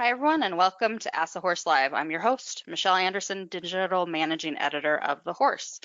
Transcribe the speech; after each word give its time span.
Hi, 0.00 0.10
everyone, 0.10 0.44
and 0.44 0.56
welcome 0.56 1.00
to 1.00 1.16
Ask 1.16 1.34
the 1.34 1.40
Horse 1.40 1.66
Live. 1.66 1.92
I'm 1.92 2.12
your 2.12 2.20
host, 2.20 2.62
Michelle 2.68 2.94
Anderson, 2.94 3.46
Digital 3.46 4.06
Managing 4.06 4.56
Editor 4.56 4.96
of 4.96 5.24
The 5.24 5.32
Horse. 5.32 5.80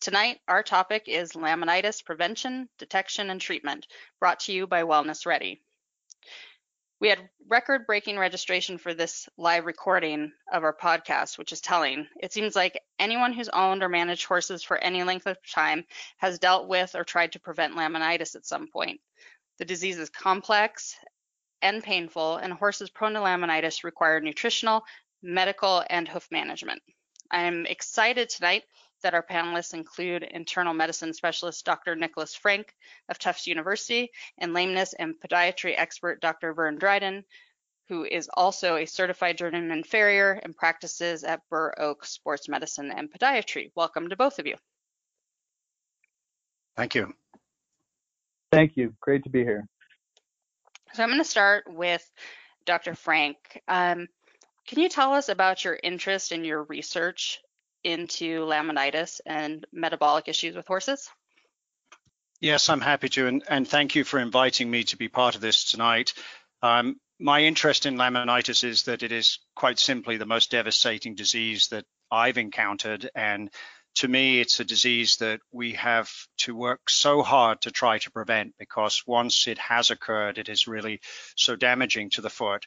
Tonight, 0.00 0.40
our 0.48 0.62
topic 0.62 1.02
is 1.06 1.32
laminitis 1.32 2.02
prevention, 2.02 2.70
detection, 2.78 3.28
and 3.28 3.38
treatment, 3.38 3.86
brought 4.20 4.40
to 4.40 4.54
you 4.54 4.66
by 4.66 4.84
Wellness 4.84 5.26
Ready. 5.26 5.60
We 6.98 7.10
had 7.10 7.28
record 7.46 7.86
breaking 7.86 8.18
registration 8.18 8.78
for 8.78 8.94
this 8.94 9.28
live 9.36 9.66
recording 9.66 10.32
of 10.50 10.64
our 10.64 10.74
podcast, 10.74 11.36
which 11.36 11.52
is 11.52 11.60
telling. 11.60 12.06
It 12.22 12.32
seems 12.32 12.56
like 12.56 12.82
anyone 12.98 13.34
who's 13.34 13.50
owned 13.50 13.82
or 13.82 13.90
managed 13.90 14.24
horses 14.24 14.62
for 14.62 14.78
any 14.78 15.02
length 15.02 15.26
of 15.26 15.36
time 15.46 15.84
has 16.16 16.38
dealt 16.38 16.68
with 16.68 16.94
or 16.94 17.04
tried 17.04 17.32
to 17.32 17.38
prevent 17.38 17.76
laminitis 17.76 18.34
at 18.34 18.46
some 18.46 18.68
point. 18.68 18.98
The 19.58 19.66
disease 19.66 19.98
is 19.98 20.08
complex 20.08 20.96
and 21.62 21.82
painful, 21.82 22.36
and 22.36 22.52
horses 22.52 22.90
prone 22.90 23.14
to 23.14 23.20
laminitis 23.20 23.84
require 23.84 24.20
nutritional, 24.20 24.84
medical, 25.22 25.84
and 25.88 26.08
hoof 26.08 26.28
management. 26.30 26.82
I'm 27.30 27.66
excited 27.66 28.28
tonight 28.28 28.64
that 29.02 29.14
our 29.14 29.22
panelists 29.22 29.74
include 29.74 30.22
internal 30.22 30.74
medicine 30.74 31.12
specialist 31.12 31.64
Dr. 31.64 31.94
Nicholas 31.94 32.34
Frank 32.34 32.74
of 33.08 33.18
Tufts 33.18 33.46
University 33.46 34.10
and 34.38 34.54
lameness 34.54 34.92
and 34.92 35.14
podiatry 35.20 35.74
expert 35.76 36.20
Dr. 36.20 36.54
Vern 36.54 36.78
Dryden, 36.78 37.24
who 37.88 38.04
is 38.04 38.28
also 38.32 38.76
a 38.76 38.86
certified 38.86 39.38
journeyman 39.38 39.84
farrier 39.84 40.32
and 40.42 40.56
practices 40.56 41.24
at 41.24 41.40
Burr 41.48 41.72
Oak 41.78 42.04
Sports 42.04 42.48
Medicine 42.48 42.90
and 42.90 43.10
Podiatry. 43.10 43.70
Welcome 43.74 44.08
to 44.10 44.16
both 44.16 44.38
of 44.38 44.46
you. 44.46 44.56
Thank 46.76 46.94
you. 46.94 47.12
Thank 48.52 48.76
you. 48.76 48.94
Great 49.00 49.24
to 49.24 49.30
be 49.30 49.42
here. 49.42 49.66
So 50.98 51.04
I'm 51.04 51.10
going 51.10 51.20
to 51.20 51.24
start 51.24 51.72
with 51.72 52.04
Dr. 52.64 52.96
Frank. 52.96 53.36
Um, 53.68 54.08
can 54.66 54.80
you 54.80 54.88
tell 54.88 55.14
us 55.14 55.28
about 55.28 55.64
your 55.64 55.78
interest 55.80 56.32
in 56.32 56.44
your 56.44 56.64
research 56.64 57.38
into 57.84 58.40
laminitis 58.40 59.20
and 59.24 59.64
metabolic 59.72 60.26
issues 60.26 60.56
with 60.56 60.66
horses? 60.66 61.08
Yes, 62.40 62.68
I'm 62.68 62.80
happy 62.80 63.08
to, 63.10 63.28
and, 63.28 63.44
and 63.48 63.68
thank 63.68 63.94
you 63.94 64.02
for 64.02 64.18
inviting 64.18 64.68
me 64.68 64.82
to 64.82 64.96
be 64.96 65.08
part 65.08 65.36
of 65.36 65.40
this 65.40 65.70
tonight. 65.70 66.14
Um, 66.62 66.96
my 67.20 67.44
interest 67.44 67.86
in 67.86 67.94
laminitis 67.94 68.64
is 68.64 68.82
that 68.82 69.04
it 69.04 69.12
is 69.12 69.38
quite 69.54 69.78
simply 69.78 70.16
the 70.16 70.26
most 70.26 70.50
devastating 70.50 71.14
disease 71.14 71.68
that 71.68 71.84
I've 72.10 72.38
encountered, 72.38 73.08
and 73.14 73.50
to 73.98 74.06
me, 74.06 74.38
it's 74.38 74.60
a 74.60 74.64
disease 74.64 75.16
that 75.16 75.40
we 75.50 75.72
have 75.72 76.08
to 76.38 76.54
work 76.54 76.88
so 76.88 77.20
hard 77.20 77.60
to 77.62 77.72
try 77.72 77.98
to 77.98 78.12
prevent 78.12 78.54
because 78.56 79.02
once 79.08 79.48
it 79.48 79.58
has 79.58 79.90
occurred, 79.90 80.38
it 80.38 80.48
is 80.48 80.68
really 80.68 81.00
so 81.34 81.56
damaging 81.56 82.08
to 82.10 82.20
the 82.20 82.30
foot. 82.30 82.64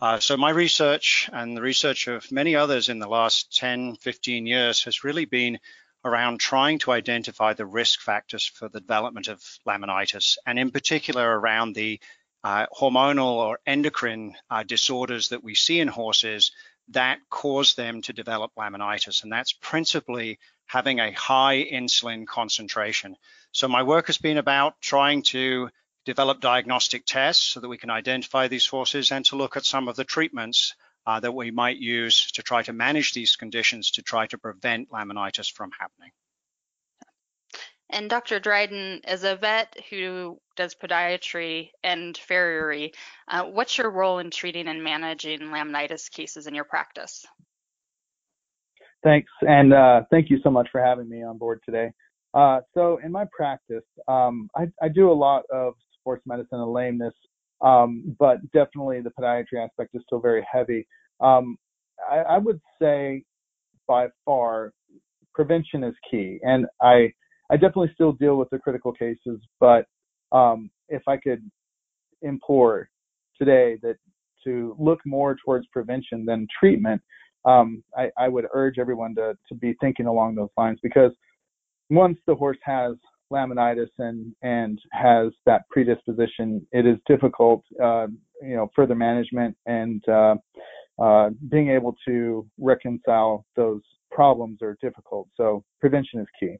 Uh, 0.00 0.18
so 0.18 0.34
my 0.38 0.48
research 0.48 1.28
and 1.30 1.54
the 1.54 1.60
research 1.60 2.08
of 2.08 2.32
many 2.32 2.56
others 2.56 2.88
in 2.88 2.98
the 2.98 3.06
last 3.06 3.54
10, 3.54 3.96
15 3.96 4.46
years 4.46 4.82
has 4.84 5.04
really 5.04 5.26
been 5.26 5.58
around 6.06 6.40
trying 6.40 6.78
to 6.78 6.90
identify 6.90 7.52
the 7.52 7.66
risk 7.66 8.00
factors 8.00 8.46
for 8.46 8.70
the 8.70 8.80
development 8.80 9.28
of 9.28 9.42
laminitis, 9.66 10.38
and 10.46 10.58
in 10.58 10.70
particular 10.70 11.38
around 11.38 11.74
the 11.74 12.00
uh, 12.44 12.66
hormonal 12.74 13.34
or 13.34 13.60
endocrine 13.66 14.34
uh, 14.50 14.62
disorders 14.62 15.28
that 15.28 15.44
we 15.44 15.54
see 15.54 15.80
in 15.80 15.86
horses 15.86 16.50
that 16.88 17.18
cause 17.30 17.74
them 17.74 18.02
to 18.02 18.12
develop 18.12 18.52
laminitis. 18.56 19.22
And 19.22 19.32
that's 19.32 19.52
principally 19.52 20.38
having 20.66 21.00
a 21.00 21.12
high 21.12 21.64
insulin 21.64 22.26
concentration. 22.26 23.16
So 23.52 23.68
my 23.68 23.82
work 23.82 24.06
has 24.06 24.18
been 24.18 24.38
about 24.38 24.80
trying 24.80 25.22
to 25.24 25.70
develop 26.04 26.40
diagnostic 26.40 27.04
tests 27.06 27.44
so 27.44 27.60
that 27.60 27.68
we 27.68 27.78
can 27.78 27.90
identify 27.90 28.48
these 28.48 28.66
forces 28.66 29.12
and 29.12 29.24
to 29.26 29.36
look 29.36 29.56
at 29.56 29.64
some 29.64 29.88
of 29.88 29.96
the 29.96 30.04
treatments 30.04 30.74
uh, 31.06 31.20
that 31.20 31.32
we 31.32 31.50
might 31.50 31.76
use 31.78 32.30
to 32.32 32.42
try 32.42 32.62
to 32.62 32.72
manage 32.72 33.12
these 33.12 33.36
conditions 33.36 33.92
to 33.92 34.02
try 34.02 34.26
to 34.26 34.38
prevent 34.38 34.90
laminitis 34.90 35.50
from 35.50 35.70
happening. 35.78 36.10
And 37.92 38.08
Dr. 38.08 38.40
Dryden, 38.40 39.02
as 39.04 39.22
a 39.22 39.36
vet 39.36 39.76
who 39.90 40.40
does 40.56 40.74
podiatry 40.74 41.70
and 41.84 42.16
farriery, 42.16 42.92
uh, 43.28 43.44
what's 43.44 43.76
your 43.76 43.90
role 43.90 44.18
in 44.18 44.30
treating 44.30 44.66
and 44.66 44.82
managing 44.82 45.40
laminitis 45.40 46.10
cases 46.10 46.46
in 46.46 46.54
your 46.54 46.64
practice? 46.64 47.26
Thanks, 49.04 49.30
and 49.42 49.74
uh, 49.74 50.02
thank 50.10 50.30
you 50.30 50.38
so 50.42 50.50
much 50.50 50.68
for 50.72 50.80
having 50.80 51.08
me 51.08 51.22
on 51.22 51.36
board 51.36 51.60
today. 51.66 51.90
Uh, 52.32 52.60
so 52.72 52.98
in 53.04 53.12
my 53.12 53.26
practice, 53.36 53.84
um, 54.08 54.48
I, 54.56 54.68
I, 54.80 54.88
do 54.88 55.10
a 55.10 55.12
lot 55.12 55.42
of 55.52 55.74
sports 56.00 56.22
medicine 56.24 56.60
and 56.60 56.72
lameness, 56.72 57.12
um, 57.60 58.16
but 58.18 58.38
definitely 58.52 59.02
the 59.02 59.10
podiatry 59.10 59.62
aspect 59.62 59.94
is 59.94 60.02
still 60.06 60.20
very 60.20 60.46
heavy. 60.50 60.86
Um, 61.20 61.58
I, 62.10 62.18
I, 62.20 62.38
would 62.38 62.58
say 62.80 63.24
by 63.86 64.06
far 64.24 64.72
prevention 65.34 65.84
is 65.84 65.94
key, 66.10 66.38
and 66.42 66.66
I 66.80 67.12
I 67.52 67.56
definitely 67.56 67.90
still 67.92 68.12
deal 68.12 68.36
with 68.36 68.48
the 68.48 68.58
critical 68.58 68.92
cases, 68.92 69.38
but 69.60 69.84
um, 70.32 70.70
if 70.88 71.02
I 71.06 71.18
could 71.18 71.42
implore 72.22 72.88
today 73.38 73.76
that 73.82 73.96
to 74.44 74.74
look 74.78 75.00
more 75.04 75.36
towards 75.44 75.66
prevention 75.66 76.24
than 76.24 76.46
treatment, 76.58 77.02
um, 77.44 77.84
I, 77.96 78.10
I 78.16 78.28
would 78.28 78.46
urge 78.54 78.78
everyone 78.78 79.14
to 79.16 79.36
to 79.48 79.54
be 79.54 79.74
thinking 79.82 80.06
along 80.06 80.34
those 80.34 80.48
lines 80.56 80.78
because 80.82 81.12
once 81.90 82.18
the 82.26 82.34
horse 82.34 82.58
has 82.62 82.94
laminitis 83.30 83.90
and 83.98 84.34
and 84.40 84.78
has 84.92 85.32
that 85.44 85.68
predisposition, 85.68 86.66
it 86.72 86.86
is 86.86 86.96
difficult, 87.06 87.64
uh, 87.82 88.06
you 88.40 88.56
know, 88.56 88.70
further 88.74 88.94
management 88.94 89.54
and 89.66 90.02
uh, 90.08 90.36
uh, 90.98 91.28
being 91.50 91.68
able 91.68 91.94
to 92.06 92.46
reconcile 92.58 93.44
those 93.56 93.82
problems 94.10 94.62
are 94.62 94.78
difficult. 94.80 95.28
So 95.36 95.62
prevention 95.80 96.20
is 96.20 96.26
key. 96.40 96.56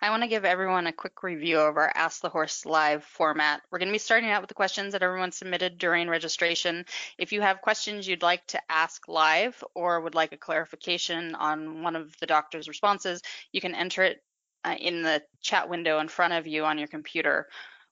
I 0.00 0.10
want 0.10 0.22
to 0.22 0.28
give 0.28 0.44
everyone 0.44 0.86
a 0.86 0.92
quick 0.92 1.24
review 1.24 1.58
of 1.58 1.76
our 1.76 1.90
Ask 1.92 2.22
the 2.22 2.28
Horse 2.28 2.64
live 2.64 3.02
format. 3.02 3.62
We're 3.70 3.80
going 3.80 3.88
to 3.88 3.92
be 3.92 3.98
starting 3.98 4.30
out 4.30 4.40
with 4.40 4.48
the 4.48 4.54
questions 4.54 4.92
that 4.92 5.02
everyone 5.02 5.32
submitted 5.32 5.76
during 5.76 6.08
registration. 6.08 6.86
If 7.18 7.32
you 7.32 7.40
have 7.40 7.62
questions 7.62 8.06
you'd 8.06 8.22
like 8.22 8.46
to 8.48 8.60
ask 8.70 9.08
live 9.08 9.62
or 9.74 10.00
would 10.00 10.14
like 10.14 10.32
a 10.32 10.36
clarification 10.36 11.34
on 11.34 11.82
one 11.82 11.96
of 11.96 12.16
the 12.20 12.26
doctor's 12.26 12.68
responses, 12.68 13.22
you 13.50 13.60
can 13.60 13.74
enter 13.74 14.04
it 14.04 14.22
uh, 14.64 14.76
in 14.78 15.02
the 15.02 15.20
chat 15.40 15.68
window 15.68 15.98
in 15.98 16.06
front 16.06 16.32
of 16.32 16.46
you 16.46 16.64
on 16.64 16.78
your 16.78 16.88
computer. 16.88 17.48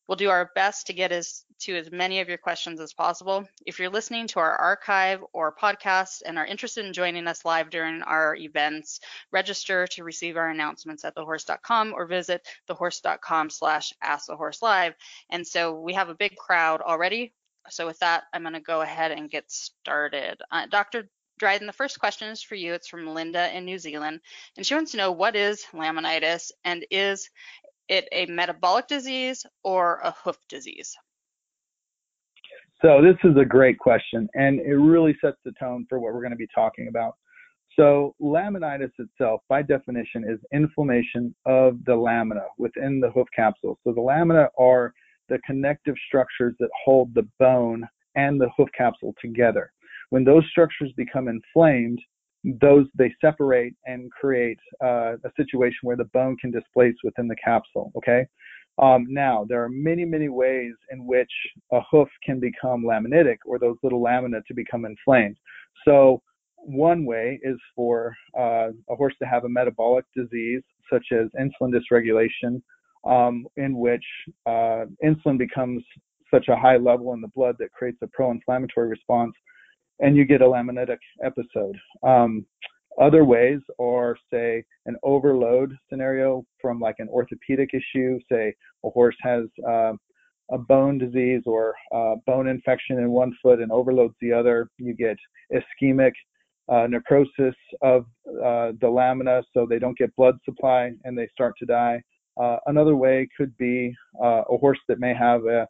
We'll 0.08 0.16
do 0.16 0.30
our 0.30 0.50
best 0.54 0.86
to 0.86 0.92
get 0.92 1.12
as 1.12 1.44
to 1.58 1.76
as 1.76 1.90
many 1.90 2.20
of 2.20 2.28
your 2.28 2.38
questions 2.38 2.80
as 2.80 2.92
possible. 2.92 3.48
If 3.64 3.78
you're 3.78 3.90
listening 3.90 4.26
to 4.28 4.40
our 4.40 4.54
archive 4.56 5.24
or 5.32 5.54
podcast 5.54 6.22
and 6.24 6.38
are 6.38 6.46
interested 6.46 6.84
in 6.84 6.92
joining 6.92 7.26
us 7.26 7.44
live 7.44 7.70
during 7.70 8.02
our 8.02 8.36
events, 8.36 9.00
register 9.32 9.86
to 9.88 10.04
receive 10.04 10.36
our 10.36 10.50
announcements 10.50 11.04
at 11.04 11.16
thehorse.com 11.16 11.94
or 11.94 12.06
visit 12.06 12.46
thehorse.com 12.68 13.50
slash 13.50 13.92
ask 14.02 14.26
the 14.26 14.36
horse 14.36 14.62
live. 14.62 14.94
And 15.30 15.46
so 15.46 15.80
we 15.80 15.94
have 15.94 16.08
a 16.08 16.14
big 16.14 16.36
crowd 16.36 16.82
already. 16.82 17.32
So 17.70 17.86
with 17.86 17.98
that, 18.00 18.24
I'm 18.32 18.42
going 18.42 18.54
to 18.54 18.60
go 18.60 18.82
ahead 18.82 19.12
and 19.12 19.30
get 19.30 19.50
started. 19.50 20.40
Uh, 20.50 20.66
Dr. 20.66 21.08
Dryden, 21.38 21.66
the 21.66 21.72
first 21.72 21.98
question 21.98 22.28
is 22.28 22.42
for 22.42 22.54
you. 22.54 22.72
It's 22.72 22.88
from 22.88 23.12
Linda 23.12 23.54
in 23.54 23.66
New 23.66 23.78
Zealand, 23.78 24.20
and 24.56 24.64
she 24.64 24.74
wants 24.74 24.92
to 24.92 24.96
know 24.96 25.12
what 25.12 25.36
is 25.36 25.66
laminitis 25.74 26.50
and 26.64 26.86
is 26.90 27.28
it 27.88 28.08
a 28.12 28.26
metabolic 28.26 28.86
disease 28.86 29.44
or 29.62 30.00
a 30.02 30.10
hoof 30.10 30.38
disease? 30.48 30.96
So 32.82 33.00
this 33.00 33.16
is 33.24 33.36
a 33.38 33.44
great 33.44 33.78
question, 33.78 34.28
and 34.34 34.60
it 34.60 34.74
really 34.74 35.16
sets 35.20 35.38
the 35.44 35.52
tone 35.58 35.86
for 35.88 35.98
what 35.98 36.12
we're 36.12 36.20
going 36.20 36.30
to 36.30 36.36
be 36.36 36.48
talking 36.54 36.88
about. 36.88 37.14
So 37.74 38.14
laminitis 38.20 38.90
itself, 38.98 39.40
by 39.48 39.62
definition, 39.62 40.24
is 40.28 40.38
inflammation 40.52 41.34
of 41.46 41.78
the 41.84 41.96
lamina 41.96 42.44
within 42.58 43.00
the 43.00 43.10
hoof 43.10 43.28
capsule. 43.34 43.78
So 43.84 43.92
the 43.92 44.00
lamina 44.00 44.48
are 44.58 44.92
the 45.28 45.38
connective 45.46 45.94
structures 46.06 46.54
that 46.60 46.70
hold 46.84 47.14
the 47.14 47.28
bone 47.38 47.86
and 48.14 48.40
the 48.40 48.48
hoof 48.56 48.68
capsule 48.76 49.14
together. 49.20 49.72
When 50.10 50.24
those 50.24 50.44
structures 50.50 50.92
become 50.96 51.28
inflamed, 51.28 52.00
those 52.60 52.86
they 52.94 53.12
separate 53.20 53.74
and 53.86 54.10
create 54.12 54.58
uh, 54.82 55.14
a 55.24 55.30
situation 55.36 55.78
where 55.82 55.96
the 55.96 56.04
bone 56.06 56.36
can 56.36 56.50
displace 56.50 56.94
within 57.02 57.28
the 57.28 57.36
capsule. 57.36 57.92
Okay. 57.96 58.26
Um, 58.78 59.06
now 59.08 59.46
there 59.48 59.62
are 59.64 59.70
many 59.70 60.04
many 60.04 60.28
ways 60.28 60.74
in 60.90 61.06
which 61.06 61.30
a 61.72 61.80
hoof 61.90 62.08
can 62.24 62.38
become 62.38 62.84
laminitic 62.84 63.38
or 63.46 63.58
those 63.58 63.76
little 63.82 64.02
lamina 64.02 64.40
to 64.46 64.54
become 64.54 64.84
inflamed. 64.84 65.36
So 65.84 66.22
one 66.56 67.04
way 67.04 67.40
is 67.42 67.56
for 67.74 68.14
uh, 68.38 68.68
a 68.90 68.96
horse 68.96 69.14
to 69.20 69.26
have 69.26 69.44
a 69.44 69.48
metabolic 69.48 70.04
disease 70.14 70.62
such 70.92 71.06
as 71.12 71.26
insulin 71.40 71.72
dysregulation, 71.72 72.62
um, 73.04 73.46
in 73.56 73.76
which 73.76 74.04
uh, 74.46 74.84
insulin 75.04 75.38
becomes 75.38 75.82
such 76.30 76.48
a 76.48 76.56
high 76.56 76.76
level 76.76 77.12
in 77.14 77.20
the 77.20 77.28
blood 77.28 77.56
that 77.58 77.72
creates 77.72 77.98
a 78.02 78.06
pro-inflammatory 78.08 78.88
response 78.88 79.32
and 80.00 80.16
you 80.16 80.24
get 80.24 80.42
a 80.42 80.44
laminitic 80.44 80.98
episode. 81.24 81.76
Um, 82.02 82.46
other 83.00 83.24
ways 83.24 83.60
are, 83.78 84.16
say, 84.32 84.64
an 84.86 84.96
overload 85.02 85.76
scenario 85.88 86.44
from 86.60 86.80
like 86.80 86.96
an 86.98 87.08
orthopedic 87.08 87.70
issue. 87.74 88.18
Say 88.30 88.54
a 88.84 88.90
horse 88.90 89.16
has 89.22 89.44
uh, 89.68 89.92
a 90.50 90.58
bone 90.58 90.96
disease 90.96 91.42
or 91.46 91.74
bone 92.26 92.46
infection 92.46 92.98
in 92.98 93.10
one 93.10 93.36
foot 93.42 93.60
and 93.60 93.70
overloads 93.70 94.14
the 94.20 94.32
other. 94.32 94.70
You 94.78 94.94
get 94.94 95.18
ischemic 95.52 96.12
uh, 96.68 96.86
necrosis 96.88 97.54
of 97.82 98.06
uh, 98.28 98.72
the 98.80 98.88
lamina, 98.88 99.42
so 99.52 99.66
they 99.66 99.78
don't 99.78 99.96
get 99.98 100.14
blood 100.16 100.36
supply 100.44 100.92
and 101.04 101.16
they 101.16 101.28
start 101.28 101.54
to 101.58 101.66
die. 101.66 102.02
Uh, 102.40 102.56
another 102.66 102.96
way 102.96 103.28
could 103.36 103.56
be 103.56 103.94
uh, 104.22 104.42
a 104.50 104.56
horse 104.58 104.78
that 104.88 105.00
may 105.00 105.14
have 105.14 105.44
a, 105.46 105.66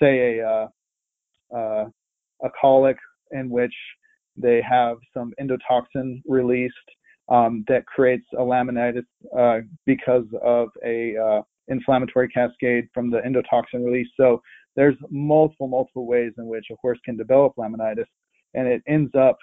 say, 0.00 0.38
a, 0.38 0.48
uh, 0.48 1.56
uh, 1.56 1.84
a 2.42 2.48
colic 2.60 2.96
in 3.32 3.50
which 3.50 3.74
they 4.36 4.60
have 4.62 4.98
some 5.14 5.32
endotoxin 5.40 6.20
released 6.26 6.74
um, 7.28 7.64
that 7.68 7.86
creates 7.86 8.26
a 8.34 8.42
laminitis 8.42 9.04
because 9.86 10.26
of 10.42 10.68
a 10.84 11.42
inflammatory 11.68 12.28
cascade 12.28 12.88
from 12.94 13.10
the 13.10 13.18
endotoxin 13.18 13.84
release. 13.84 14.08
So 14.16 14.40
there's 14.76 14.94
multiple, 15.10 15.68
multiple 15.68 16.06
ways 16.06 16.32
in 16.38 16.46
which 16.46 16.66
a 16.70 16.76
horse 16.80 16.98
can 17.04 17.16
develop 17.16 17.54
laminitis, 17.56 18.06
and 18.54 18.68
it 18.68 18.82
ends 18.86 19.12
up 19.18 19.36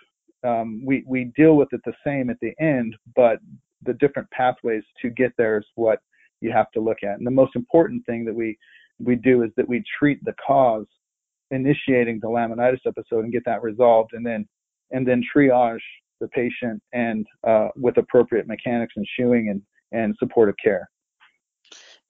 um, 0.44 0.84
we 0.86 1.04
we 1.08 1.32
deal 1.36 1.56
with 1.56 1.70
it 1.72 1.82
the 1.86 1.94
same 2.06 2.30
at 2.30 2.38
the 2.42 2.54
end, 2.60 2.96
but 3.16 3.40
the 3.86 3.94
different 3.94 4.30
pathways 4.32 4.84
to 5.02 5.10
get 5.10 5.32
there 5.38 5.58
is 5.58 5.66
what 5.76 6.00
you 6.42 6.52
have 6.52 6.72
to 6.72 6.82
look 6.82 6.98
at. 7.04 7.18
And 7.18 7.26
the 7.26 7.32
most 7.32 7.56
important 7.56 8.06
thing 8.06 8.26
that 8.26 8.36
we 8.36 8.58
we 9.00 9.16
do 9.16 9.44
is 9.44 9.52
that 9.58 9.68
we 9.68 9.84
treat 9.98 10.24
the 10.24 10.36
cause, 10.46 10.86
initiating 11.54 12.20
the 12.22 12.28
laminitis 12.28 12.80
episode, 12.86 13.24
and 13.24 13.34
get 13.34 13.46
that 13.46 13.62
resolved, 13.62 14.12
and 14.14 14.26
then 14.26 14.48
and 14.92 15.08
then 15.08 15.22
triage 15.36 15.80
the 16.20 16.28
patient 16.30 16.82
and 16.94 17.26
uh, 17.46 17.70
with 17.76 17.98
appropriate 17.98 18.48
mechanics 18.48 18.94
and 18.96 19.06
shoeing 19.18 19.50
and 19.50 19.62
and 19.92 20.16
supportive 20.20 20.56
care. 20.64 20.90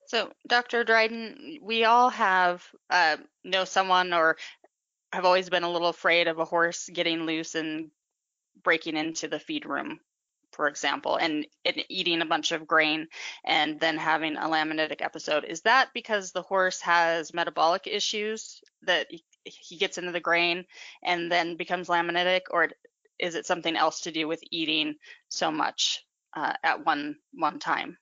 So, 0.06 0.30
Dr. 0.46 0.84
Dryden, 0.84 1.58
we 1.62 1.84
all 1.84 2.10
have 2.10 2.64
uh, 2.90 3.16
know 3.42 3.64
someone 3.64 4.12
or 4.12 4.36
have 5.12 5.24
always 5.24 5.48
been 5.48 5.62
a 5.62 5.70
little 5.70 5.88
afraid 5.88 6.28
of 6.28 6.38
a 6.38 6.44
horse 6.44 6.88
getting 6.92 7.24
loose 7.24 7.54
and 7.54 7.90
breaking 8.62 8.96
into 8.96 9.28
the 9.28 9.38
feed 9.38 9.66
room, 9.66 10.00
for 10.54 10.68
example, 10.68 11.16
and, 11.16 11.46
and 11.64 11.84
eating 11.88 12.22
a 12.22 12.26
bunch 12.26 12.52
of 12.52 12.66
grain 12.66 13.08
and 13.44 13.80
then 13.80 13.98
having 13.98 14.36
a 14.36 14.48
laminitic 14.48 15.02
episode. 15.02 15.44
Is 15.44 15.62
that 15.62 15.90
because 15.94 16.32
the 16.32 16.42
horse 16.42 16.80
has 16.80 17.34
metabolic 17.34 17.86
issues 17.86 18.60
that 18.82 19.08
he 19.44 19.76
gets 19.76 19.98
into 19.98 20.12
the 20.12 20.20
grain 20.20 20.64
and 21.02 21.30
then 21.30 21.56
becomes 21.56 21.88
laminitic, 21.88 22.42
or 22.50 22.70
is 23.18 23.34
it 23.34 23.46
something 23.46 23.76
else 23.76 24.02
to 24.02 24.12
do 24.12 24.26
with 24.26 24.40
eating 24.50 24.94
so 25.28 25.50
much 25.50 26.04
uh, 26.34 26.54
at 26.62 26.84
one 26.84 27.16
one 27.32 27.58
time? 27.58 27.98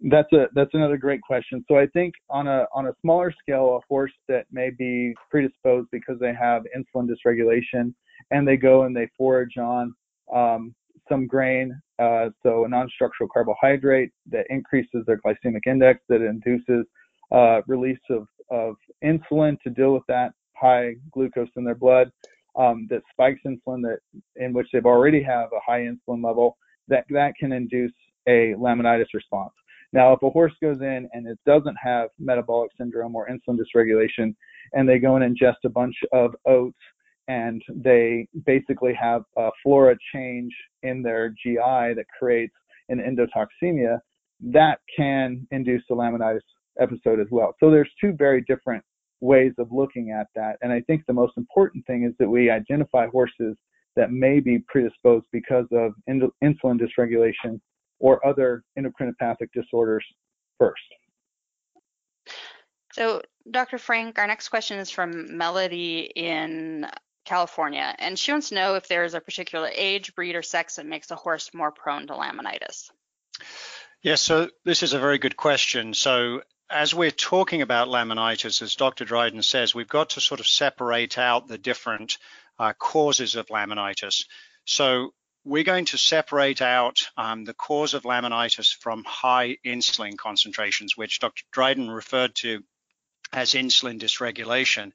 That's 0.00 0.30
a 0.32 0.46
that's 0.54 0.74
another 0.74 0.98
great 0.98 1.22
question. 1.22 1.64
So 1.68 1.78
I 1.78 1.86
think 1.86 2.14
on 2.28 2.46
a 2.46 2.66
on 2.74 2.86
a 2.86 2.92
smaller 3.00 3.32
scale, 3.40 3.80
a 3.80 3.86
horse 3.88 4.12
that 4.28 4.44
may 4.50 4.70
be 4.70 5.14
predisposed 5.30 5.88
because 5.90 6.18
they 6.20 6.34
have 6.34 6.64
insulin 6.76 7.08
dysregulation 7.08 7.94
and 8.30 8.46
they 8.46 8.56
go 8.56 8.82
and 8.82 8.94
they 8.94 9.08
forage 9.16 9.56
on 9.56 9.94
um, 10.34 10.74
some 11.08 11.26
grain, 11.26 11.78
uh, 11.98 12.28
so 12.42 12.64
a 12.64 12.68
non-structural 12.68 13.28
carbohydrate 13.32 14.10
that 14.30 14.46
increases 14.50 15.04
their 15.06 15.18
glycemic 15.18 15.66
index, 15.66 16.00
that 16.08 16.20
induces 16.20 16.84
uh, 17.32 17.60
release 17.66 17.98
of, 18.10 18.26
of 18.50 18.76
insulin 19.04 19.56
to 19.62 19.70
deal 19.70 19.92
with 19.92 20.02
that 20.08 20.32
high 20.56 20.94
glucose 21.12 21.48
in 21.56 21.64
their 21.64 21.74
blood, 21.74 22.10
um, 22.58 22.86
that 22.90 23.02
spikes 23.10 23.40
insulin 23.46 23.82
that 23.82 23.98
in 24.36 24.52
which 24.52 24.66
they've 24.72 24.86
already 24.86 25.22
have 25.22 25.48
a 25.52 25.60
high 25.64 25.80
insulin 25.80 26.24
level, 26.24 26.56
that 26.88 27.04
that 27.10 27.34
can 27.38 27.52
induce 27.52 27.92
a 28.28 28.54
laminitis 28.58 29.06
response. 29.14 29.52
Now, 29.92 30.12
if 30.12 30.22
a 30.22 30.30
horse 30.30 30.52
goes 30.60 30.80
in 30.80 31.08
and 31.12 31.26
it 31.26 31.38
doesn't 31.46 31.76
have 31.82 32.08
metabolic 32.18 32.70
syndrome 32.76 33.14
or 33.14 33.28
insulin 33.28 33.58
dysregulation, 33.58 34.34
and 34.72 34.88
they 34.88 34.98
go 34.98 35.16
and 35.16 35.36
ingest 35.36 35.64
a 35.64 35.68
bunch 35.68 35.94
of 36.12 36.34
oats 36.46 36.78
and 37.28 37.62
they 37.74 38.28
basically 38.44 38.94
have 38.94 39.22
a 39.36 39.50
flora 39.62 39.96
change 40.14 40.52
in 40.82 41.02
their 41.02 41.30
GI 41.30 41.94
that 41.94 42.04
creates 42.18 42.54
an 42.88 42.98
endotoxemia, 42.98 43.98
that 44.40 44.78
can 44.96 45.46
induce 45.50 45.82
a 45.90 45.94
laminitis 45.94 46.40
episode 46.78 47.20
as 47.20 47.26
well. 47.30 47.54
So 47.58 47.70
there's 47.70 47.90
two 48.00 48.12
very 48.12 48.42
different 48.42 48.84
ways 49.20 49.52
of 49.58 49.72
looking 49.72 50.10
at 50.10 50.26
that. 50.36 50.56
And 50.60 50.70
I 50.72 50.80
think 50.82 51.02
the 51.06 51.12
most 51.12 51.32
important 51.36 51.86
thing 51.86 52.04
is 52.04 52.12
that 52.18 52.28
we 52.28 52.50
identify 52.50 53.06
horses 53.06 53.56
that 53.96 54.12
may 54.12 54.40
be 54.40 54.58
predisposed 54.68 55.24
because 55.32 55.64
of 55.72 55.92
insulin 56.08 56.78
dysregulation 56.78 57.58
or 57.98 58.24
other 58.26 58.62
endocrinopathic 58.78 59.48
disorders 59.54 60.04
first. 60.58 60.82
So, 62.92 63.22
Dr. 63.50 63.78
Frank, 63.78 64.18
our 64.18 64.26
next 64.26 64.50
question 64.50 64.78
is 64.78 64.90
from 64.90 65.36
Melody 65.36 66.10
in 66.14 66.86
California, 67.26 67.94
and 67.98 68.18
she 68.18 68.32
wants 68.32 68.48
to 68.48 68.54
know 68.54 68.74
if 68.76 68.88
there 68.88 69.04
is 69.04 69.14
a 69.14 69.20
particular 69.20 69.70
age, 69.74 70.14
breed, 70.14 70.36
or 70.36 70.42
sex 70.42 70.76
that 70.76 70.86
makes 70.86 71.10
a 71.10 71.16
horse 71.16 71.52
more 71.52 71.70
prone 71.70 72.06
to 72.06 72.14
laminitis. 72.14 72.90
Yes, 74.02 74.22
so 74.22 74.48
this 74.64 74.82
is 74.82 74.92
a 74.92 75.00
very 75.00 75.18
good 75.18 75.36
question. 75.36 75.92
So 75.92 76.42
as 76.70 76.94
we're 76.94 77.10
talking 77.10 77.62
about 77.62 77.88
laminitis, 77.88 78.62
as 78.62 78.74
Dr. 78.74 79.04
Dryden 79.04 79.42
says, 79.42 79.74
we've 79.74 79.88
got 79.88 80.10
to 80.10 80.20
sort 80.20 80.40
of 80.40 80.46
separate 80.46 81.18
out 81.18 81.48
the 81.48 81.58
different 81.58 82.18
uh, 82.58 82.72
causes 82.72 83.34
of 83.34 83.48
laminitis. 83.48 84.26
So 84.64 85.12
we're 85.44 85.64
going 85.64 85.84
to 85.86 85.98
separate 85.98 86.60
out 86.60 87.08
um, 87.16 87.44
the 87.44 87.54
cause 87.54 87.94
of 87.94 88.02
laminitis 88.02 88.74
from 88.74 89.04
high 89.04 89.58
insulin 89.64 90.16
concentrations, 90.16 90.96
which 90.96 91.20
Dr. 91.20 91.44
Dryden 91.52 91.88
referred 91.88 92.34
to 92.36 92.62
as 93.32 93.52
insulin 93.52 94.00
dysregulation. 94.00 94.92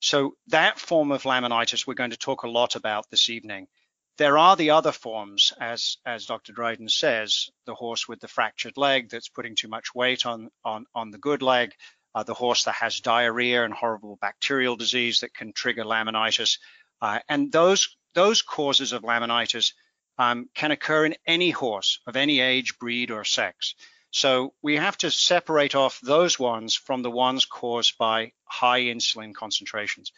So 0.00 0.34
that 0.48 0.78
form 0.78 1.12
of 1.12 1.24
laminitis 1.24 1.86
we're 1.86 1.94
going 1.94 2.10
to 2.10 2.16
talk 2.16 2.42
a 2.42 2.48
lot 2.48 2.74
about 2.74 3.10
this 3.10 3.28
evening. 3.28 3.68
There 4.16 4.38
are 4.38 4.56
the 4.56 4.70
other 4.70 4.92
forms, 4.92 5.52
as, 5.60 5.98
as 6.04 6.26
Dr. 6.26 6.52
Dryden 6.52 6.88
says, 6.88 7.50
the 7.66 7.74
horse 7.74 8.08
with 8.08 8.20
the 8.20 8.28
fractured 8.28 8.76
leg 8.76 9.10
that's 9.10 9.28
putting 9.28 9.56
too 9.56 9.68
much 9.68 9.94
weight 9.94 10.26
on, 10.26 10.50
on, 10.64 10.86
on 10.94 11.10
the 11.10 11.18
good 11.18 11.42
leg, 11.42 11.72
uh, 12.14 12.22
the 12.22 12.34
horse 12.34 12.64
that 12.64 12.74
has 12.74 13.00
diarrhea 13.00 13.64
and 13.64 13.72
horrible 13.72 14.16
bacterial 14.20 14.76
disease 14.76 15.20
that 15.20 15.34
can 15.34 15.52
trigger 15.52 15.84
laminitis. 15.84 16.58
Uh, 17.00 17.20
and 17.28 17.52
those, 17.52 17.96
those 18.14 18.42
causes 18.42 18.92
of 18.92 19.02
laminitis 19.02 19.72
um, 20.18 20.48
can 20.54 20.70
occur 20.70 21.06
in 21.06 21.14
any 21.26 21.50
horse 21.50 22.00
of 22.06 22.16
any 22.16 22.40
age, 22.40 22.78
breed, 22.78 23.10
or 23.10 23.24
sex. 23.24 23.74
So 24.10 24.54
we 24.60 24.76
have 24.76 24.96
to 24.98 25.10
separate 25.10 25.74
off 25.74 26.00
those 26.00 26.38
ones 26.38 26.74
from 26.74 27.02
the 27.02 27.10
ones 27.10 27.44
caused 27.44 27.96
by 27.96 28.32
high 28.44 28.82
insulin 28.82 29.34
concentrations. 29.34 30.12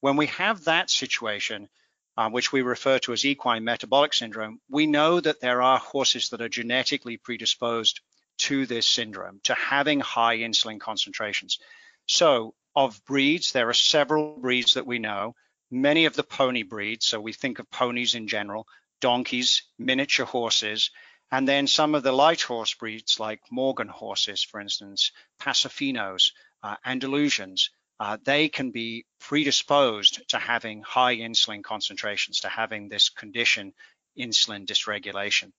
When 0.00 0.16
we 0.16 0.26
have 0.26 0.64
that 0.64 0.90
situation, 0.90 1.68
uh, 2.16 2.30
which 2.30 2.50
we 2.52 2.62
refer 2.62 2.98
to 3.00 3.12
as 3.12 3.24
equine 3.24 3.64
metabolic 3.64 4.14
syndrome, 4.14 4.60
we 4.68 4.86
know 4.86 5.20
that 5.20 5.40
there 5.40 5.62
are 5.62 5.78
horses 5.78 6.30
that 6.30 6.40
are 6.40 6.48
genetically 6.48 7.18
predisposed 7.18 8.00
to 8.38 8.66
this 8.66 8.88
syndrome, 8.88 9.40
to 9.44 9.54
having 9.54 10.00
high 10.00 10.38
insulin 10.38 10.80
concentrations. 10.80 11.58
So 12.06 12.54
of 12.74 13.02
breeds, 13.04 13.52
there 13.52 13.68
are 13.68 13.74
several 13.74 14.36
breeds 14.38 14.74
that 14.74 14.86
we 14.86 14.98
know, 14.98 15.34
many 15.70 16.04
of 16.04 16.14
the 16.14 16.22
pony 16.22 16.62
breeds, 16.62 17.06
so 17.06 17.20
we 17.20 17.32
think 17.32 17.58
of 17.58 17.70
ponies 17.70 18.14
in 18.14 18.28
general, 18.28 18.66
donkeys, 19.00 19.62
miniature 19.78 20.26
horses, 20.26 20.90
and 21.30 21.46
then 21.46 21.66
some 21.66 21.94
of 21.94 22.02
the 22.02 22.12
light 22.12 22.42
horse 22.42 22.74
breeds 22.74 23.18
like 23.18 23.40
Morgan 23.50 23.88
horses, 23.88 24.42
for 24.42 24.60
instance, 24.60 25.10
Paso 25.38 25.68
Finos, 25.68 26.30
uh, 26.62 26.76
Andalusians, 26.86 27.70
uh, 27.98 28.18
they 28.24 28.48
can 28.48 28.70
be 28.70 29.06
predisposed 29.20 30.28
to 30.28 30.38
having 30.38 30.82
high 30.82 31.16
insulin 31.16 31.64
concentrations, 31.64 32.40
to 32.40 32.48
having 32.48 32.88
this 32.88 33.08
condition, 33.08 33.72
insulin 34.18 34.66
dysregulation. 34.66 35.52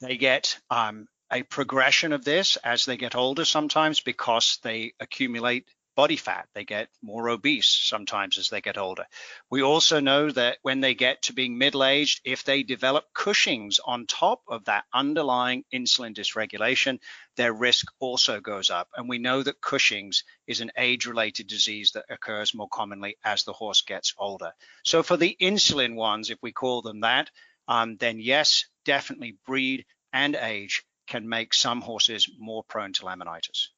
They 0.00 0.16
get 0.16 0.58
um, 0.70 1.08
a 1.30 1.42
progression 1.42 2.12
of 2.12 2.24
this 2.24 2.56
as 2.56 2.84
they 2.84 2.96
get 2.96 3.14
older 3.14 3.44
sometimes 3.44 4.00
because 4.00 4.58
they 4.62 4.94
accumulate 5.00 5.66
body 5.96 6.16
fat. 6.16 6.48
They 6.54 6.64
get 6.64 6.88
more 7.02 7.28
obese 7.28 7.68
sometimes 7.68 8.38
as 8.38 8.48
they 8.48 8.60
get 8.60 8.78
older. 8.78 9.06
We 9.50 9.62
also 9.62 10.00
know 10.00 10.30
that 10.30 10.58
when 10.62 10.80
they 10.80 10.94
get 10.94 11.22
to 11.22 11.32
being 11.32 11.58
middle 11.58 11.84
aged, 11.84 12.20
if 12.24 12.44
they 12.44 12.62
develop 12.62 13.12
Cushing's 13.14 13.80
on 13.84 14.06
top 14.06 14.42
of 14.48 14.64
that 14.64 14.84
underlying 14.92 15.64
insulin 15.72 16.14
dysregulation, 16.14 16.98
their 17.36 17.52
risk 17.52 17.86
also 18.00 18.40
goes 18.40 18.70
up. 18.70 18.88
And 18.96 19.08
we 19.08 19.18
know 19.18 19.42
that 19.42 19.60
Cushing's 19.60 20.24
is 20.46 20.60
an 20.60 20.72
age 20.76 21.06
related 21.06 21.46
disease 21.46 21.92
that 21.92 22.06
occurs 22.10 22.54
more 22.54 22.68
commonly 22.68 23.16
as 23.24 23.44
the 23.44 23.52
horse 23.52 23.82
gets 23.82 24.14
older. 24.18 24.52
So 24.84 25.02
for 25.02 25.16
the 25.16 25.36
insulin 25.40 25.94
ones, 25.94 26.30
if 26.30 26.38
we 26.42 26.52
call 26.52 26.82
them 26.82 27.00
that, 27.00 27.30
um, 27.68 27.96
then 27.96 28.18
yes, 28.18 28.66
definitely 28.84 29.38
breed 29.46 29.86
and 30.12 30.34
age 30.34 30.84
can 31.06 31.28
make 31.28 31.52
some 31.54 31.80
horses 31.80 32.28
more 32.38 32.64
prone 32.64 32.92
to 32.94 33.02
laminitis. 33.02 33.68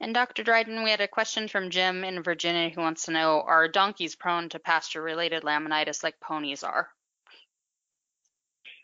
And 0.00 0.14
Dr. 0.14 0.42
Dryden, 0.42 0.82
we 0.82 0.90
had 0.90 1.00
a 1.00 1.08
question 1.08 1.48
from 1.48 1.70
Jim 1.70 2.04
in 2.04 2.22
Virginia 2.22 2.70
who 2.70 2.80
wants 2.80 3.04
to 3.06 3.12
know, 3.12 3.42
are 3.46 3.68
donkeys 3.68 4.16
prone 4.16 4.48
to 4.50 4.58
pasture-related 4.58 5.42
laminitis 5.42 6.02
like 6.02 6.18
ponies 6.20 6.62
are? 6.62 6.88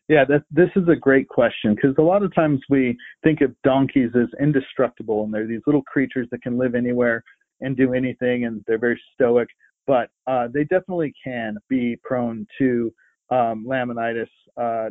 Yeah, 0.08 0.24
this 0.24 0.70
is 0.74 0.88
a 0.88 0.96
great 0.96 1.28
question 1.28 1.76
because 1.76 1.94
a 1.96 2.02
lot 2.02 2.24
of 2.24 2.34
times 2.34 2.60
we 2.68 2.96
think 3.22 3.42
of 3.42 3.54
donkeys 3.62 4.10
as 4.16 4.26
indestructible 4.40 5.22
and 5.22 5.32
they're 5.32 5.46
these 5.46 5.62
little 5.66 5.82
creatures 5.82 6.26
that 6.32 6.42
can 6.42 6.58
live 6.58 6.74
anywhere 6.74 7.22
and 7.60 7.76
do 7.76 7.94
anything 7.94 8.44
and 8.44 8.64
they're 8.66 8.76
very 8.76 9.00
stoic, 9.14 9.46
but 9.86 10.10
uh, 10.26 10.48
they 10.52 10.64
definitely 10.64 11.14
can 11.22 11.56
be 11.68 11.96
prone 12.02 12.44
to 12.58 12.92
um, 13.30 13.64
laminitis. 13.68 14.26
Uh, 14.56 14.90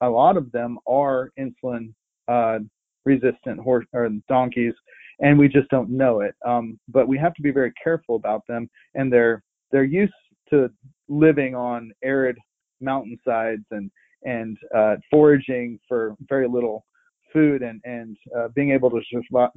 a 0.00 0.08
lot 0.08 0.38
of 0.38 0.50
them 0.52 0.78
are 0.86 1.30
insulin 1.38 1.92
uh, 2.26 2.58
resistant 3.04 3.60
horse 3.60 3.86
or 3.92 4.08
donkeys, 4.28 4.74
and 5.20 5.38
we 5.38 5.48
just 5.48 5.68
don't 5.70 5.90
know 5.90 6.20
it. 6.20 6.34
Um, 6.44 6.78
but 6.88 7.08
we 7.08 7.18
have 7.18 7.34
to 7.34 7.42
be 7.42 7.50
very 7.50 7.72
careful 7.82 8.16
about 8.16 8.46
them, 8.46 8.68
and 8.94 9.12
they're 9.12 9.42
they're 9.70 9.84
used 9.84 10.12
to 10.50 10.70
living 11.08 11.54
on 11.54 11.92
arid 12.02 12.36
mountainsides 12.80 13.64
and 13.70 13.90
and 14.24 14.56
uh, 14.74 14.96
foraging 15.10 15.78
for 15.88 16.14
very 16.28 16.48
little 16.48 16.84
food 17.32 17.62
and 17.62 17.80
and 17.84 18.16
uh, 18.36 18.48
being 18.54 18.70
able 18.70 18.90
to 18.90 19.00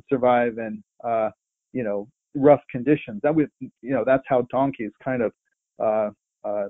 survive 0.09 0.57
in 0.57 0.83
uh, 1.03 1.29
you 1.73 1.83
know 1.83 2.07
rough 2.35 2.61
conditions. 2.71 3.19
That 3.23 3.35
would 3.35 3.49
you 3.59 3.71
know 3.81 4.03
that's 4.05 4.23
how 4.27 4.47
donkeys 4.51 4.91
kind 5.03 5.21
of 5.21 5.31
uh, 5.83 6.09
uh, 6.47 6.69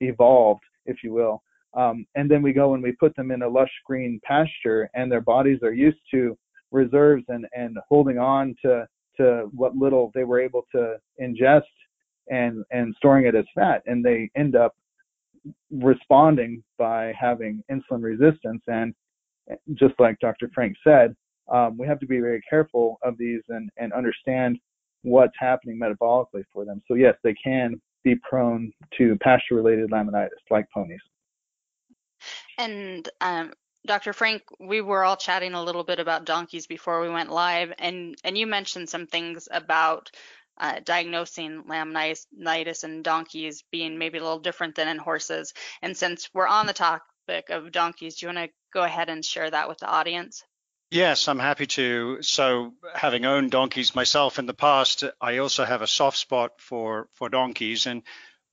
evolved, 0.00 0.62
if 0.86 0.98
you 1.02 1.12
will. 1.12 1.42
Um, 1.76 2.06
and 2.14 2.30
then 2.30 2.42
we 2.42 2.52
go 2.52 2.74
and 2.74 2.82
we 2.82 2.92
put 2.92 3.14
them 3.16 3.30
in 3.30 3.42
a 3.42 3.48
lush 3.48 3.70
green 3.84 4.18
pasture, 4.24 4.88
and 4.94 5.12
their 5.12 5.20
bodies 5.20 5.58
are 5.62 5.74
used 5.74 5.98
to 6.12 6.36
reserves 6.72 7.24
and 7.28 7.46
and 7.54 7.78
holding 7.88 8.18
on 8.18 8.54
to 8.62 8.86
to 9.18 9.48
what 9.52 9.76
little 9.76 10.10
they 10.14 10.24
were 10.24 10.40
able 10.40 10.66
to 10.74 10.96
ingest 11.20 11.62
and 12.28 12.64
and 12.70 12.94
storing 12.96 13.26
it 13.26 13.34
as 13.34 13.44
fat, 13.54 13.82
and 13.86 14.04
they 14.04 14.30
end 14.36 14.56
up 14.56 14.74
responding 15.70 16.62
by 16.78 17.12
having 17.18 17.62
insulin 17.70 18.02
resistance. 18.02 18.62
And 18.66 18.94
just 19.74 19.94
like 19.98 20.18
Dr. 20.20 20.50
Frank 20.54 20.76
said, 20.82 21.14
um, 21.52 21.76
we 21.78 21.86
have 21.86 22.00
to 22.00 22.06
be 22.06 22.20
very 22.20 22.42
careful 22.48 22.98
of 23.02 23.16
these 23.18 23.42
and 23.48 23.70
and 23.76 23.92
understand 23.92 24.58
what's 25.02 25.36
happening 25.38 25.78
metabolically 25.78 26.42
for 26.52 26.64
them. 26.64 26.82
So 26.88 26.94
yes, 26.94 27.14
they 27.22 27.34
can 27.34 27.80
be 28.02 28.16
prone 28.28 28.72
to 28.98 29.16
pasture-related 29.20 29.90
laminitis, 29.90 30.28
like 30.50 30.66
ponies. 30.72 31.00
And 32.58 33.08
um, 33.20 33.52
Dr. 33.86 34.12
Frank, 34.12 34.42
we 34.58 34.80
were 34.80 35.04
all 35.04 35.16
chatting 35.16 35.54
a 35.54 35.62
little 35.62 35.84
bit 35.84 36.00
about 36.00 36.24
donkeys 36.24 36.66
before 36.66 37.00
we 37.00 37.08
went 37.08 37.30
live, 37.30 37.72
and 37.78 38.16
and 38.24 38.36
you 38.36 38.46
mentioned 38.46 38.88
some 38.88 39.06
things 39.06 39.48
about 39.50 40.10
uh, 40.58 40.80
diagnosing 40.84 41.64
laminitis 41.64 42.84
in 42.84 43.02
donkeys 43.02 43.62
being 43.70 43.98
maybe 43.98 44.18
a 44.18 44.22
little 44.22 44.38
different 44.38 44.74
than 44.74 44.88
in 44.88 44.98
horses. 44.98 45.52
And 45.82 45.96
since 45.96 46.30
we're 46.32 46.46
on 46.46 46.66
the 46.66 46.72
topic 46.72 47.50
of 47.50 47.72
donkeys, 47.72 48.16
do 48.16 48.26
you 48.26 48.34
want 48.34 48.48
to 48.48 48.54
go 48.72 48.82
ahead 48.82 49.08
and 49.08 49.24
share 49.24 49.50
that 49.50 49.68
with 49.68 49.78
the 49.78 49.88
audience? 49.88 50.42
Yes, 50.90 51.26
I'm 51.28 51.40
happy 51.40 51.66
to. 51.66 52.22
So, 52.22 52.72
having 52.94 53.24
owned 53.24 53.50
donkeys 53.50 53.94
myself 53.94 54.38
in 54.38 54.46
the 54.46 54.54
past, 54.54 55.04
I 55.20 55.38
also 55.38 55.64
have 55.64 55.82
a 55.82 55.86
soft 55.86 56.16
spot 56.16 56.52
for 56.58 57.08
for 57.14 57.28
donkeys, 57.28 57.86
and 57.86 58.02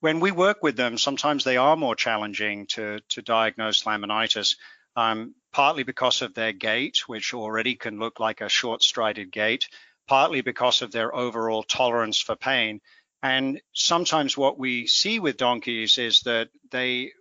when 0.03 0.19
we 0.19 0.31
work 0.31 0.61
with 0.61 0.75
them, 0.75 0.97
sometimes 0.97 1.45
they 1.45 1.55
are 1.55 1.77
more 1.77 1.95
challenging 1.95 2.65
to 2.67 2.99
to 3.07 3.21
diagnose 3.21 3.83
laminitis. 3.83 4.57
Um, 4.97 5.33
partly 5.53 5.83
because 5.83 6.21
of 6.21 6.33
their 6.33 6.51
gait, 6.51 7.07
which 7.07 7.33
already 7.33 7.75
can 7.75 7.99
look 7.99 8.19
like 8.19 8.41
a 8.41 8.49
short-strided 8.49 9.31
gait, 9.31 9.69
partly 10.07 10.41
because 10.41 10.81
of 10.81 10.91
their 10.91 11.15
overall 11.15 11.63
tolerance 11.63 12.19
for 12.19 12.35
pain. 12.35 12.81
And 13.21 13.61
sometimes 13.71 14.37
what 14.37 14.59
we 14.59 14.87
see 14.87 15.19
with 15.19 15.37
donkeys 15.37 15.97
is 15.97 16.19
that 16.21 16.49
they 16.69 17.11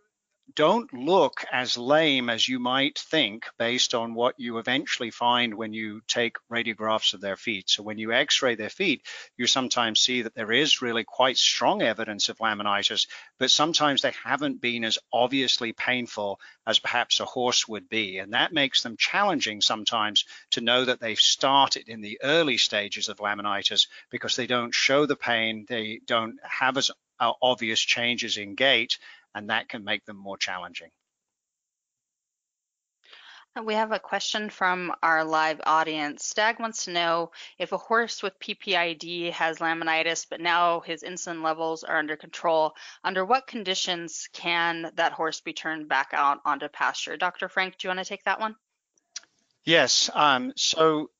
don't 0.54 0.92
look 0.92 1.44
as 1.52 1.78
lame 1.78 2.28
as 2.28 2.48
you 2.48 2.58
might 2.58 2.98
think 2.98 3.46
based 3.58 3.94
on 3.94 4.14
what 4.14 4.34
you 4.38 4.58
eventually 4.58 5.10
find 5.10 5.54
when 5.54 5.72
you 5.72 6.00
take 6.06 6.36
radiographs 6.50 7.14
of 7.14 7.20
their 7.20 7.36
feet. 7.36 7.70
So 7.70 7.82
when 7.82 7.98
you 7.98 8.12
x-ray 8.12 8.54
their 8.54 8.70
feet, 8.70 9.06
you 9.36 9.46
sometimes 9.46 10.00
see 10.00 10.22
that 10.22 10.34
there 10.34 10.52
is 10.52 10.82
really 10.82 11.04
quite 11.04 11.36
strong 11.36 11.82
evidence 11.82 12.28
of 12.28 12.38
laminitis, 12.38 13.06
but 13.38 13.50
sometimes 13.50 14.02
they 14.02 14.12
haven't 14.24 14.60
been 14.60 14.84
as 14.84 14.98
obviously 15.12 15.72
painful 15.72 16.40
as 16.66 16.78
perhaps 16.78 17.20
a 17.20 17.24
horse 17.24 17.66
would 17.68 17.88
be. 17.88 18.18
And 18.18 18.32
that 18.32 18.52
makes 18.52 18.82
them 18.82 18.96
challenging 18.96 19.60
sometimes 19.60 20.24
to 20.52 20.60
know 20.60 20.84
that 20.84 21.00
they've 21.00 21.18
started 21.18 21.88
in 21.88 22.00
the 22.00 22.18
early 22.22 22.58
stages 22.58 23.08
of 23.08 23.18
laminitis 23.18 23.88
because 24.10 24.36
they 24.36 24.46
don't 24.46 24.74
show 24.74 25.06
the 25.06 25.16
pain, 25.16 25.66
they 25.68 26.00
don't 26.06 26.38
have 26.42 26.76
as 26.76 26.90
uh, 27.20 27.32
obvious 27.40 27.80
changes 27.80 28.36
in 28.36 28.54
gait, 28.56 28.98
and 29.34 29.50
that 29.50 29.68
can 29.68 29.84
make 29.84 30.04
them 30.04 30.16
more 30.16 30.36
challenging. 30.36 30.90
We 33.60 33.74
have 33.74 33.92
a 33.92 33.98
question 33.98 34.48
from 34.48 34.94
our 35.02 35.24
live 35.24 35.60
audience. 35.64 36.24
Stag 36.24 36.58
wants 36.58 36.86
to 36.86 36.92
know 36.92 37.32
if 37.58 37.72
a 37.72 37.76
horse 37.76 38.22
with 38.22 38.38
PPID 38.38 39.30
has 39.32 39.58
laminitis, 39.58 40.26
but 40.28 40.40
now 40.40 40.80
his 40.80 41.02
insulin 41.02 41.42
levels 41.42 41.84
are 41.84 41.98
under 41.98 42.16
control, 42.16 42.74
under 43.04 43.26
what 43.26 43.46
conditions 43.46 44.30
can 44.32 44.90
that 44.94 45.12
horse 45.12 45.42
be 45.42 45.52
turned 45.52 45.86
back 45.86 46.08
out 46.14 46.38
onto 46.46 46.68
pasture? 46.68 47.18
Dr. 47.18 47.50
Frank, 47.50 47.76
do 47.76 47.86
you 47.86 47.90
want 47.90 47.98
to 47.98 48.08
take 48.08 48.24
that 48.24 48.40
one? 48.40 48.56
Yes. 49.64 50.08
Um, 50.14 50.54
so 50.56 51.10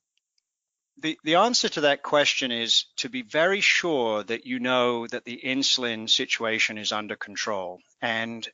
the, 0.99 1.19
the 1.25 1.37
answer 1.37 1.69
to 1.71 1.83
that 1.83 2.03
question 2.03 2.53
is 2.53 2.87
to 2.97 3.09
be 3.09 3.23
very 3.23 3.61
sure 3.61 4.23
that 4.23 4.47
you 4.47 4.61
know 4.61 5.07
that 5.07 5.25
the 5.25 5.41
insulin 5.45 6.09
situation 6.09 6.79
is 6.79 6.93
under 6.93 7.17
control. 7.17 7.81
And 8.01 8.47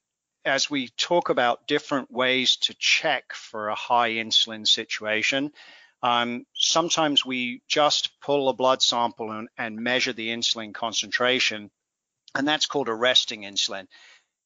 as 0.44 0.70
we 0.70 0.88
talk 0.88 1.28
about 1.28 1.66
different 1.66 2.10
ways 2.10 2.56
to 2.56 2.74
check 2.78 3.34
for 3.34 3.68
a 3.68 3.74
high 3.74 4.12
insulin 4.12 4.66
situation, 4.66 5.52
um, 6.02 6.46
sometimes 6.54 7.24
we 7.26 7.62
just 7.68 8.20
pull 8.20 8.48
a 8.48 8.54
blood 8.54 8.82
sample 8.82 9.32
and, 9.32 9.48
and 9.58 9.76
measure 9.76 10.12
the 10.12 10.28
insulin 10.28 10.72
concentration, 10.72 11.70
and 12.34 12.46
that's 12.46 12.66
called 12.66 12.88
a 12.88 12.94
resting 12.94 13.42
insulin. 13.42 13.86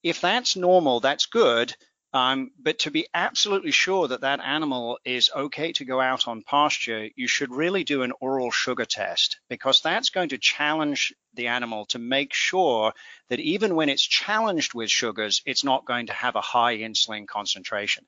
If 0.03 0.21
that's 0.21 0.57
normal, 0.57 1.01
that's 1.01 1.27
good. 1.27 1.77
Um, 2.15 2.51
but 2.59 2.81
to 2.81 2.91
be 2.91 3.07
absolutely 3.15 3.71
sure 3.71 4.09
that 4.09 4.21
that 4.21 4.41
animal 4.41 4.99
is 5.05 5.31
okay 5.35 5.73
to 5.73 5.85
go 5.87 5.99
out 5.99 6.29
on 6.29 6.43
pasture, 6.43 7.09
you 7.17 7.27
should 7.27 7.51
really 7.51 7.85
do 7.85 8.03
an 8.03 8.13
oral 8.21 8.51
sugar 8.51 8.85
test 8.85 9.41
because 9.49 9.81
that's 9.81 10.11
going 10.11 10.29
to 10.31 10.39
challenge 10.39 11.15
the 11.35 11.47
animal 11.47 11.87
to 11.87 11.99
make 11.99 12.35
sure 12.35 12.93
that 13.31 13.41
even 13.41 13.75
when 13.75 13.89
it's 13.89 14.03
challenged 14.03 14.75
with 14.75 14.91
sugars, 14.91 15.41
it's 15.47 15.65
not 15.65 15.87
going 15.87 16.09
to 16.09 16.13
have 16.13 16.37
a 16.37 16.43
high 16.43 16.79
insulin 16.79 17.27
concentration. 17.27 18.05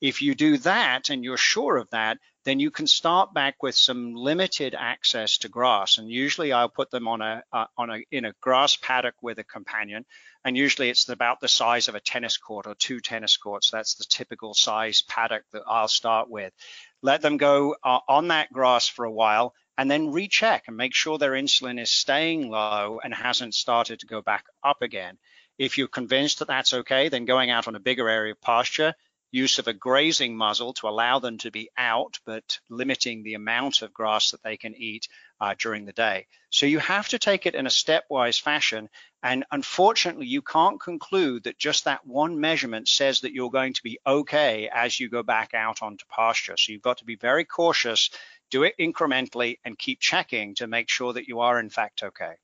If 0.00 0.22
you 0.22 0.34
do 0.34 0.58
that 0.58 1.10
and 1.10 1.24
you're 1.24 1.36
sure 1.36 1.76
of 1.76 1.90
that, 1.90 2.18
then 2.44 2.60
you 2.60 2.70
can 2.70 2.86
start 2.86 3.32
back 3.32 3.62
with 3.62 3.74
some 3.74 4.14
limited 4.14 4.74
access 4.78 5.38
to 5.38 5.48
grass. 5.48 5.98
And 5.98 6.10
usually 6.10 6.52
I'll 6.52 6.68
put 6.68 6.90
them 6.90 7.08
on 7.08 7.22
a, 7.22 7.42
uh, 7.52 7.66
on 7.78 7.90
a 7.90 8.00
in 8.10 8.26
a 8.26 8.34
grass 8.40 8.76
paddock 8.76 9.14
with 9.22 9.38
a 9.38 9.44
companion. 9.44 10.04
And 10.44 10.56
usually 10.56 10.90
it's 10.90 11.08
about 11.08 11.40
the 11.40 11.48
size 11.48 11.88
of 11.88 11.94
a 11.94 12.00
tennis 12.00 12.36
court 12.36 12.66
or 12.66 12.74
two 12.74 13.00
tennis 13.00 13.38
courts. 13.38 13.70
That's 13.70 13.94
the 13.94 14.04
typical 14.04 14.52
size 14.52 15.02
paddock 15.02 15.44
that 15.52 15.62
I'll 15.66 15.88
start 15.88 16.28
with. 16.28 16.52
Let 17.00 17.22
them 17.22 17.38
go 17.38 17.76
uh, 17.82 18.00
on 18.06 18.28
that 18.28 18.52
grass 18.52 18.88
for 18.88 19.06
a 19.06 19.12
while 19.12 19.54
and 19.78 19.90
then 19.90 20.12
recheck 20.12 20.64
and 20.68 20.76
make 20.76 20.94
sure 20.94 21.18
their 21.18 21.32
insulin 21.32 21.80
is 21.80 21.90
staying 21.90 22.50
low 22.50 23.00
and 23.02 23.14
hasn't 23.14 23.54
started 23.54 24.00
to 24.00 24.06
go 24.06 24.22
back 24.22 24.44
up 24.62 24.82
again. 24.82 25.18
If 25.58 25.78
you're 25.78 25.88
convinced 25.88 26.40
that 26.40 26.48
that's 26.48 26.74
okay, 26.74 27.08
then 27.08 27.24
going 27.24 27.50
out 27.50 27.68
on 27.68 27.74
a 27.74 27.80
bigger 27.80 28.08
area 28.08 28.32
of 28.32 28.40
pasture 28.40 28.94
use 29.34 29.58
of 29.58 29.66
a 29.66 29.72
grazing 29.72 30.36
muzzle 30.36 30.72
to 30.74 30.88
allow 30.88 31.18
them 31.18 31.38
to 31.38 31.50
be 31.50 31.68
out, 31.76 32.20
but 32.24 32.60
limiting 32.70 33.22
the 33.22 33.34
amount 33.34 33.82
of 33.82 33.92
grass 33.92 34.30
that 34.30 34.42
they 34.44 34.56
can 34.56 34.74
eat 34.76 35.08
uh, 35.40 35.54
during 35.58 35.84
the 35.84 35.92
day. 35.92 36.26
So 36.50 36.66
you 36.66 36.78
have 36.78 37.08
to 37.08 37.18
take 37.18 37.44
it 37.44 37.56
in 37.56 37.66
a 37.66 37.70
stepwise 37.70 38.40
fashion. 38.40 38.88
And 39.24 39.44
unfortunately, 39.50 40.26
you 40.26 40.40
can't 40.40 40.80
conclude 40.80 41.44
that 41.44 41.58
just 41.58 41.84
that 41.84 42.06
one 42.06 42.38
measurement 42.38 42.86
says 42.86 43.22
that 43.22 43.32
you're 43.32 43.50
going 43.50 43.72
to 43.72 43.82
be 43.82 43.98
okay 44.06 44.70
as 44.72 45.00
you 45.00 45.08
go 45.08 45.24
back 45.24 45.52
out 45.52 45.82
onto 45.82 46.04
pasture. 46.08 46.56
So 46.56 46.70
you've 46.70 46.82
got 46.82 46.98
to 46.98 47.04
be 47.04 47.16
very 47.16 47.44
cautious, 47.44 48.10
do 48.50 48.62
it 48.62 48.74
incrementally, 48.78 49.58
and 49.64 49.76
keep 49.76 49.98
checking 49.98 50.54
to 50.56 50.68
make 50.68 50.88
sure 50.88 51.12
that 51.12 51.26
you 51.26 51.40
are 51.40 51.58
in 51.58 51.70
fact 51.70 52.04
okay. 52.04 52.34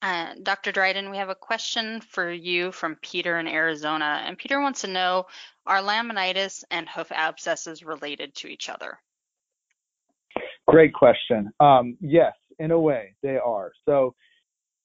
Uh, 0.00 0.34
Dr. 0.42 0.70
Dryden, 0.70 1.10
we 1.10 1.16
have 1.16 1.28
a 1.28 1.34
question 1.34 2.00
for 2.00 2.30
you 2.30 2.70
from 2.70 2.96
Peter 3.02 3.38
in 3.38 3.48
Arizona. 3.48 4.22
And 4.24 4.38
Peter 4.38 4.60
wants 4.60 4.82
to 4.82 4.86
know, 4.86 5.26
are 5.66 5.82
laminitis 5.82 6.62
and 6.70 6.88
hoof 6.88 7.10
abscesses 7.10 7.82
related 7.82 8.34
to 8.36 8.48
each 8.48 8.68
other? 8.68 8.98
Great 10.68 10.92
question. 10.94 11.50
Um, 11.58 11.96
yes, 12.00 12.32
in 12.58 12.70
a 12.70 12.78
way, 12.78 13.14
they 13.22 13.38
are. 13.38 13.72
So 13.86 14.14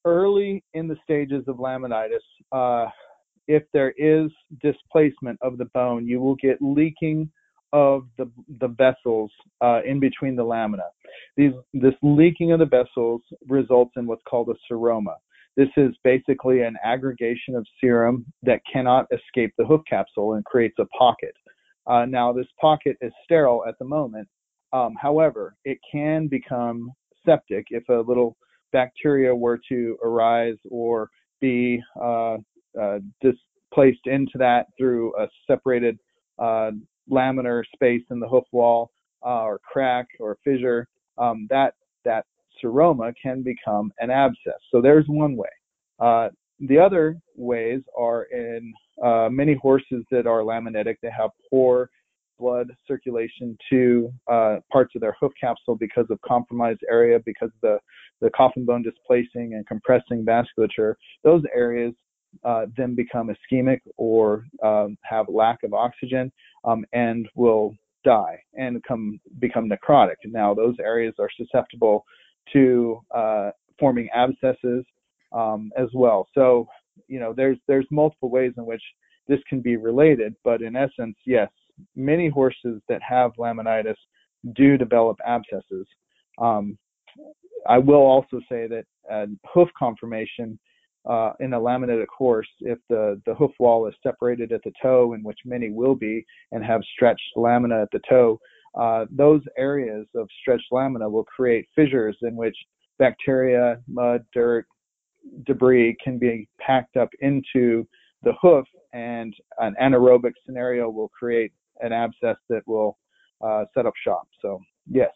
early 0.04 0.64
in 0.74 0.88
the 0.88 0.96
stages 1.04 1.44
of 1.46 1.56
laminitis, 1.56 2.18
uh, 2.50 2.90
if 3.46 3.62
there 3.72 3.92
is 3.96 4.30
displacement 4.62 5.38
of 5.42 5.58
the 5.58 5.66
bone, 5.66 6.06
you 6.06 6.20
will 6.20 6.36
get 6.36 6.56
leaking 6.60 7.30
of 7.74 8.06
the, 8.18 8.30
the 8.60 8.68
vessels 8.68 9.32
uh, 9.60 9.80
in 9.84 9.98
between 9.98 10.36
the 10.36 10.44
lamina. 10.44 10.84
These, 11.36 11.52
this 11.74 11.92
leaking 12.02 12.52
of 12.52 12.60
the 12.60 12.66
vessels 12.66 13.20
results 13.48 13.92
in 13.96 14.06
what's 14.06 14.22
called 14.30 14.48
a 14.48 14.72
seroma. 14.72 15.16
This 15.56 15.68
is 15.76 15.90
basically 16.04 16.62
an 16.62 16.76
aggregation 16.84 17.56
of 17.56 17.66
serum 17.80 18.24
that 18.44 18.60
cannot 18.72 19.06
escape 19.12 19.52
the 19.58 19.64
hoof 19.64 19.80
capsule 19.90 20.34
and 20.34 20.44
creates 20.44 20.76
a 20.78 20.86
pocket. 20.96 21.34
Uh, 21.86 22.06
now, 22.06 22.32
this 22.32 22.46
pocket 22.60 22.96
is 23.00 23.12
sterile 23.24 23.64
at 23.68 23.74
the 23.80 23.84
moment. 23.84 24.28
Um, 24.72 24.94
however, 25.00 25.56
it 25.64 25.78
can 25.90 26.28
become 26.28 26.92
septic 27.26 27.66
if 27.70 27.88
a 27.88 28.04
little 28.06 28.36
bacteria 28.72 29.34
were 29.34 29.58
to 29.68 29.96
arise 30.02 30.56
or 30.70 31.10
be 31.40 31.80
uh, 32.00 32.36
uh, 32.80 32.98
displaced 33.20 34.06
into 34.06 34.38
that 34.38 34.66
through 34.78 35.12
a 35.16 35.28
separated 35.48 35.98
uh, 36.38 36.70
laminar 37.10 37.62
space 37.74 38.02
in 38.10 38.20
the 38.20 38.28
hoof 38.28 38.44
wall 38.52 38.90
uh, 39.24 39.42
or 39.42 39.60
crack 39.60 40.06
or 40.20 40.36
fissure. 40.44 40.86
Um, 41.18 41.46
that 41.50 41.74
that 42.04 42.26
seroma 42.62 43.12
can 43.20 43.42
become 43.42 43.92
an 43.98 44.10
abscess. 44.10 44.60
So 44.70 44.80
there's 44.80 45.06
one 45.08 45.36
way. 45.36 45.48
Uh, 45.98 46.28
the 46.60 46.78
other 46.78 47.16
ways 47.36 47.80
are 47.98 48.24
in 48.24 48.72
uh, 49.04 49.28
many 49.30 49.54
horses 49.54 50.04
that 50.10 50.26
are 50.26 50.40
laminitic. 50.40 50.96
They 51.02 51.10
have 51.16 51.30
poor 51.50 51.90
blood 52.38 52.68
circulation 52.86 53.56
to 53.70 54.12
uh, 54.30 54.56
parts 54.72 54.94
of 54.94 55.00
their 55.00 55.16
hoof 55.20 55.32
capsule 55.40 55.76
because 55.76 56.06
of 56.10 56.20
compromised 56.22 56.80
area, 56.90 57.18
because 57.24 57.48
of 57.48 57.60
the, 57.62 57.78
the 58.20 58.30
coffin 58.30 58.64
bone 58.64 58.82
displacing 58.82 59.54
and 59.54 59.66
compressing 59.66 60.24
vasculature. 60.24 60.94
Those 61.22 61.42
areas 61.54 61.94
uh, 62.44 62.66
then 62.76 62.94
become 62.94 63.30
ischemic 63.30 63.80
or 63.96 64.46
um, 64.62 64.96
have 65.02 65.26
lack 65.28 65.62
of 65.62 65.72
oxygen 65.74 66.32
um, 66.64 66.84
and 66.92 67.28
will 67.34 67.74
die 68.04 68.38
and 68.54 68.82
come 68.84 69.20
become 69.38 69.68
necrotic. 69.68 70.16
Now, 70.24 70.54
those 70.54 70.76
areas 70.80 71.14
are 71.18 71.30
susceptible 71.36 72.04
to 72.52 73.00
uh, 73.14 73.50
forming 73.78 74.08
abscesses 74.14 74.84
um, 75.32 75.72
as 75.76 75.88
well. 75.94 76.26
So, 76.34 76.66
you 77.08 77.18
know, 77.18 77.32
there's 77.32 77.58
there's 77.66 77.86
multiple 77.90 78.30
ways 78.30 78.52
in 78.56 78.66
which 78.66 78.82
this 79.26 79.40
can 79.48 79.60
be 79.60 79.76
related, 79.76 80.34
but 80.44 80.62
in 80.62 80.76
essence, 80.76 81.16
yes, 81.26 81.50
many 81.96 82.28
horses 82.28 82.80
that 82.88 83.00
have 83.02 83.32
laminitis 83.38 83.96
do 84.54 84.76
develop 84.76 85.18
abscesses. 85.26 85.86
Um, 86.38 86.78
I 87.66 87.78
will 87.78 88.02
also 88.02 88.40
say 88.48 88.66
that 88.66 88.84
uh, 89.10 89.26
hoof 89.52 89.68
conformation 89.78 90.58
uh, 91.08 91.32
in 91.40 91.52
a 91.52 91.60
laminated 91.60 92.08
horse, 92.16 92.48
if 92.60 92.78
the, 92.88 93.20
the 93.26 93.34
hoof 93.34 93.52
wall 93.58 93.86
is 93.86 93.94
separated 94.02 94.52
at 94.52 94.62
the 94.64 94.72
toe, 94.82 95.12
in 95.14 95.22
which 95.22 95.38
many 95.44 95.70
will 95.70 95.94
be, 95.94 96.24
and 96.52 96.64
have 96.64 96.80
stretched 96.94 97.20
lamina 97.36 97.82
at 97.82 97.88
the 97.92 98.00
toe, 98.08 98.38
uh, 98.74 99.04
those 99.10 99.42
areas 99.56 100.06
of 100.14 100.28
stretched 100.40 100.66
lamina 100.72 101.08
will 101.08 101.24
create 101.24 101.66
fissures 101.74 102.16
in 102.22 102.34
which 102.34 102.56
bacteria, 102.98 103.78
mud, 103.86 104.24
dirt, 104.32 104.66
debris 105.46 105.96
can 106.02 106.18
be 106.18 106.48
packed 106.60 106.96
up 106.96 107.08
into 107.20 107.86
the 108.22 108.32
hoof, 108.40 108.66
and 108.92 109.34
an 109.58 109.74
anaerobic 109.80 110.32
scenario 110.46 110.88
will 110.88 111.08
create 111.08 111.52
an 111.80 111.92
abscess 111.92 112.36
that 112.48 112.62
will 112.66 112.96
uh, 113.44 113.64
set 113.74 113.86
up 113.86 113.94
shop. 114.02 114.26
So, 114.40 114.60
yes. 114.90 115.12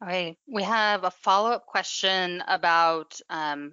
Okay, 0.00 0.36
we 0.46 0.62
have 0.62 1.02
a 1.02 1.10
follow-up 1.10 1.66
question 1.66 2.42
about 2.46 3.20
um, 3.28 3.72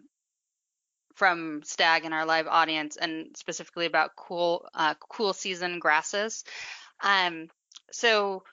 from 1.13 1.61
Stag 1.63 2.03
in 2.03 2.13
our 2.13 2.25
live 2.25 2.47
audience, 2.47 2.97
and 2.97 3.37
specifically 3.37 3.85
about 3.85 4.15
cool 4.15 4.67
uh, 4.73 4.95
cool 4.99 5.33
season 5.33 5.77
grasses. 5.77 6.43
Um, 7.03 7.49
so, 7.91 8.43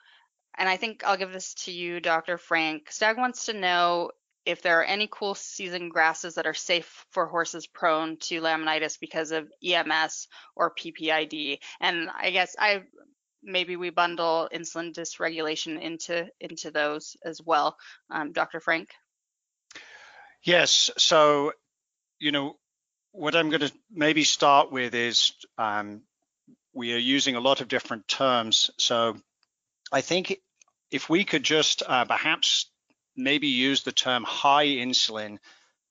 and 0.55 0.69
I 0.69 0.77
think 0.77 1.03
I'll 1.03 1.17
give 1.17 1.33
this 1.33 1.55
to 1.65 1.71
you, 1.71 1.99
Dr. 1.99 2.37
Frank. 2.37 2.91
Stag 2.91 3.17
wants 3.17 3.47
to 3.47 3.53
know 3.53 4.11
if 4.45 4.61
there 4.61 4.79
are 4.79 4.83
any 4.83 5.07
cool 5.11 5.33
season 5.33 5.89
grasses 5.89 6.35
that 6.35 6.45
are 6.45 6.53
safe 6.53 7.05
for 7.09 7.25
horses 7.25 7.65
prone 7.65 8.17
to 8.17 8.41
laminitis 8.41 8.99
because 8.99 9.31
of 9.31 9.51
EMS 9.63 10.27
or 10.55 10.75
PPID. 10.75 11.59
And 11.79 12.09
I 12.09 12.29
guess 12.29 12.55
I 12.59 12.83
maybe 13.43 13.75
we 13.75 13.89
bundle 13.89 14.49
insulin 14.53 14.93
dysregulation 14.93 15.81
into 15.81 16.27
into 16.39 16.71
those 16.71 17.17
as 17.23 17.41
well. 17.41 17.77
Um, 18.09 18.31
Dr. 18.31 18.59
Frank. 18.59 18.89
Yes. 20.43 20.91
So, 20.97 21.53
you 22.19 22.31
know, 22.31 22.57
what 23.11 23.35
I'm 23.35 23.49
going 23.49 23.61
to 23.61 23.71
maybe 23.91 24.23
start 24.23 24.71
with 24.71 24.93
is 24.93 25.33
um, 25.57 26.01
we 26.73 26.93
are 26.93 26.97
using 26.97 27.35
a 27.35 27.39
lot 27.39 27.61
of 27.61 27.67
different 27.67 28.07
terms. 28.07 28.69
So, 28.77 29.15
I 29.91 30.01
think 30.01 30.37
if 30.91 31.09
we 31.09 31.23
could 31.23 31.43
just 31.43 31.83
uh, 31.85 32.05
perhaps 32.05 32.69
maybe 33.15 33.47
use 33.47 33.83
the 33.83 33.91
term 33.91 34.23
high 34.23 34.65
insulin 34.65 35.37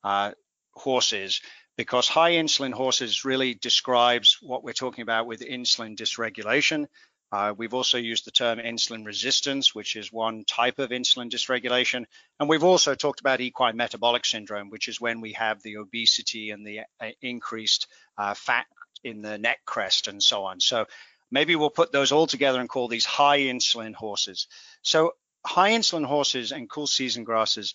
uh, 0.04 0.32
horses 0.72 1.40
because 1.76 2.08
high 2.08 2.32
insulin 2.32 2.72
horses 2.72 3.24
really 3.24 3.54
describes 3.54 4.38
what 4.42 4.62
we're 4.62 4.72
talking 4.72 5.02
about 5.02 5.26
with 5.26 5.40
insulin 5.40 5.96
dysregulation. 5.96 6.86
Uh, 7.32 7.54
we've 7.56 7.72
also 7.72 7.96
used 7.96 8.26
the 8.26 8.30
term 8.30 8.58
insulin 8.58 9.06
resistance, 9.06 9.74
which 9.74 9.96
is 9.96 10.12
one 10.12 10.44
type 10.44 10.78
of 10.78 10.90
insulin 10.90 11.30
dysregulation. 11.30 12.04
And 12.38 12.48
we've 12.48 12.62
also 12.62 12.94
talked 12.94 13.20
about 13.20 13.40
equine 13.40 13.76
metabolic 13.76 14.26
syndrome, 14.26 14.68
which 14.68 14.86
is 14.86 15.00
when 15.00 15.22
we 15.22 15.32
have 15.32 15.62
the 15.62 15.78
obesity 15.78 16.50
and 16.50 16.66
the 16.66 16.80
uh, 17.00 17.10
increased 17.22 17.86
uh, 18.18 18.34
fat 18.34 18.66
in 19.02 19.22
the 19.22 19.38
neck 19.38 19.60
crest 19.64 20.08
and 20.08 20.22
so 20.22 20.44
on. 20.44 20.60
So 20.60 20.84
maybe 21.30 21.56
we'll 21.56 21.70
put 21.70 21.90
those 21.90 22.12
all 22.12 22.26
together 22.26 22.60
and 22.60 22.68
call 22.68 22.88
these 22.88 23.06
high 23.06 23.40
insulin 23.40 23.94
horses. 23.94 24.46
So 24.82 25.12
high 25.44 25.70
insulin 25.70 26.04
horses 26.04 26.52
and 26.52 26.68
cool 26.68 26.86
season 26.86 27.24
grasses, 27.24 27.74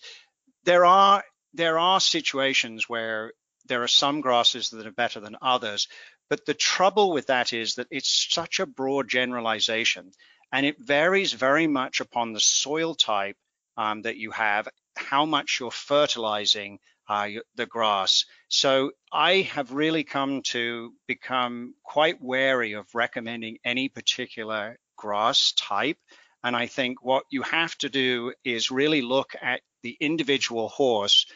there 0.64 0.86
are 0.86 1.24
there 1.54 1.78
are 1.78 1.98
situations 1.98 2.88
where 2.88 3.32
there 3.66 3.82
are 3.82 3.88
some 3.88 4.20
grasses 4.20 4.70
that 4.70 4.86
are 4.86 4.92
better 4.92 5.20
than 5.20 5.36
others, 5.42 5.88
but 6.28 6.44
the 6.46 6.54
trouble 6.54 7.12
with 7.12 7.26
that 7.26 7.52
is 7.52 7.74
that 7.76 7.88
it's 7.90 8.28
such 8.30 8.60
a 8.60 8.66
broad 8.66 9.08
generalization 9.08 10.12
and 10.52 10.64
it 10.66 10.78
varies 10.78 11.32
very 11.32 11.66
much 11.66 12.00
upon 12.00 12.32
the 12.32 12.40
soil 12.40 12.94
type 12.94 13.36
um, 13.76 14.02
that 14.02 14.16
you 14.16 14.30
have, 14.30 14.68
how 14.96 15.24
much 15.24 15.58
you're 15.60 15.70
fertilizing 15.70 16.78
uh, 17.08 17.28
the 17.54 17.66
grass. 17.66 18.24
So 18.48 18.92
I 19.12 19.48
have 19.52 19.72
really 19.72 20.04
come 20.04 20.42
to 20.42 20.92
become 21.06 21.74
quite 21.82 22.20
wary 22.20 22.72
of 22.72 22.86
recommending 22.94 23.58
any 23.64 23.88
particular 23.88 24.78
grass 24.96 25.52
type 25.52 25.98
and 26.44 26.56
I 26.56 26.66
think 26.66 27.02
what 27.02 27.24
you 27.30 27.42
have 27.42 27.76
to 27.78 27.88
do 27.88 28.32
is 28.44 28.70
really 28.70 29.02
look 29.02 29.34
at 29.40 29.60
the 29.82 29.96
individual 30.00 30.68
horse 30.68 31.26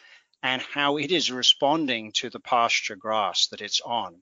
and 0.41 0.61
how 0.61 0.97
it 0.97 1.11
is 1.11 1.31
responding 1.31 2.11
to 2.13 2.29
the 2.29 2.39
pasture 2.39 2.95
grass 2.95 3.47
that 3.47 3.61
it's 3.61 3.81
on. 3.81 4.21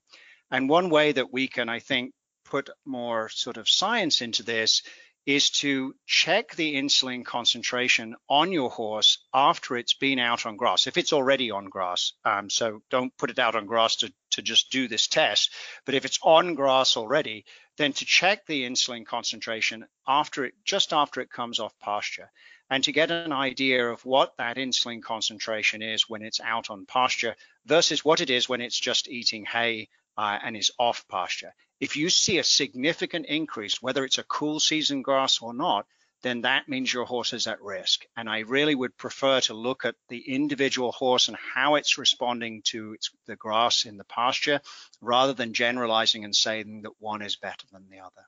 And 0.52 0.70
one 0.70 0.90
way 0.90 1.14
that 1.14 1.32
we 1.32 1.48
can, 1.48 1.70
I 1.70 1.80
think, 1.80 2.14
put 2.46 2.70
more 2.86 3.30
sort 3.30 3.58
of 3.58 3.70
science 3.70 4.22
into 4.22 4.44
this 4.44 4.84
is 5.26 5.52
to 5.52 5.94
check 6.08 6.56
the 6.56 6.76
insulin 6.76 7.24
concentration 7.24 8.16
on 8.28 8.52
your 8.52 8.70
horse 8.72 9.20
after 9.34 9.78
it's 9.78 9.94
been 9.94 10.18
out 10.18 10.46
on 10.46 10.58
grass, 10.58 10.88
if 10.88 10.98
it's 10.98 11.14
already 11.14 11.52
on 11.52 11.66
grass. 11.66 12.14
Um, 12.26 12.50
so 12.50 12.82
don't 12.90 13.16
put 13.18 13.30
it 13.30 13.38
out 13.38 13.56
on 13.56 13.68
grass 13.68 13.98
to, 13.98 14.12
to 14.32 14.42
just 14.42 14.72
do 14.72 14.88
this 14.88 15.08
test. 15.08 15.54
But 15.86 15.94
if 15.94 16.06
it's 16.06 16.20
on 16.24 16.56
grass 16.56 16.98
already, 16.98 17.46
then 17.78 17.94
to 17.94 18.06
check 18.06 18.46
the 18.46 18.64
insulin 18.64 19.06
concentration 19.06 19.86
after 20.08 20.44
it, 20.46 20.56
just 20.66 20.92
after 20.92 21.22
it 21.22 21.30
comes 21.30 21.60
off 21.60 21.78
pasture, 21.80 22.32
and 22.70 22.84
to 22.84 22.92
get 22.92 23.12
an 23.12 23.32
idea 23.32 23.88
of 23.90 24.04
what 24.06 24.36
that 24.38 24.58
insulin 24.58 25.04
concentration 25.04 25.82
is 25.82 26.10
when 26.10 26.24
it's 26.24 26.40
out 26.40 26.70
on 26.70 26.86
pasture 26.86 27.36
versus 27.66 28.04
what 28.04 28.22
it 28.22 28.30
is 28.30 28.50
when 28.50 28.62
it's 28.62 28.80
just 28.80 29.08
eating 29.08 29.46
hay 29.46 29.88
uh, 30.18 30.40
and 30.44 30.56
is 30.58 30.72
off 30.78 31.06
pasture. 31.08 31.54
If 31.80 31.96
you 31.96 32.10
see 32.10 32.38
a 32.38 32.44
significant 32.44 33.26
increase, 33.26 33.82
whether 33.82 34.06
it's 34.06 34.20
a 34.20 34.24
cool 34.24 34.60
season 34.60 35.02
grass 35.02 35.42
or 35.42 35.54
not, 35.54 35.88
then 36.22 36.42
that 36.42 36.70
means 36.70 36.94
your 36.94 37.06
horse 37.06 37.34
is 37.34 37.48
at 37.48 37.62
risk. 37.62 38.06
And 38.16 38.30
I 38.30 38.40
really 38.40 38.76
would 38.76 38.96
prefer 38.98 39.42
to 39.42 39.54
look 39.54 39.86
at 39.86 39.96
the 40.08 40.20
individual 40.20 40.92
horse 40.92 41.28
and 41.28 41.38
how 41.38 41.76
it's 41.76 41.98
responding 41.98 42.62
to 42.66 42.94
its, 42.94 43.10
the 43.26 43.36
grass 43.36 43.86
in 43.86 43.98
the 43.98 44.04
pasture 44.04 44.62
rather 45.02 45.34
than 45.34 45.54
generalizing 45.54 46.24
and 46.24 46.36
saying 46.36 46.84
that 46.84 47.00
one 47.00 47.22
is 47.22 47.36
better 47.36 47.66
than 47.72 47.90
the 47.90 48.00
other. 48.00 48.28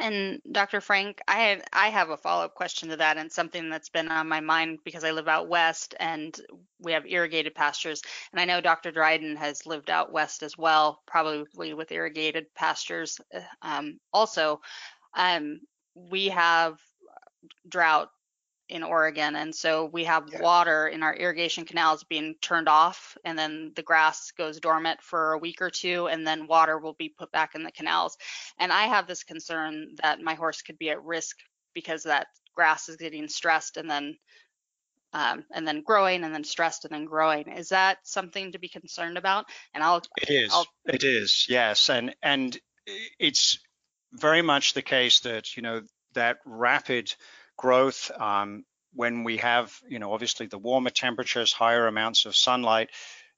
And 0.00 0.40
Dr. 0.50 0.80
Frank, 0.80 1.20
I 1.28 1.36
have, 1.36 1.62
I 1.72 1.88
have 1.88 2.10
a 2.10 2.16
follow-up 2.16 2.54
question 2.54 2.88
to 2.88 2.96
that 2.96 3.16
and 3.16 3.30
something 3.30 3.70
that's 3.70 3.88
been 3.88 4.08
on 4.08 4.28
my 4.28 4.40
mind 4.40 4.80
because 4.84 5.04
I 5.04 5.12
live 5.12 5.28
out 5.28 5.48
west 5.48 5.94
and 6.00 6.38
we 6.80 6.92
have 6.92 7.06
irrigated 7.06 7.54
pastures. 7.54 8.02
And 8.32 8.40
I 8.40 8.44
know 8.44 8.60
Dr. 8.60 8.90
Dryden 8.90 9.36
has 9.36 9.66
lived 9.66 9.90
out 9.90 10.12
west 10.12 10.42
as 10.42 10.58
well, 10.58 11.00
probably 11.06 11.74
with 11.74 11.92
irrigated 11.92 12.46
pastures 12.54 13.20
uh, 13.34 13.40
um, 13.62 14.00
also. 14.12 14.60
Um, 15.16 15.60
we 15.94 16.28
have 16.28 16.78
drought 17.68 18.10
in 18.68 18.82
Oregon. 18.82 19.36
And 19.36 19.54
so 19.54 19.84
we 19.84 20.04
have 20.04 20.28
yeah. 20.32 20.40
water 20.40 20.88
in 20.88 21.02
our 21.02 21.14
irrigation 21.14 21.64
canals 21.64 22.04
being 22.04 22.34
turned 22.40 22.68
off, 22.68 23.16
and 23.24 23.38
then 23.38 23.72
the 23.76 23.82
grass 23.82 24.30
goes 24.32 24.60
dormant 24.60 25.02
for 25.02 25.32
a 25.32 25.38
week 25.38 25.60
or 25.60 25.70
two, 25.70 26.06
and 26.06 26.26
then 26.26 26.46
water 26.46 26.78
will 26.78 26.94
be 26.94 27.08
put 27.08 27.30
back 27.30 27.54
in 27.54 27.62
the 27.62 27.72
canals. 27.72 28.16
And 28.58 28.72
I 28.72 28.84
have 28.84 29.06
this 29.06 29.24
concern 29.24 29.96
that 30.02 30.20
my 30.20 30.34
horse 30.34 30.62
could 30.62 30.78
be 30.78 30.90
at 30.90 31.02
risk 31.02 31.36
because 31.74 32.04
that 32.04 32.28
grass 32.54 32.88
is 32.88 32.96
getting 32.96 33.28
stressed 33.28 33.76
and 33.76 33.90
then 33.90 34.16
um, 35.12 35.44
and 35.54 35.66
then 35.66 35.82
growing 35.82 36.24
and 36.24 36.34
then 36.34 36.42
stressed 36.42 36.84
and 36.84 36.92
then 36.92 37.04
growing. 37.04 37.48
Is 37.48 37.68
that 37.68 37.98
something 38.02 38.50
to 38.52 38.58
be 38.58 38.68
concerned 38.68 39.16
about? 39.16 39.46
And 39.72 39.82
I'll. 39.82 40.02
It 40.20 40.30
is. 40.30 40.52
I'll, 40.52 40.66
it 40.86 41.04
is. 41.04 41.46
Yes. 41.48 41.88
And 41.88 42.14
and 42.22 42.58
it's 43.18 43.58
very 44.12 44.42
much 44.42 44.74
the 44.74 44.82
case 44.82 45.20
that 45.20 45.56
you 45.56 45.62
know 45.62 45.82
that 46.14 46.38
rapid 46.44 47.14
growth 47.56 48.10
um, 48.18 48.64
when 48.92 49.24
we 49.24 49.38
have 49.38 49.74
you 49.88 49.98
know 49.98 50.12
obviously 50.12 50.46
the 50.46 50.58
warmer 50.58 50.90
temperatures, 50.90 51.52
higher 51.52 51.86
amounts 51.86 52.26
of 52.26 52.36
sunlight. 52.36 52.90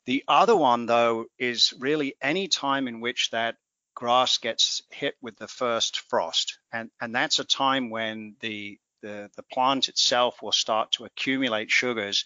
The 0.05 0.25
other 0.29 0.57
one 0.57 0.87
though 0.87 1.27
is 1.39 1.75
really 1.79 2.15
any 2.23 2.49
time 2.49 2.89
in 2.89 3.01
which 3.01 3.31
that 3.31 3.57
grass 3.95 4.39
gets 4.39 4.83
hit 4.91 5.17
with 5.21 5.37
the 5.37 5.49
first 5.49 6.01
frost, 6.09 6.59
and 6.73 6.91
and 7.01 7.15
that's 7.15 7.39
a 7.39 7.45
time 7.45 7.91
when 7.91 8.37
the 8.41 8.79
the, 9.03 9.31
the 9.37 9.43
plant 9.45 9.89
itself 9.89 10.43
will 10.43 10.53
start 10.53 10.93
to 10.93 11.05
accumulate 11.05 11.71
sugars. 11.71 12.25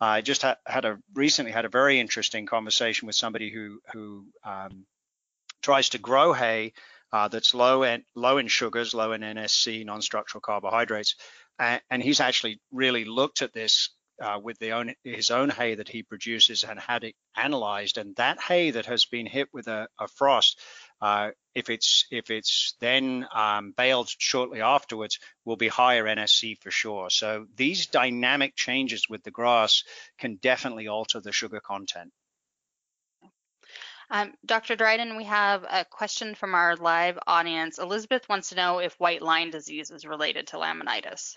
I 0.00 0.20
just 0.22 0.42
ha- 0.42 0.56
had 0.66 0.84
a 0.84 0.98
recently 1.14 1.52
had 1.52 1.64
a 1.64 1.70
very 1.70 2.00
interesting 2.00 2.46
conversation 2.46 3.06
with 3.06 3.16
somebody 3.16 3.50
who 3.50 3.80
who 3.92 4.26
um, 4.44 4.86
tries 5.62 5.90
to 5.90 5.98
grow 5.98 6.32
hay 6.32 6.72
uh, 7.12 7.28
that's 7.28 7.54
low 7.54 7.82
in 7.82 8.04
low 8.14 8.38
in 8.38 8.48
sugars, 8.48 8.94
low 8.94 9.12
in 9.12 9.20
NSC, 9.22 9.84
non-structural 9.84 10.40
carbohydrates, 10.40 11.16
and, 11.58 11.80
and 11.90 12.02
he's 12.02 12.20
actually 12.20 12.60
really 12.70 13.04
looked 13.04 13.42
at 13.42 13.52
this 13.52 13.90
uh, 14.20 14.38
with 14.42 14.62
own, 14.62 14.94
his 15.02 15.30
own 15.30 15.48
hay 15.48 15.74
that 15.74 15.88
he 15.88 16.02
produces 16.02 16.62
and 16.64 16.78
had 16.78 17.04
it 17.04 17.14
analyzed. 17.36 17.96
And 17.96 18.14
that 18.16 18.40
hay 18.40 18.70
that 18.72 18.86
has 18.86 19.06
been 19.06 19.26
hit 19.26 19.48
with 19.52 19.66
a, 19.66 19.88
a 19.98 20.08
frost 20.08 20.60
uh, 21.00 21.30
if 21.54 21.70
it's 21.70 22.04
if 22.10 22.30
it's 22.30 22.76
then 22.80 23.26
um, 23.34 23.72
baled 23.76 24.08
shortly 24.18 24.60
afterwards, 24.60 25.18
will 25.44 25.56
be 25.56 25.68
higher 25.68 26.04
NSC 26.04 26.58
for 26.60 26.70
sure. 26.70 27.10
So 27.10 27.46
these 27.56 27.86
dynamic 27.86 28.54
changes 28.54 29.08
with 29.08 29.22
the 29.22 29.30
grass 29.30 29.82
can 30.18 30.36
definitely 30.36 30.88
alter 30.88 31.20
the 31.20 31.32
sugar 31.32 31.60
content. 31.60 32.12
Um, 34.10 34.32
Dr. 34.44 34.74
Dryden, 34.74 35.16
we 35.16 35.24
have 35.24 35.64
a 35.70 35.84
question 35.84 36.34
from 36.34 36.54
our 36.54 36.74
live 36.76 37.18
audience. 37.28 37.78
Elizabeth 37.78 38.28
wants 38.28 38.48
to 38.48 38.56
know 38.56 38.80
if 38.80 38.98
white 38.98 39.22
line 39.22 39.50
disease 39.50 39.90
is 39.90 40.04
related 40.04 40.48
to 40.48 40.56
laminitis. 40.56 41.36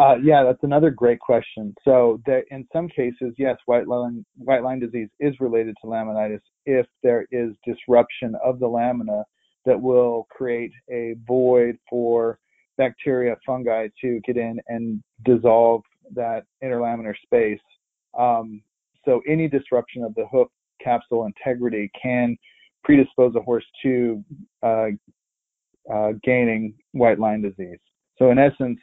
Uh, 0.00 0.16
yeah, 0.22 0.42
that's 0.42 0.62
another 0.62 0.90
great 0.90 1.20
question. 1.20 1.74
So 1.84 2.20
there, 2.26 2.44
in 2.50 2.66
some 2.72 2.88
cases, 2.88 3.34
yes, 3.36 3.56
white 3.66 3.86
line 3.86 4.24
white 4.36 4.62
line 4.64 4.80
disease 4.80 5.10
is 5.20 5.38
related 5.38 5.76
to 5.82 5.86
laminitis 5.86 6.40
if 6.64 6.86
there 7.02 7.26
is 7.30 7.52
disruption 7.64 8.34
of 8.42 8.58
the 8.58 8.66
lamina 8.66 9.24
that 9.64 9.80
will 9.80 10.26
create 10.30 10.72
a 10.90 11.14
void 11.26 11.76
for 11.88 12.38
bacteria, 12.78 13.36
fungi 13.46 13.88
to 14.00 14.18
get 14.26 14.36
in 14.36 14.58
and 14.68 15.02
dissolve 15.24 15.82
that 16.14 16.44
interlaminar 16.64 17.14
space. 17.22 17.60
Um, 18.18 18.62
so 19.04 19.20
any 19.28 19.48
disruption 19.48 20.04
of 20.04 20.14
the 20.14 20.26
hoof 20.30 20.48
capsule 20.82 21.26
integrity 21.26 21.90
can 22.00 22.36
predispose 22.84 23.34
a 23.36 23.40
horse 23.40 23.64
to 23.82 24.24
uh, 24.62 24.88
uh, 25.92 26.12
gaining 26.22 26.74
white 26.92 27.18
line 27.18 27.42
disease. 27.42 27.78
So 28.18 28.30
in 28.30 28.38
essence, 28.38 28.78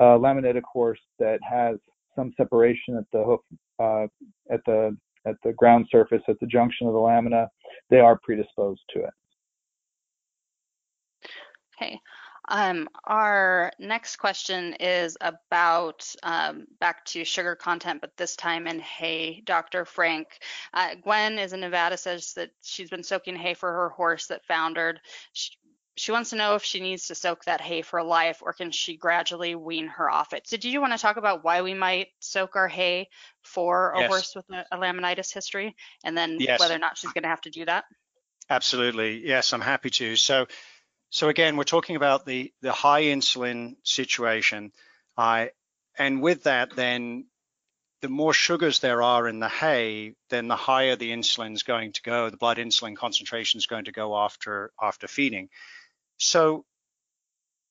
a 0.00 0.04
laminitic 0.04 0.62
horse 0.62 1.00
that 1.18 1.38
has 1.48 1.76
some 2.14 2.32
separation 2.36 2.96
at 2.96 3.04
the 3.12 3.24
hoof, 3.24 3.40
uh, 3.78 4.06
at 4.52 4.60
the 4.66 4.96
at 5.26 5.34
the 5.42 5.52
ground 5.54 5.86
surface 5.90 6.22
at 6.28 6.38
the 6.40 6.46
junction 6.46 6.86
of 6.86 6.92
the 6.92 6.98
lamina, 6.98 7.48
they 7.90 7.98
are 7.98 8.18
predisposed 8.22 8.80
to 8.90 9.00
it. 9.00 9.10
Okay. 11.76 11.98
Um, 12.48 12.88
our 13.04 13.72
next 13.78 14.16
question 14.16 14.74
is 14.74 15.16
about 15.20 16.14
um, 16.22 16.66
back 16.80 17.04
to 17.06 17.24
sugar 17.24 17.56
content, 17.56 18.00
but 18.00 18.16
this 18.16 18.36
time 18.36 18.66
in 18.66 18.80
hay. 18.80 19.42
Dr. 19.44 19.84
Frank, 19.84 20.28
uh, 20.72 20.94
Gwen 21.02 21.38
is 21.38 21.52
in 21.52 21.60
Nevada, 21.60 21.96
says 21.96 22.34
that 22.34 22.50
she's 22.62 22.90
been 22.90 23.02
soaking 23.02 23.36
hay 23.36 23.54
for 23.54 23.70
her 23.70 23.88
horse 23.88 24.28
that 24.28 24.44
foundered. 24.44 25.00
She, 25.32 25.50
she 25.96 26.12
wants 26.12 26.30
to 26.30 26.36
know 26.36 26.54
if 26.54 26.62
she 26.62 26.80
needs 26.80 27.06
to 27.06 27.14
soak 27.14 27.44
that 27.46 27.60
hay 27.60 27.82
for 27.82 28.02
life 28.02 28.40
or 28.42 28.52
can 28.52 28.70
she 28.70 28.96
gradually 28.96 29.54
wean 29.54 29.88
her 29.88 30.10
off 30.10 30.34
it. 30.34 30.46
So, 30.46 30.56
do 30.56 30.68
you 30.68 30.80
want 30.80 30.92
to 30.92 30.98
talk 30.98 31.16
about 31.16 31.42
why 31.42 31.62
we 31.62 31.74
might 31.74 32.08
soak 32.20 32.54
our 32.54 32.68
hay 32.68 33.08
for 33.42 33.92
a 33.92 34.00
yes. 34.00 34.08
horse 34.08 34.36
with 34.36 34.44
a, 34.50 34.64
a, 34.72 34.78
laminitis 34.78 35.32
history 35.32 35.74
and 36.04 36.16
then 36.16 36.36
yes. 36.38 36.60
whether 36.60 36.74
or 36.74 36.78
not 36.78 36.98
she's 36.98 37.12
going 37.12 37.22
to 37.22 37.28
have 37.28 37.40
to 37.42 37.50
do 37.50 37.64
that? 37.64 37.84
Absolutely. 38.48 39.26
Yes, 39.26 39.52
I'm 39.52 39.62
happy 39.62 39.90
to. 39.90 40.16
So, 40.16 40.46
so 41.10 41.28
again, 41.28 41.56
we're 41.56 41.64
talking 41.64 41.96
about 41.96 42.26
the, 42.26 42.52
the 42.62 42.72
high 42.72 43.04
insulin 43.04 43.76
situation. 43.82 44.72
Uh, 45.16 45.46
and 45.98 46.20
with 46.20 46.44
that, 46.44 46.74
then 46.76 47.26
the 48.02 48.08
more 48.08 48.34
sugars 48.34 48.80
there 48.80 49.02
are 49.02 49.26
in 49.26 49.40
the 49.40 49.48
hay, 49.48 50.14
then 50.28 50.48
the 50.48 50.56
higher 50.56 50.96
the 50.96 51.10
insulin 51.10 51.54
is 51.54 51.62
going 51.62 51.92
to 51.92 52.02
go. 52.02 52.28
The 52.28 52.36
blood 52.36 52.58
insulin 52.58 52.96
concentration 52.96 53.58
is 53.58 53.66
going 53.66 53.86
to 53.86 53.92
go 53.92 54.16
after 54.16 54.70
after 54.80 55.08
feeding. 55.08 55.48
So 56.18 56.64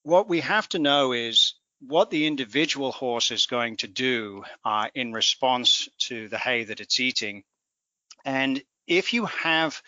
what 0.04 0.28
we 0.28 0.42
have 0.42 0.68
to 0.70 0.80
know 0.80 1.14
is 1.14 1.56
what 1.80 2.10
the 2.10 2.26
individual 2.26 2.92
horse 2.92 3.32
is 3.32 3.46
going 3.46 3.78
to 3.78 3.88
do 3.88 4.44
uh, 4.64 4.88
in 4.96 5.14
response 5.14 5.88
to 6.00 6.28
the 6.30 6.38
hay 6.38 6.64
that 6.64 6.80
it's 6.80 7.00
eating. 7.00 7.44
And 8.24 8.62
if 8.88 9.14
you 9.14 9.26
have 9.26 9.82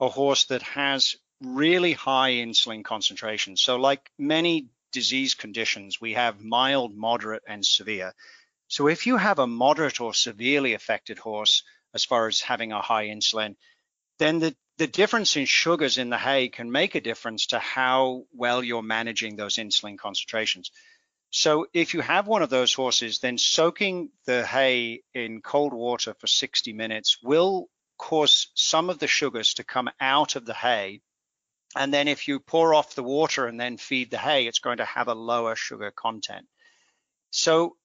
a 0.00 0.08
horse 0.08 0.46
that 0.46 0.62
has 0.62 1.16
really 1.40 1.92
high 1.92 2.32
insulin 2.32 2.84
concentration, 2.84 3.56
so 3.56 3.76
like 3.76 4.10
many 4.18 4.68
disease 4.92 5.34
conditions, 5.34 6.00
we 6.00 6.14
have 6.14 6.40
mild, 6.40 6.94
moderate, 6.96 7.42
and 7.46 7.64
severe. 7.64 8.12
So 8.68 8.88
if 8.88 9.06
you 9.06 9.16
have 9.16 9.38
a 9.38 9.46
moderate 9.46 10.00
or 10.00 10.14
severely 10.14 10.74
affected 10.74 11.18
horse, 11.18 11.62
as 11.94 12.04
far 12.04 12.28
as 12.28 12.40
having 12.40 12.72
a 12.72 12.80
high 12.80 13.06
insulin, 13.08 13.56
then 14.18 14.38
the 14.38 14.54
the 14.80 14.86
difference 14.86 15.36
in 15.36 15.44
sugars 15.44 15.98
in 15.98 16.08
the 16.08 16.16
hay 16.16 16.48
can 16.48 16.72
make 16.72 16.94
a 16.94 17.02
difference 17.02 17.48
to 17.48 17.58
how 17.58 18.24
well 18.32 18.64
you're 18.64 18.82
managing 18.82 19.36
those 19.36 19.56
insulin 19.56 19.98
concentrations. 19.98 20.70
So 21.28 21.66
if 21.74 21.92
you 21.92 22.00
have 22.00 22.26
one 22.26 22.42
of 22.42 22.48
those 22.48 22.72
horses, 22.72 23.18
then 23.18 23.36
soaking 23.36 24.08
the 24.24 24.46
hay 24.46 25.02
in 25.12 25.42
cold 25.42 25.74
water 25.74 26.14
for 26.14 26.26
60 26.26 26.72
minutes 26.72 27.18
will 27.22 27.68
cause 27.98 28.48
some 28.54 28.88
of 28.88 28.98
the 28.98 29.06
sugars 29.06 29.52
to 29.54 29.64
come 29.64 29.90
out 30.00 30.34
of 30.34 30.46
the 30.46 30.54
hay. 30.54 31.02
And 31.76 31.94
then 31.94 32.08
if 32.08 32.26
you 32.26 32.40
pour 32.40 32.74
off 32.74 32.94
the 32.94 33.02
water 33.02 33.46
and 33.46 33.60
then 33.60 33.76
feed 33.76 34.10
the 34.10 34.18
hay, 34.18 34.46
it's 34.46 34.58
going 34.58 34.78
to 34.78 34.84
have 34.84 35.08
a 35.08 35.14
lower 35.14 35.54
sugar 35.54 35.90
content. 35.90 36.46
So 37.30 37.76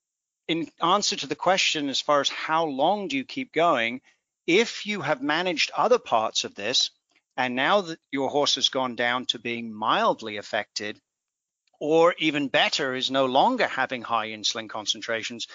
in 0.47 0.69
answer 0.81 1.15
to 1.17 1.27
the 1.27 1.35
question, 1.35 1.89
as 1.89 2.01
far 2.01 2.21
as 2.21 2.29
how 2.29 2.65
long 2.65 3.07
do 3.07 3.17
you 3.17 3.25
keep 3.25 3.53
going, 3.53 4.01
if 4.47 4.85
you 4.85 5.01
have 5.01 5.21
managed 5.21 5.71
other 5.75 5.99
parts 5.99 6.43
of 6.43 6.55
this, 6.55 6.91
and 7.37 7.55
now 7.55 7.81
that 7.81 7.99
your 8.11 8.29
horse 8.29 8.55
has 8.55 8.69
gone 8.69 8.95
down 8.95 9.25
to 9.27 9.39
being 9.39 9.73
mildly 9.73 10.37
affected, 10.37 10.99
or 11.79 12.15
even 12.19 12.47
better, 12.47 12.95
is 12.95 13.11
no 13.11 13.25
longer 13.25 13.67
having 13.67 14.01
high 14.01 14.29
insulin 14.29 14.69
concentrations, 14.69 15.47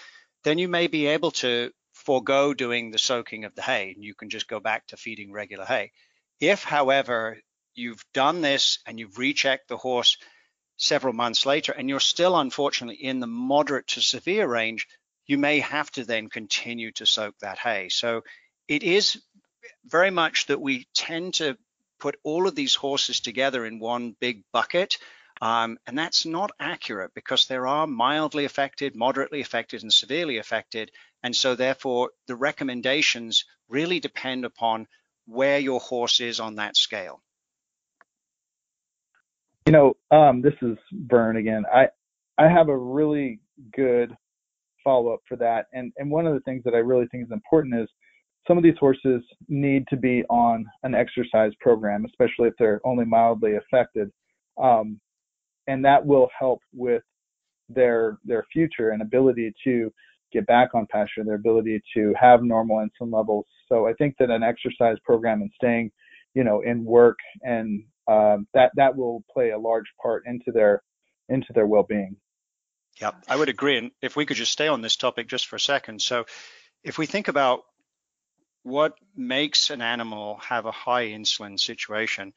then 0.44 0.58
you 0.58 0.68
may 0.68 0.86
be 0.86 1.06
able 1.06 1.30
to 1.30 1.72
forego 1.92 2.54
doing 2.54 2.90
the 2.90 2.98
soaking 2.98 3.44
of 3.44 3.54
the 3.54 3.62
hay 3.62 3.92
and 3.94 4.04
you 4.04 4.14
can 4.14 4.30
just 4.30 4.48
go 4.48 4.60
back 4.60 4.86
to 4.86 4.96
feeding 4.96 5.32
regular 5.32 5.64
hay. 5.64 5.92
If, 6.40 6.62
however, 6.62 7.38
you've 7.80 8.04
done 8.14 8.40
this 8.40 8.78
and 8.86 8.98
you've 8.98 9.18
rechecked 9.18 9.68
the 9.68 9.76
horse 9.76 10.16
several 10.76 11.12
months 11.12 11.44
later 11.44 11.72
and 11.72 11.88
you're 11.88 12.00
still 12.00 12.38
unfortunately 12.38 13.02
in 13.02 13.20
the 13.20 13.26
moderate 13.26 13.86
to 13.88 14.00
severe 14.00 14.46
range, 14.46 14.86
you 15.26 15.38
may 15.38 15.60
have 15.60 15.90
to 15.92 16.04
then 16.04 16.28
continue 16.28 16.90
to 16.92 17.06
soak 17.06 17.34
that 17.40 17.58
hay. 17.58 17.88
So 17.88 18.22
it 18.68 18.82
is 18.82 19.22
very 19.84 20.10
much 20.10 20.46
that 20.46 20.60
we 20.60 20.86
tend 20.94 21.34
to 21.34 21.56
put 21.98 22.16
all 22.22 22.46
of 22.46 22.54
these 22.54 22.74
horses 22.74 23.20
together 23.20 23.66
in 23.66 23.78
one 23.78 24.16
big 24.20 24.42
bucket. 24.52 24.96
Um, 25.42 25.78
and 25.86 25.98
that's 25.98 26.26
not 26.26 26.50
accurate 26.58 27.12
because 27.14 27.46
there 27.46 27.66
are 27.66 27.86
mildly 27.86 28.44
affected, 28.44 28.94
moderately 28.94 29.40
affected, 29.40 29.82
and 29.82 29.92
severely 29.92 30.38
affected. 30.38 30.90
And 31.22 31.34
so, 31.34 31.54
therefore, 31.54 32.10
the 32.26 32.36
recommendations 32.36 33.44
really 33.68 34.00
depend 34.00 34.44
upon 34.44 34.86
where 35.26 35.58
your 35.58 35.80
horse 35.80 36.20
is 36.20 36.40
on 36.40 36.56
that 36.56 36.76
scale. 36.76 37.22
You 39.70 39.76
know, 39.76 39.96
um, 40.10 40.42
this 40.42 40.54
is 40.62 40.76
Vern 41.06 41.36
again. 41.36 41.62
I 41.72 41.86
I 42.38 42.48
have 42.48 42.70
a 42.70 42.76
really 42.76 43.38
good 43.72 44.12
follow 44.82 45.12
up 45.14 45.20
for 45.28 45.36
that, 45.36 45.66
and 45.72 45.92
and 45.96 46.10
one 46.10 46.26
of 46.26 46.34
the 46.34 46.40
things 46.40 46.64
that 46.64 46.74
I 46.74 46.78
really 46.78 47.06
think 47.06 47.24
is 47.24 47.30
important 47.30 47.76
is 47.76 47.88
some 48.48 48.58
of 48.58 48.64
these 48.64 48.78
horses 48.80 49.22
need 49.46 49.86
to 49.86 49.96
be 49.96 50.24
on 50.24 50.66
an 50.82 50.96
exercise 50.96 51.52
program, 51.60 52.04
especially 52.04 52.48
if 52.48 52.54
they're 52.58 52.80
only 52.84 53.04
mildly 53.04 53.58
affected, 53.58 54.10
um, 54.60 54.98
and 55.68 55.84
that 55.84 56.04
will 56.04 56.28
help 56.36 56.58
with 56.74 57.04
their 57.68 58.18
their 58.24 58.44
future 58.52 58.90
and 58.90 59.02
ability 59.02 59.54
to 59.62 59.92
get 60.32 60.44
back 60.48 60.70
on 60.74 60.88
pasture, 60.90 61.22
their 61.22 61.36
ability 61.36 61.80
to 61.94 62.12
have 62.20 62.42
normal 62.42 62.78
insulin 62.78 63.12
levels. 63.16 63.46
So 63.68 63.86
I 63.86 63.92
think 63.92 64.16
that 64.18 64.30
an 64.30 64.42
exercise 64.42 64.96
program 65.04 65.42
and 65.42 65.50
staying, 65.54 65.92
you 66.34 66.42
know, 66.42 66.60
in 66.62 66.84
work 66.84 67.18
and 67.42 67.84
um, 68.08 68.46
that 68.54 68.72
that 68.76 68.96
will 68.96 69.24
play 69.32 69.50
a 69.50 69.58
large 69.58 69.92
part 70.02 70.24
into 70.26 70.52
their 70.52 70.82
into 71.28 71.52
their 71.52 71.66
well-being. 71.66 72.16
Yeah, 73.00 73.12
I 73.28 73.36
would 73.36 73.48
agree. 73.48 73.78
And 73.78 73.90
if 74.02 74.16
we 74.16 74.26
could 74.26 74.36
just 74.36 74.52
stay 74.52 74.68
on 74.68 74.82
this 74.82 74.96
topic 74.96 75.28
just 75.28 75.46
for 75.46 75.56
a 75.56 75.60
second. 75.60 76.02
So 76.02 76.26
if 76.82 76.98
we 76.98 77.06
think 77.06 77.28
about 77.28 77.62
what 78.62 78.94
makes 79.16 79.70
an 79.70 79.80
animal 79.80 80.38
have 80.38 80.66
a 80.66 80.72
high 80.72 81.06
insulin 81.06 81.58
situation, 81.58 82.34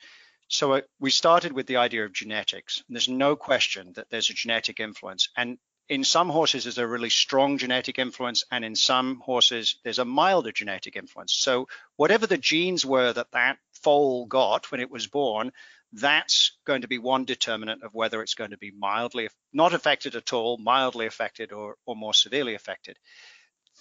so 0.48 0.74
uh, 0.74 0.82
we 1.00 1.10
started 1.10 1.54
with 1.54 1.68
the 1.68 1.78
idea 1.78 2.06
of 2.06 2.14
genetics. 2.14 2.84
There's 2.88 3.10
no 3.10 3.36
question 3.36 3.94
that 3.94 4.10
there's 4.10 4.30
a 4.30 4.34
genetic 4.34 4.80
influence. 4.80 5.30
And 5.36 5.58
in 5.90 6.04
some 6.04 6.30
horses, 6.30 6.64
there's 6.64 6.78
a 6.78 6.88
really 6.88 7.10
strong 7.10 7.58
genetic 7.58 8.00
influence, 8.00 8.46
and 8.52 8.64
in 8.64 8.76
some 8.76 9.20
horses, 9.20 9.80
there's 9.84 10.00
a 10.00 10.06
milder 10.06 10.52
genetic 10.52 10.96
influence. 10.96 11.34
So 11.34 11.68
whatever 11.98 12.26
the 12.26 12.38
genes 12.38 12.86
were 12.86 13.12
that 13.12 13.32
that 13.32 13.58
foal 13.84 14.26
got 14.26 14.72
when 14.72 14.82
it 14.82 14.90
was 14.90 15.08
born, 15.08 15.52
that's 15.94 16.58
going 16.66 16.82
to 16.82 16.88
be 16.88 16.98
one 16.98 17.26
determinant 17.26 17.84
of 17.84 17.94
whether 17.94 18.22
it's 18.22 18.34
going 18.34 18.52
to 18.52 18.58
be 18.58 18.72
mildly 18.72 19.30
not 19.52 19.74
affected 19.74 20.16
at 20.16 20.34
all, 20.34 20.58
mildly 20.58 21.06
affected, 21.06 21.52
or, 21.52 21.76
or 21.86 21.96
more 21.96 22.14
severely 22.14 22.56
affected. 22.56 22.98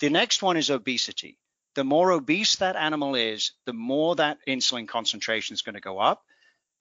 The 0.00 0.10
next 0.10 0.42
one 0.42 0.56
is 0.56 0.70
obesity. 0.70 1.38
The 1.74 1.84
more 1.84 2.12
obese 2.12 2.56
that 2.56 2.76
animal 2.76 3.14
is, 3.14 3.52
the 3.64 3.72
more 3.72 4.14
that 4.16 4.38
insulin 4.46 4.86
concentration 4.86 5.54
is 5.54 5.62
going 5.62 5.74
to 5.74 5.80
go 5.80 5.98
up. 5.98 6.22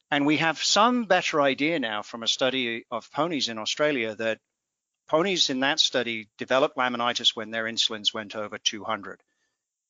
And 0.10 0.26
we 0.26 0.38
have 0.38 0.62
some 0.62 1.06
better 1.06 1.42
idea 1.42 1.80
now 1.80 2.02
from 2.02 2.24
a 2.24 2.28
study 2.28 2.86
of 2.92 3.10
ponies 3.12 3.48
in 3.48 3.58
Australia 3.58 4.14
that 4.16 4.40
ponies 5.08 5.50
in 5.50 5.62
that 5.62 5.80
study 5.80 6.28
developed 6.38 6.76
laminitis 6.76 7.34
when 7.34 7.52
their 7.52 7.64
insulins 7.64 8.14
went 8.14 8.36
over 8.36 8.58
200. 8.58 9.22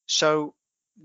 So 0.06 0.54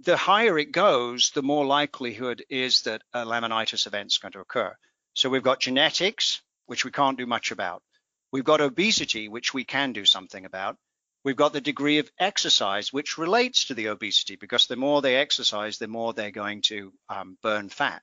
the 0.03 0.17
higher 0.17 0.59
it 0.59 0.73
goes, 0.73 1.31
the 1.31 1.43
more 1.43 1.65
likelihood 1.65 2.45
is 2.49 2.83
that 2.83 3.03
a 3.13 3.25
laminitis 3.25 3.87
event 3.87 4.13
is 4.13 4.19
going 4.19 4.33
to 4.33 4.41
occur. 4.41 4.75
So 5.15 5.31
we've 5.31 5.43
got 5.43 5.61
genetics, 5.61 6.43
which 6.67 6.85
we 6.85 6.91
can't 6.91 7.19
do 7.19 7.27
much 7.27 7.51
about. 7.51 7.83
We've 8.33 8.45
got 8.45 8.61
obesity, 8.61 9.29
which 9.29 9.55
we 9.55 9.65
can 9.65 9.93
do 9.93 10.05
something 10.05 10.45
about. 10.45 10.77
We've 11.25 11.37
got 11.37 11.53
the 11.53 11.61
degree 11.61 11.99
of 11.99 12.11
exercise, 12.19 12.93
which 12.93 13.19
relates 13.19 13.67
to 13.67 13.75
the 13.75 13.89
obesity, 13.89 14.37
because 14.37 14.67
the 14.67 14.77
more 14.77 15.01
they 15.01 15.17
exercise, 15.17 15.79
the 15.79 15.89
more 15.89 16.13
they're 16.13 16.31
going 16.31 16.63
to 16.63 16.93
um, 17.09 17.39
burn 17.43 17.69
fat. 17.69 18.03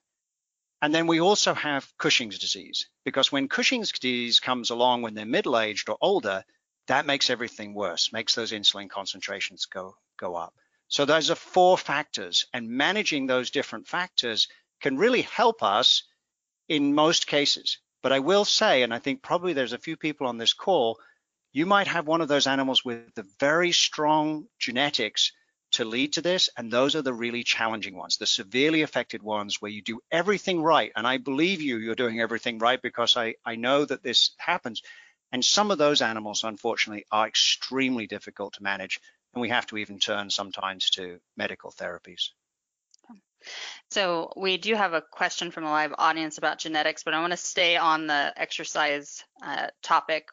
And 0.82 0.94
then 0.94 1.08
we 1.08 1.22
also 1.22 1.54
have 1.54 1.88
Cushing's 1.98 2.40
disease, 2.40 2.90
because 3.06 3.32
when 3.32 3.48
Cushing's 3.48 3.92
disease 3.92 4.40
comes 4.40 4.70
along 4.70 5.02
when 5.02 5.14
they're 5.14 5.26
middle-aged 5.26 5.88
or 5.88 5.98
older, 6.02 6.44
that 6.88 7.06
makes 7.06 7.30
everything 7.30 7.74
worse, 7.74 8.12
makes 8.12 8.36
those 8.36 8.52
insulin 8.52 8.90
concentrations 8.90 9.66
go, 9.68 9.96
go 10.20 10.36
up. 10.36 10.54
So 10.88 11.06
those 11.06 11.32
are 11.32 11.36
four 11.36 11.78
factors 11.78 12.46
and 12.54 12.70
managing 12.70 13.26
those 13.26 13.52
different 13.52 13.88
factors 13.88 14.48
can 14.82 14.98
really 14.98 15.24
help 15.24 15.64
us 15.64 16.04
in 16.68 16.94
most 16.94 17.28
cases. 17.28 17.80
But 18.02 18.12
I 18.12 18.20
will 18.20 18.46
say, 18.46 18.84
and 18.84 18.94
I 18.94 19.00
think 19.00 19.24
probably 19.24 19.54
there's 19.54 19.74
a 19.74 19.78
few 19.78 19.98
people 19.98 20.28
on 20.28 20.38
this 20.38 20.54
call, 20.54 21.00
you 21.54 21.66
might 21.66 21.88
have 21.88 22.08
one 22.08 22.22
of 22.22 22.28
those 22.28 22.48
animals 22.48 22.84
with 22.84 23.14
the 23.16 23.26
very 23.40 23.72
strong 23.72 24.48
genetics 24.60 25.32
to 25.72 25.86
lead 25.86 26.14
to 26.14 26.22
this. 26.22 26.50
And 26.58 26.72
those 26.72 26.96
are 26.96 27.02
the 27.02 27.14
really 27.14 27.44
challenging 27.44 27.96
ones, 27.96 28.18
the 28.18 28.28
severely 28.28 28.82
affected 28.82 29.24
ones 29.24 29.62
where 29.62 29.72
you 29.72 29.82
do 29.82 30.02
everything 30.12 30.62
right. 30.62 30.92
And 30.96 31.08
I 31.08 31.18
believe 31.18 31.62
you, 31.62 31.78
you're 31.78 31.96
doing 31.96 32.20
everything 32.20 32.60
right 32.60 32.82
because 32.82 33.16
I, 33.18 33.36
I 33.46 33.56
know 33.56 33.86
that 33.86 34.04
this 34.04 34.32
happens. 34.38 34.82
And 35.32 35.44
some 35.44 35.72
of 35.72 35.78
those 35.78 36.02
animals, 36.02 36.44
unfortunately, 36.44 37.06
are 37.12 37.28
extremely 37.28 38.06
difficult 38.06 38.54
to 38.56 38.64
manage 38.64 39.00
and 39.34 39.42
we 39.42 39.50
have 39.50 39.66
to 39.68 39.78
even 39.78 40.00
turn 40.00 40.30
sometimes 40.30 40.90
to 40.92 41.20
medical 41.36 41.72
therapies. 41.72 42.30
So 43.92 44.32
we 44.38 44.58
do 44.58 44.76
have 44.76 44.94
a 44.94 45.02
question 45.02 45.52
from 45.52 45.66
the 45.66 45.70
live 45.70 45.94
audience 45.98 46.38
about 46.38 46.60
genetics, 46.60 47.04
but 47.04 47.14
I 47.14 47.20
want 47.20 47.32
to 47.32 47.38
stay 47.38 47.76
on 47.76 48.08
the 48.08 48.34
exercise 48.38 49.24
uh, 49.42 49.68
topic 49.82 50.30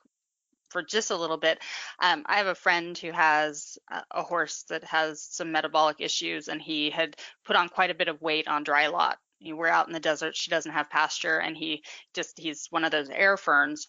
for 0.70 0.82
just 0.82 1.10
a 1.10 1.16
little 1.16 1.36
bit. 1.36 1.58
Um, 1.98 2.24
I 2.26 2.36
have 2.36 2.46
a 2.46 2.54
friend 2.54 2.96
who 2.96 3.10
has 3.10 3.78
a 4.10 4.22
horse 4.22 4.62
that 4.68 4.84
has 4.84 5.22
some 5.22 5.50
metabolic 5.50 5.96
issues, 5.98 6.46
and 6.46 6.62
he 6.62 6.90
had 6.90 7.16
put 7.44 7.56
on 7.56 7.68
quite 7.68 7.90
a 7.90 7.94
bit 7.94 8.08
of 8.08 8.22
weight 8.22 8.46
on 8.46 8.62
dry 8.62 8.86
lot. 8.86 9.18
We're 9.42 9.66
out 9.66 9.88
in 9.88 9.92
the 9.92 10.00
desert; 10.00 10.36
she 10.36 10.50
doesn't 10.50 10.72
have 10.72 10.90
pasture, 10.90 11.38
and 11.38 11.56
he 11.56 11.82
just—he's 12.14 12.68
one 12.70 12.84
of 12.84 12.92
those 12.92 13.10
air 13.10 13.36
ferns. 13.36 13.88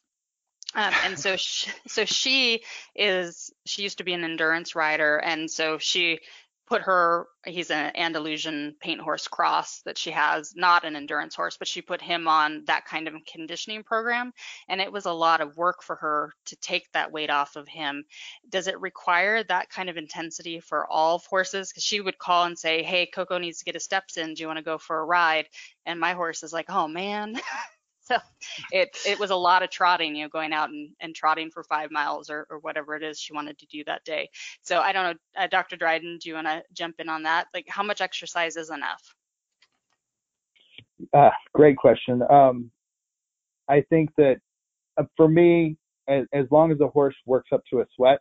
Um, 0.74 0.94
and 1.06 1.20
so 1.20 1.36
she, 1.36 1.72
so 1.88 2.06
she 2.06 2.64
is 2.96 3.52
she 3.66 3.84
used 3.84 3.98
to 3.98 4.04
be 4.04 4.14
an 4.14 4.24
endurance 4.24 4.76
rider 4.76 5.18
and 5.18 5.50
so 5.50 5.78
she 5.78 6.20
put 6.72 6.84
her 6.84 7.28
he's 7.46 7.70
an 7.70 7.92
Andalusian 7.98 8.78
paint 8.80 9.02
horse 9.02 9.28
cross 9.28 9.82
that 9.82 9.98
she 9.98 10.12
has 10.12 10.54
not 10.56 10.86
an 10.86 10.96
endurance 10.96 11.36
horse 11.36 11.58
but 11.58 11.68
she 11.68 11.82
put 11.82 12.02
him 12.02 12.30
on 12.30 12.64
that 12.68 12.86
kind 12.86 13.10
of 13.10 13.16
conditioning 13.30 13.84
program 13.84 14.32
and 14.70 14.80
it 14.80 14.90
was 14.90 15.06
a 15.06 15.12
lot 15.12 15.42
of 15.42 15.58
work 15.58 15.84
for 15.84 15.98
her 15.98 16.32
to 16.46 16.56
take 16.56 16.90
that 16.94 17.12
weight 17.12 17.30
off 17.30 17.58
of 17.58 17.68
him. 17.68 18.06
Does 18.48 18.68
it 18.68 18.80
require 18.80 19.44
that 19.44 19.70
kind 19.70 19.90
of 19.90 19.98
intensity 19.98 20.62
for 20.62 20.90
all 20.90 21.22
horses? 21.30 21.70
Because 21.70 21.84
she 21.84 22.00
would 22.00 22.18
call 22.18 22.46
and 22.46 22.58
say 22.58 22.82
hey 22.82 23.06
coco 23.06 23.38
needs 23.38 23.58
to 23.58 23.66
get 23.66 23.76
his 23.76 23.84
steps 23.84 24.16
in. 24.16 24.34
Do 24.34 24.42
you 24.42 24.48
want 24.48 24.58
to 24.58 24.64
go 24.64 24.78
for 24.78 24.98
a 24.98 25.06
ride? 25.06 25.48
And 25.86 26.00
my 26.00 26.14
horse 26.14 26.44
is 26.44 26.54
like 26.54 26.70
oh 26.70 26.88
man 26.88 27.36
it 28.71 28.97
it 29.06 29.19
was 29.19 29.32
a 29.32 29.36
lot 29.36 29.63
of 29.63 29.69
trotting, 29.69 30.15
you 30.15 30.24
know, 30.26 30.30
going 30.30 30.54
out 30.54 30.69
and, 30.69 30.91
and 31.02 31.15
trotting 31.15 31.52
for 31.52 31.63
five 31.63 31.91
miles 31.91 32.30
or, 32.30 32.47
or 32.50 32.60
whatever 32.60 32.95
it 32.95 33.04
is 33.04 33.19
she 33.19 33.34
wanted 33.34 33.58
to 33.60 33.65
do 33.67 33.84
that 33.86 34.04
day. 34.06 34.30
So 34.62 34.80
I 34.80 34.91
don't 34.91 35.06
know, 35.06 35.43
uh, 35.43 35.47
Dr. 35.47 35.78
Dryden, 35.78 36.19
do 36.21 36.30
you 36.30 36.36
want 36.36 36.47
to 36.47 36.63
jump 36.74 36.95
in 37.00 37.10
on 37.10 37.24
that? 37.24 37.47
Like, 37.54 37.65
how 37.69 37.84
much 37.84 38.02
exercise 38.02 38.58
is 38.58 38.69
enough? 38.69 39.04
Uh, 41.13 41.30
great 41.54 41.78
question. 41.78 42.21
Um, 42.30 42.71
I 43.69 43.82
think 43.89 44.10
that 44.17 44.38
uh, 44.97 45.04
for 45.17 45.28
me, 45.30 45.78
as, 46.08 46.26
as 46.34 46.45
long 46.52 46.71
as 46.71 46.78
the 46.78 46.88
horse 46.88 47.15
works 47.26 47.50
up 47.54 47.62
to 47.71 47.82
a 47.82 47.86
sweat, 47.95 48.19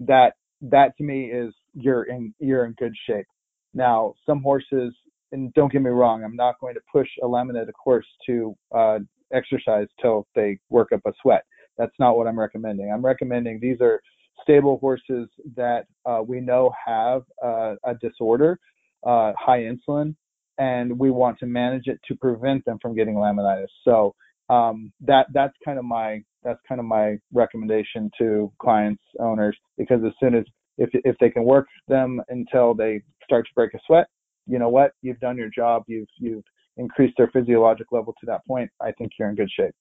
that 0.00 0.34
that 0.60 0.96
to 0.98 1.04
me 1.04 1.26
is 1.26 1.54
you're 1.74 2.04
in 2.04 2.34
you're 2.38 2.64
in 2.66 2.72
good 2.72 2.94
shape. 3.08 3.26
Now, 3.74 4.14
some 4.26 4.42
horses 4.42 4.94
and 5.32 5.52
don't 5.54 5.72
get 5.72 5.82
me 5.82 5.90
wrong, 5.90 6.22
I'm 6.24 6.36
not 6.36 6.60
going 6.60 6.74
to 6.74 6.80
push 6.92 7.08
a 7.22 7.26
laminated 7.26 7.74
horse 7.82 8.06
to 8.26 8.54
uh, 8.74 8.98
exercise 9.32 9.86
till 10.00 10.26
they 10.34 10.58
work 10.70 10.92
up 10.92 11.00
a 11.06 11.12
sweat. 11.22 11.44
That's 11.78 11.94
not 11.98 12.16
what 12.16 12.26
I'm 12.26 12.38
recommending. 12.38 12.90
I'm 12.92 13.04
recommending 13.04 13.58
these 13.60 13.80
are 13.80 14.00
stable 14.42 14.78
horses 14.78 15.28
that 15.56 15.86
uh, 16.06 16.22
we 16.26 16.40
know 16.40 16.72
have 16.86 17.22
uh, 17.42 17.74
a 17.84 17.94
disorder, 18.00 18.58
uh, 19.06 19.32
high 19.38 19.60
insulin, 19.60 20.14
and 20.58 20.98
we 20.98 21.10
want 21.10 21.38
to 21.40 21.46
manage 21.46 21.86
it 21.86 21.98
to 22.06 22.14
prevent 22.14 22.64
them 22.64 22.78
from 22.80 22.94
getting 22.94 23.14
laminitis. 23.14 23.66
So 23.84 24.14
um, 24.50 24.92
that 25.00 25.26
that's 25.32 25.54
kind 25.64 25.78
of 25.78 25.84
my 25.84 26.20
that's 26.42 26.60
kind 26.68 26.78
of 26.78 26.84
my 26.84 27.16
recommendation 27.32 28.10
to 28.18 28.52
clients 28.60 29.02
owners 29.18 29.56
because 29.78 30.00
as 30.06 30.12
soon 30.20 30.34
as 30.34 30.44
if 30.78 30.90
if 30.92 31.16
they 31.18 31.30
can 31.30 31.44
work 31.44 31.66
them 31.88 32.20
until 32.28 32.74
they 32.74 33.02
start 33.24 33.46
to 33.46 33.54
break 33.54 33.74
a 33.74 33.78
sweat, 33.86 34.06
you 34.46 34.58
know 34.58 34.68
what, 34.68 34.92
you've 35.02 35.20
done 35.20 35.36
your 35.36 35.50
job, 35.50 35.84
you've 35.86 36.08
you've 36.18 36.44
increased 36.76 37.14
their 37.16 37.28
physiologic 37.28 37.92
level 37.92 38.14
to 38.20 38.26
that 38.26 38.44
point, 38.46 38.70
I 38.80 38.92
think 38.92 39.12
you're 39.18 39.28
in 39.28 39.36
good 39.36 39.50
shape. 39.50 39.74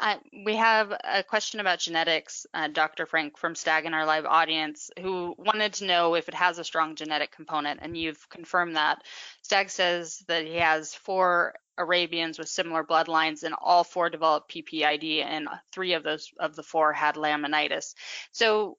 Uh, 0.00 0.16
we 0.44 0.54
have 0.54 0.92
a 1.02 1.24
question 1.24 1.58
about 1.58 1.80
genetics, 1.80 2.46
uh, 2.54 2.68
Dr. 2.68 3.04
Frank 3.04 3.36
from 3.36 3.56
Stag 3.56 3.84
in 3.84 3.94
our 3.94 4.06
live 4.06 4.26
audience, 4.26 4.90
who 5.00 5.34
wanted 5.36 5.72
to 5.74 5.86
know 5.86 6.14
if 6.14 6.28
it 6.28 6.34
has 6.34 6.58
a 6.58 6.64
strong 6.64 6.94
genetic 6.94 7.32
component, 7.32 7.80
and 7.82 7.96
you've 7.96 8.28
confirmed 8.28 8.76
that. 8.76 9.02
Stag 9.42 9.70
says 9.70 10.22
that 10.28 10.46
he 10.46 10.54
has 10.54 10.94
four 10.94 11.54
Arabians 11.78 12.38
with 12.38 12.48
similar 12.48 12.84
bloodlines, 12.84 13.42
and 13.42 13.56
all 13.60 13.82
four 13.82 14.08
developed 14.08 14.52
PPID, 14.52 15.24
and 15.24 15.48
three 15.72 15.94
of 15.94 16.04
those 16.04 16.30
of 16.38 16.54
the 16.54 16.62
four 16.62 16.92
had 16.92 17.16
laminitis. 17.16 17.94
So, 18.30 18.78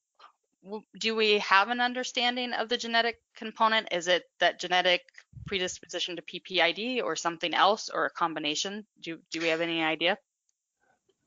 do 0.97 1.15
we 1.15 1.39
have 1.39 1.69
an 1.69 1.81
understanding 1.81 2.53
of 2.53 2.69
the 2.69 2.77
genetic 2.77 3.17
component? 3.35 3.89
Is 3.91 4.07
it 4.07 4.23
that 4.39 4.59
genetic 4.59 5.01
predisposition 5.47 6.17
to 6.17 6.21
PPID 6.21 7.03
or 7.03 7.15
something 7.15 7.53
else 7.53 7.89
or 7.89 8.05
a 8.05 8.09
combination? 8.09 8.85
Do, 8.99 9.19
do 9.31 9.39
we 9.39 9.47
have 9.47 9.61
any 9.61 9.83
idea? 9.83 10.17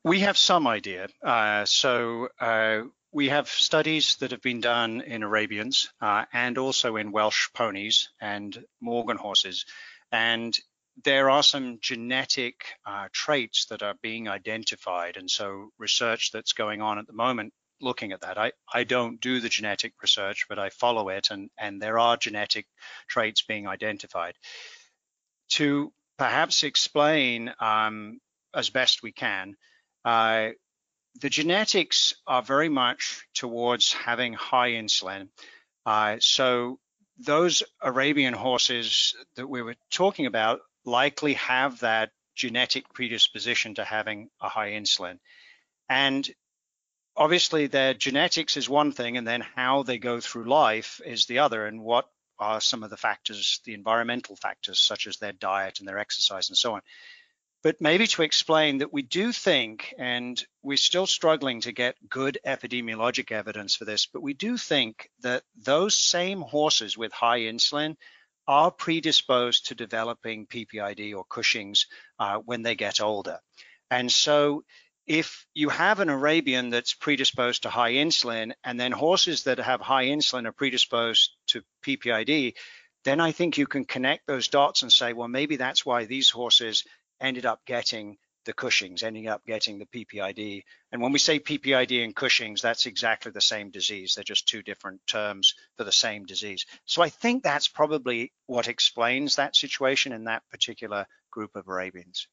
We 0.03 0.19
have 0.21 0.37
some 0.37 0.67
idea. 0.67 1.07
Uh, 1.21 1.65
so 1.65 2.29
uh, 2.39 2.81
we 3.11 3.29
have 3.29 3.47
studies 3.47 4.17
that 4.17 4.31
have 4.31 4.41
been 4.41 4.61
done 4.61 5.01
in 5.01 5.23
Arabians 5.23 5.89
uh, 6.01 6.25
and 6.33 6.57
also 6.57 6.97
in 6.97 7.11
Welsh 7.11 7.49
ponies 7.53 8.09
and 8.19 8.63
Morgan 8.81 9.17
horses. 9.17 9.65
And 10.11 10.55
there 11.03 11.29
are 11.29 11.41
some 11.41 11.79
genetic 11.81 12.65
uh, 12.85 13.07
traits 13.11 13.65
that 13.67 13.81
are 13.81 13.95
being 14.01 14.27
identified. 14.27 15.17
And 15.17 15.29
so 15.29 15.69
research 15.79 16.31
that's 16.31 16.53
going 16.53 16.81
on 16.81 16.99
at 16.99 17.07
the 17.07 17.13
moment 17.13 17.53
looking 17.83 18.11
at 18.11 18.21
that. 18.21 18.37
I, 18.37 18.51
I 18.73 18.83
don't 18.83 19.19
do 19.21 19.39
the 19.39 19.49
genetic 19.49 19.93
research, 20.01 20.45
but 20.49 20.59
I 20.59 20.69
follow 20.69 21.09
it, 21.09 21.27
and, 21.29 21.49
and 21.57 21.81
there 21.81 21.99
are 21.99 22.17
genetic 22.17 22.65
traits 23.07 23.43
being 23.43 23.67
identified. 23.67 24.35
To 25.51 25.91
perhaps 26.17 26.63
explain 26.63 27.53
um, 27.59 28.19
as 28.55 28.69
best 28.69 29.03
we 29.03 29.11
can, 29.11 29.55
uh, 30.05 30.49
the 31.21 31.29
genetics 31.29 32.15
are 32.25 32.41
very 32.41 32.69
much 32.69 33.23
towards 33.35 33.93
having 33.93 34.33
high 34.33 34.71
insulin. 34.71 35.29
Uh, 35.85 36.17
so 36.19 36.79
those 37.19 37.61
Arabian 37.81 38.33
horses 38.33 39.15
that 39.35 39.47
we 39.47 39.61
were 39.61 39.75
talking 39.91 40.25
about 40.25 40.61
likely 40.85 41.33
have 41.33 41.79
that 41.81 42.09
genetic 42.35 42.91
predisposition 42.93 43.75
to 43.75 43.83
having 43.83 44.29
a 44.41 44.49
high 44.49 44.71
insulin. 44.71 45.19
And 45.87 46.27
obviously, 47.15 47.67
their 47.67 47.93
genetics 47.93 48.57
is 48.57 48.69
one 48.69 48.91
thing, 48.91 49.17
and 49.17 49.27
then 49.27 49.45
how 49.55 49.83
they 49.83 49.97
go 49.97 50.19
through 50.19 50.49
life 50.49 51.01
is 51.05 51.25
the 51.25 51.39
other. 51.39 51.65
And 51.65 51.81
what 51.81 52.07
are 52.39 52.61
some 52.61 52.83
of 52.83 52.89
the 52.89 52.97
factors, 52.97 53.61
the 53.65 53.73
environmental 53.73 54.35
factors, 54.35 54.79
such 54.79 55.07
as 55.07 55.17
their 55.17 55.31
diet 55.31 55.79
and 55.79 55.87
their 55.87 55.99
exercise 55.99 56.49
and 56.49 56.57
so 56.57 56.73
on. 56.73 56.81
But 57.63 57.79
maybe 57.79 58.07
to 58.07 58.23
explain 58.23 58.79
that 58.79 58.91
we 58.91 59.03
do 59.03 59.31
think, 59.31 59.93
and 59.97 60.43
we're 60.61 60.75
still 60.75 61.07
struggling 61.07 61.61
to 61.61 61.71
get 61.71 61.95
good 62.09 62.37
epidemiologic 62.45 63.31
evidence 63.31 63.75
for 63.75 63.85
this, 63.85 64.05
but 64.05 64.21
we 64.21 64.33
do 64.33 64.57
think 64.57 65.09
that 65.21 65.43
those 65.55 65.97
same 65.97 66.41
horses 66.41 66.97
with 66.97 67.13
high 67.13 67.41
insulin 67.41 67.95
are 68.49 68.69
predisposed 68.69 69.67
to 69.67 69.75
developing 69.75 70.45
PPID 70.45 71.15
or 71.15 71.23
Cushing's 71.23 71.87
uh, 72.19 72.39
when 72.39 72.63
they 72.63 72.75
get 72.75 72.99
older. 72.99 73.39
And 73.89 74.11
so 74.11 74.65
if 75.05 75.45
you 75.53 75.69
have 75.69 75.99
an 75.99 76.09
Arabian 76.09 76.69
that's 76.69 76.93
predisposed 76.93 77.63
to 77.63 77.69
high 77.69 77.93
insulin 77.93 78.53
and 78.63 78.79
then 78.79 78.91
horses 78.91 79.43
that 79.43 79.59
have 79.59 79.81
high 79.81 80.05
insulin 80.05 80.45
are 80.45 80.53
predisposed 80.53 81.31
to 81.47 81.61
PPID, 81.85 82.53
then 83.03 83.19
I 83.19 83.31
think 83.31 83.57
you 83.57 83.67
can 83.67 83.85
connect 83.85 84.27
those 84.27 84.47
dots 84.47 84.81
and 84.81 84.91
say, 84.91 85.13
well, 85.13 85.27
maybe 85.27 85.57
that's 85.57 85.85
why 85.85 86.05
these 86.05 86.29
horses 86.29 86.85
ended 87.19 87.45
up 87.45 87.65
getting 87.65 88.17
the 88.45 88.53
Cushing's, 88.53 89.03
ending 89.03 89.27
up 89.27 89.45
getting 89.45 89.79
the 89.79 89.85
PPID. 89.85 90.63
And 90.91 91.01
when 91.01 91.11
we 91.11 91.19
say 91.19 91.39
PPID 91.39 92.03
and 92.03 92.15
Cushing's, 92.15 92.61
that's 92.61 92.85
exactly 92.85 93.31
the 93.31 93.41
same 93.41 93.71
disease. 93.71 94.15
They're 94.15 94.23
just 94.23 94.47
two 94.47 94.61
different 94.61 95.01
terms 95.07 95.53
for 95.77 95.83
the 95.83 95.91
same 95.91 96.25
disease. 96.25 96.65
So 96.85 97.01
I 97.01 97.09
think 97.09 97.43
that's 97.43 97.67
probably 97.67 98.31
what 98.47 98.67
explains 98.67 99.35
that 99.35 99.55
situation 99.55 100.11
in 100.11 100.25
that 100.25 100.43
particular 100.49 101.07
group 101.31 101.55
of 101.55 101.67
Arabians. 101.67 102.27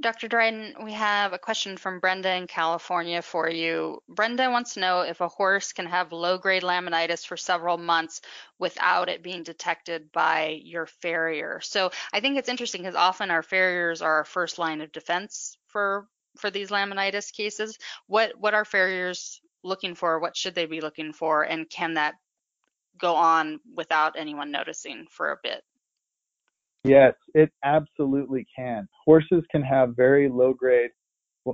Dr. 0.00 0.26
Dryden, 0.26 0.74
we 0.82 0.92
have 0.92 1.32
a 1.32 1.38
question 1.38 1.76
from 1.76 2.00
Brenda 2.00 2.34
in 2.34 2.48
California 2.48 3.22
for 3.22 3.48
you. 3.48 4.02
Brenda 4.08 4.50
wants 4.50 4.74
to 4.74 4.80
know 4.80 5.02
if 5.02 5.20
a 5.20 5.28
horse 5.28 5.72
can 5.72 5.86
have 5.86 6.12
low 6.12 6.36
grade 6.36 6.64
laminitis 6.64 7.24
for 7.24 7.36
several 7.36 7.78
months 7.78 8.20
without 8.58 9.08
it 9.08 9.22
being 9.22 9.44
detected 9.44 10.10
by 10.10 10.60
your 10.64 10.86
farrier. 10.86 11.60
So 11.62 11.92
I 12.12 12.18
think 12.20 12.36
it's 12.36 12.48
interesting 12.48 12.82
because 12.82 12.96
often 12.96 13.30
our 13.30 13.42
farriers 13.44 14.02
are 14.02 14.14
our 14.14 14.24
first 14.24 14.58
line 14.58 14.80
of 14.80 14.90
defense 14.90 15.56
for 15.68 16.08
for 16.38 16.50
these 16.50 16.70
laminitis 16.70 17.32
cases. 17.32 17.78
What 18.08 18.32
what 18.36 18.54
are 18.54 18.64
farriers 18.64 19.40
looking 19.62 19.94
for? 19.94 20.18
What 20.18 20.36
should 20.36 20.56
they 20.56 20.66
be 20.66 20.80
looking 20.80 21.12
for? 21.12 21.44
And 21.44 21.70
can 21.70 21.94
that 21.94 22.16
go 22.98 23.14
on 23.14 23.60
without 23.76 24.18
anyone 24.18 24.50
noticing 24.50 25.06
for 25.08 25.30
a 25.30 25.38
bit? 25.40 25.62
Yes, 26.84 27.14
it 27.34 27.50
absolutely 27.64 28.46
can. 28.54 28.86
Horses 29.04 29.42
can 29.50 29.62
have 29.62 29.96
very 29.96 30.28
low 30.28 30.52
grade, 30.52 30.90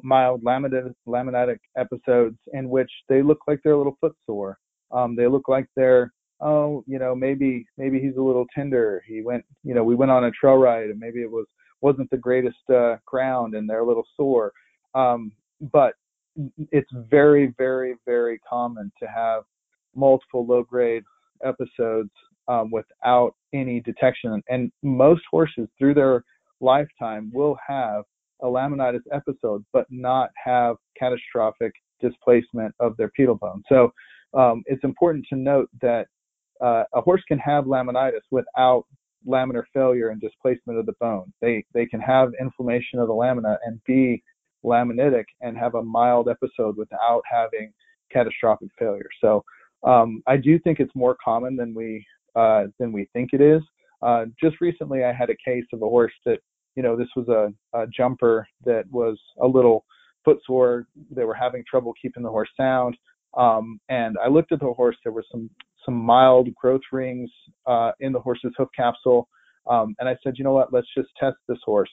mild 0.02 0.42
laminitic, 0.42 1.58
episodes 1.76 2.36
in 2.52 2.68
which 2.68 2.90
they 3.08 3.22
look 3.22 3.38
like 3.46 3.60
they're 3.62 3.74
a 3.74 3.78
little 3.78 3.96
footsore. 4.00 4.58
Um, 4.90 5.14
they 5.14 5.28
look 5.28 5.48
like 5.48 5.66
they're, 5.76 6.12
oh, 6.40 6.82
you 6.86 6.98
know, 6.98 7.14
maybe 7.14 7.64
maybe 7.78 8.00
he's 8.00 8.16
a 8.16 8.22
little 8.22 8.46
tender. 8.54 9.02
He 9.06 9.22
went, 9.22 9.44
you 9.62 9.74
know, 9.74 9.84
we 9.84 9.94
went 9.94 10.10
on 10.10 10.24
a 10.24 10.30
trail 10.32 10.56
ride 10.56 10.90
and 10.90 10.98
maybe 10.98 11.20
it 11.22 11.30
was 11.30 11.46
wasn't 11.80 12.10
the 12.10 12.16
greatest 12.16 12.58
uh, 12.68 12.96
ground 13.06 13.54
and 13.54 13.68
they're 13.70 13.80
a 13.80 13.86
little 13.86 14.06
sore. 14.16 14.52
Um, 14.94 15.32
but 15.72 15.94
it's 16.72 16.90
very, 16.92 17.54
very, 17.56 17.94
very 18.04 18.38
common 18.48 18.90
to 19.00 19.06
have 19.06 19.44
multiple 19.94 20.44
low 20.46 20.62
grade 20.64 21.04
episodes 21.44 22.10
um, 22.48 22.70
without 22.70 23.34
any 23.52 23.80
detection. 23.80 24.42
And 24.48 24.70
most 24.82 25.22
horses 25.30 25.68
through 25.78 25.94
their 25.94 26.24
lifetime 26.60 27.30
will 27.32 27.56
have 27.66 28.04
a 28.42 28.46
laminitis 28.46 29.02
episode, 29.12 29.64
but 29.72 29.86
not 29.90 30.30
have 30.42 30.76
catastrophic 30.98 31.72
displacement 32.00 32.74
of 32.80 32.96
their 32.96 33.10
pedal 33.16 33.34
bone. 33.34 33.62
So 33.68 33.92
um, 34.34 34.62
it's 34.66 34.84
important 34.84 35.26
to 35.30 35.36
note 35.36 35.68
that 35.82 36.06
uh, 36.60 36.84
a 36.94 37.00
horse 37.00 37.22
can 37.28 37.38
have 37.38 37.64
laminitis 37.64 38.20
without 38.30 38.84
laminar 39.26 39.64
failure 39.72 40.08
and 40.08 40.20
displacement 40.20 40.78
of 40.78 40.86
the 40.86 40.94
bone. 41.00 41.32
They 41.40 41.64
they 41.74 41.86
can 41.86 42.00
have 42.00 42.30
inflammation 42.40 42.98
of 42.98 43.08
the 43.08 43.14
lamina 43.14 43.58
and 43.64 43.80
be 43.86 44.22
laminitic 44.64 45.24
and 45.40 45.56
have 45.56 45.74
a 45.74 45.82
mild 45.82 46.28
episode 46.28 46.76
without 46.76 47.22
having 47.30 47.72
catastrophic 48.12 48.68
failure. 48.78 49.08
So 49.20 49.44
um, 49.82 50.22
I 50.26 50.36
do 50.36 50.58
think 50.58 50.80
it's 50.80 50.94
more 50.94 51.16
common 51.22 51.56
than 51.56 51.74
we 51.74 52.04
uh, 52.36 52.64
than 52.78 52.92
we 52.92 53.08
think 53.12 53.30
it 53.32 53.40
is. 53.40 53.62
Uh, 54.02 54.26
just 54.42 54.60
recently, 54.60 55.04
I 55.04 55.12
had 55.12 55.30
a 55.30 55.36
case 55.44 55.64
of 55.72 55.82
a 55.82 55.86
horse 55.86 56.12
that, 56.24 56.38
you 56.74 56.82
know, 56.82 56.96
this 56.96 57.08
was 57.16 57.28
a, 57.28 57.52
a 57.78 57.86
jumper 57.86 58.46
that 58.64 58.84
was 58.90 59.18
a 59.42 59.46
little 59.46 59.84
footsore. 60.24 60.86
They 61.10 61.24
were 61.24 61.34
having 61.34 61.64
trouble 61.68 61.92
keeping 62.00 62.22
the 62.22 62.30
horse 62.30 62.48
sound. 62.56 62.96
Um, 63.36 63.80
and 63.88 64.16
I 64.18 64.28
looked 64.28 64.52
at 64.52 64.60
the 64.60 64.72
horse. 64.72 64.96
There 65.04 65.12
were 65.12 65.24
some 65.30 65.50
some 65.84 65.94
mild 65.94 66.54
growth 66.56 66.82
rings 66.92 67.30
uh, 67.66 67.92
in 68.00 68.12
the 68.12 68.20
horse's 68.20 68.52
hoof 68.58 68.68
capsule. 68.76 69.28
Um, 69.68 69.94
and 69.98 70.08
I 70.08 70.16
said, 70.22 70.34
you 70.36 70.44
know 70.44 70.52
what? 70.52 70.72
Let's 70.72 70.88
just 70.96 71.08
test 71.18 71.36
this 71.48 71.58
horse. 71.64 71.90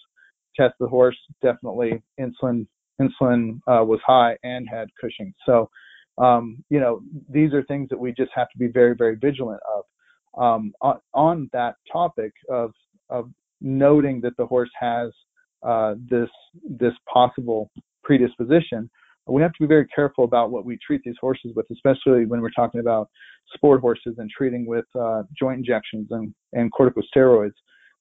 Test 0.58 0.74
the 0.80 0.88
horse. 0.88 1.18
Definitely 1.42 2.02
insulin 2.20 2.68
insulin 3.00 3.60
uh, 3.68 3.84
was 3.86 4.00
high 4.06 4.36
and 4.44 4.68
had 4.70 4.88
Cushing. 5.00 5.34
So, 5.46 5.70
um, 6.18 6.64
you 6.70 6.80
know, 6.80 7.02
these 7.30 7.54
are 7.54 7.64
things 7.64 7.88
that 7.90 8.00
we 8.00 8.12
just 8.12 8.32
have 8.34 8.50
to 8.50 8.58
be 8.58 8.68
very 8.68 8.96
very 8.96 9.16
vigilant 9.16 9.62
of 9.76 9.84
um, 10.36 10.74
on, 10.82 11.00
on, 11.14 11.50
that 11.54 11.76
topic 11.92 12.32
of, 12.50 12.72
of 13.10 13.30
noting 13.62 14.22
that 14.22 14.36
the 14.38 14.46
horse 14.46 14.70
has 14.80 15.12
uh, 15.64 15.96
this 16.10 16.30
this 16.70 16.94
possible 17.12 17.72
predisposition, 18.04 18.90
we 19.28 19.42
have 19.42 19.52
to 19.54 19.60
be 19.60 19.68
very 19.68 19.88
careful 19.88 20.24
about 20.24 20.52
what 20.52 20.66
we 20.66 20.78
treat 20.86 21.02
these 21.04 21.16
horses 21.20 21.52
with, 21.56 21.66
especially 21.72 22.26
when 22.26 22.42
we're 22.42 22.52
talking 22.52 22.80
about 22.80 23.10
sport 23.54 23.82
horses 23.82 24.16
and 24.18 24.30
treating 24.30 24.66
with 24.66 24.86
uh, 25.00 25.24
joint 25.38 25.60
injections 25.60 26.08
and, 26.12 26.34
and 26.54 26.72
corticosteroids. 26.72 27.54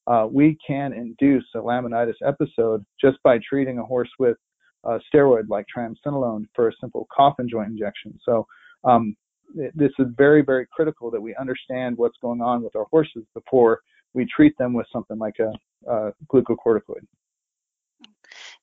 Uh, 0.07 0.27
we 0.31 0.57
can 0.65 0.93
induce 0.93 1.45
a 1.57 1.59
laminitis 1.59 2.15
episode 2.25 2.85
just 3.01 3.17
by 3.25 3.39
treating 3.49 3.79
a 3.79 3.83
horse 3.83 4.11
with 4.19 4.37
a 4.85 4.99
steroid 5.13 5.49
like 5.49 5.67
triamcinolone 5.77 6.45
for 6.55 6.69
a 6.69 6.73
simple 6.81 7.09
cough 7.15 7.35
and 7.39 7.51
joint 7.51 7.69
injection. 7.69 8.17
So 8.25 8.47
um, 8.85 9.17
this 9.55 9.93
is 9.99 10.07
very, 10.17 10.43
very 10.43 10.67
critical 10.73 11.11
that 11.11 11.21
we 11.21 11.35
understand 11.37 11.97
what's 11.97 12.19
going 12.21 12.41
on 12.41 12.63
with 12.63 12.75
our 12.77 12.87
horses 12.91 13.25
before 13.35 13.81
we 14.15 14.27
treat 14.27 14.57
them 14.59 14.73
with 14.73 14.87
something 14.93 15.19
like 15.19 15.37
a, 15.41 15.53
a 15.91 16.13
glucocorticoid. 16.33 17.07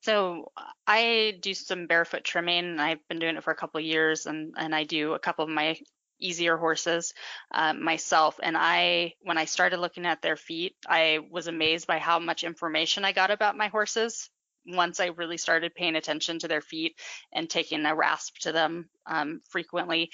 So 0.00 0.52
I 0.86 1.38
do 1.40 1.54
some 1.54 1.86
barefoot 1.86 2.24
trimming. 2.24 2.64
And 2.64 2.80
I've 2.80 3.06
been 3.08 3.18
doing 3.18 3.36
it 3.36 3.44
for 3.44 3.52
a 3.52 3.56
couple 3.56 3.78
of 3.78 3.84
years, 3.84 4.26
and 4.26 4.54
and 4.56 4.74
I 4.74 4.84
do 4.84 5.14
a 5.14 5.18
couple 5.18 5.44
of 5.44 5.50
my 5.50 5.78
easier 6.20 6.56
horses 6.56 7.14
uh, 7.52 7.72
myself. 7.72 8.38
And 8.42 8.56
I, 8.56 9.14
when 9.22 9.38
I 9.38 9.46
started 9.46 9.80
looking 9.80 10.06
at 10.06 10.22
their 10.22 10.36
feet, 10.36 10.76
I 10.86 11.20
was 11.30 11.48
amazed 11.48 11.86
by 11.86 11.98
how 11.98 12.18
much 12.18 12.44
information 12.44 13.04
I 13.04 13.12
got 13.12 13.30
about 13.30 13.56
my 13.56 13.68
horses 13.68 14.30
once 14.66 15.00
I 15.00 15.06
really 15.06 15.36
started 15.36 15.74
paying 15.74 15.96
attention 15.96 16.38
to 16.38 16.48
their 16.48 16.62
feet 16.62 16.98
and 17.32 17.50
taking 17.50 17.84
a 17.84 17.94
rasp 17.94 18.38
to 18.42 18.52
them 18.52 18.88
um, 19.06 19.42
frequently 19.50 20.10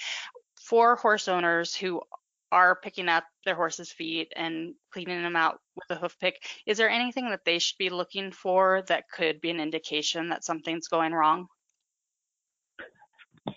for 0.71 0.95
horse 0.95 1.27
owners 1.27 1.75
who 1.75 2.01
are 2.49 2.77
picking 2.81 3.09
up 3.09 3.25
their 3.43 3.55
horse's 3.55 3.91
feet 3.91 4.31
and 4.37 4.73
cleaning 4.93 5.21
them 5.21 5.35
out 5.35 5.59
with 5.75 5.97
a 5.97 5.99
hoof 5.99 6.17
pick, 6.17 6.35
is 6.65 6.77
there 6.77 6.89
anything 6.89 7.29
that 7.29 7.41
they 7.45 7.59
should 7.59 7.77
be 7.77 7.89
looking 7.89 8.31
for 8.31 8.81
that 8.87 9.03
could 9.13 9.41
be 9.41 9.49
an 9.49 9.59
indication 9.59 10.29
that 10.29 10.45
something's 10.45 10.87
going 10.87 11.11
wrong? 11.11 11.47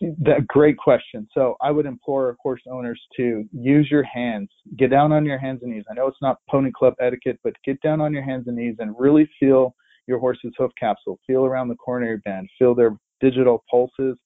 That 0.00 0.48
great 0.48 0.76
question. 0.76 1.28
So 1.32 1.54
I 1.60 1.70
would 1.70 1.86
implore 1.86 2.36
horse 2.42 2.62
owners 2.68 3.00
to 3.16 3.44
use 3.52 3.88
your 3.92 4.02
hands, 4.02 4.48
get 4.76 4.90
down 4.90 5.12
on 5.12 5.24
your 5.24 5.38
hands 5.38 5.60
and 5.62 5.72
knees. 5.72 5.84
I 5.88 5.94
know 5.94 6.08
it's 6.08 6.16
not 6.20 6.38
pony 6.50 6.72
club 6.76 6.94
etiquette, 7.00 7.38
but 7.44 7.54
get 7.64 7.80
down 7.80 8.00
on 8.00 8.12
your 8.12 8.24
hands 8.24 8.48
and 8.48 8.56
knees 8.56 8.74
and 8.80 8.92
really 8.98 9.30
feel 9.38 9.76
your 10.08 10.18
horse's 10.18 10.52
hoof 10.58 10.72
capsule, 10.80 11.20
feel 11.28 11.44
around 11.44 11.68
the 11.68 11.76
coronary 11.76 12.18
band, 12.24 12.48
feel 12.58 12.74
their 12.74 12.96
digital 13.20 13.62
pulses, 13.70 14.16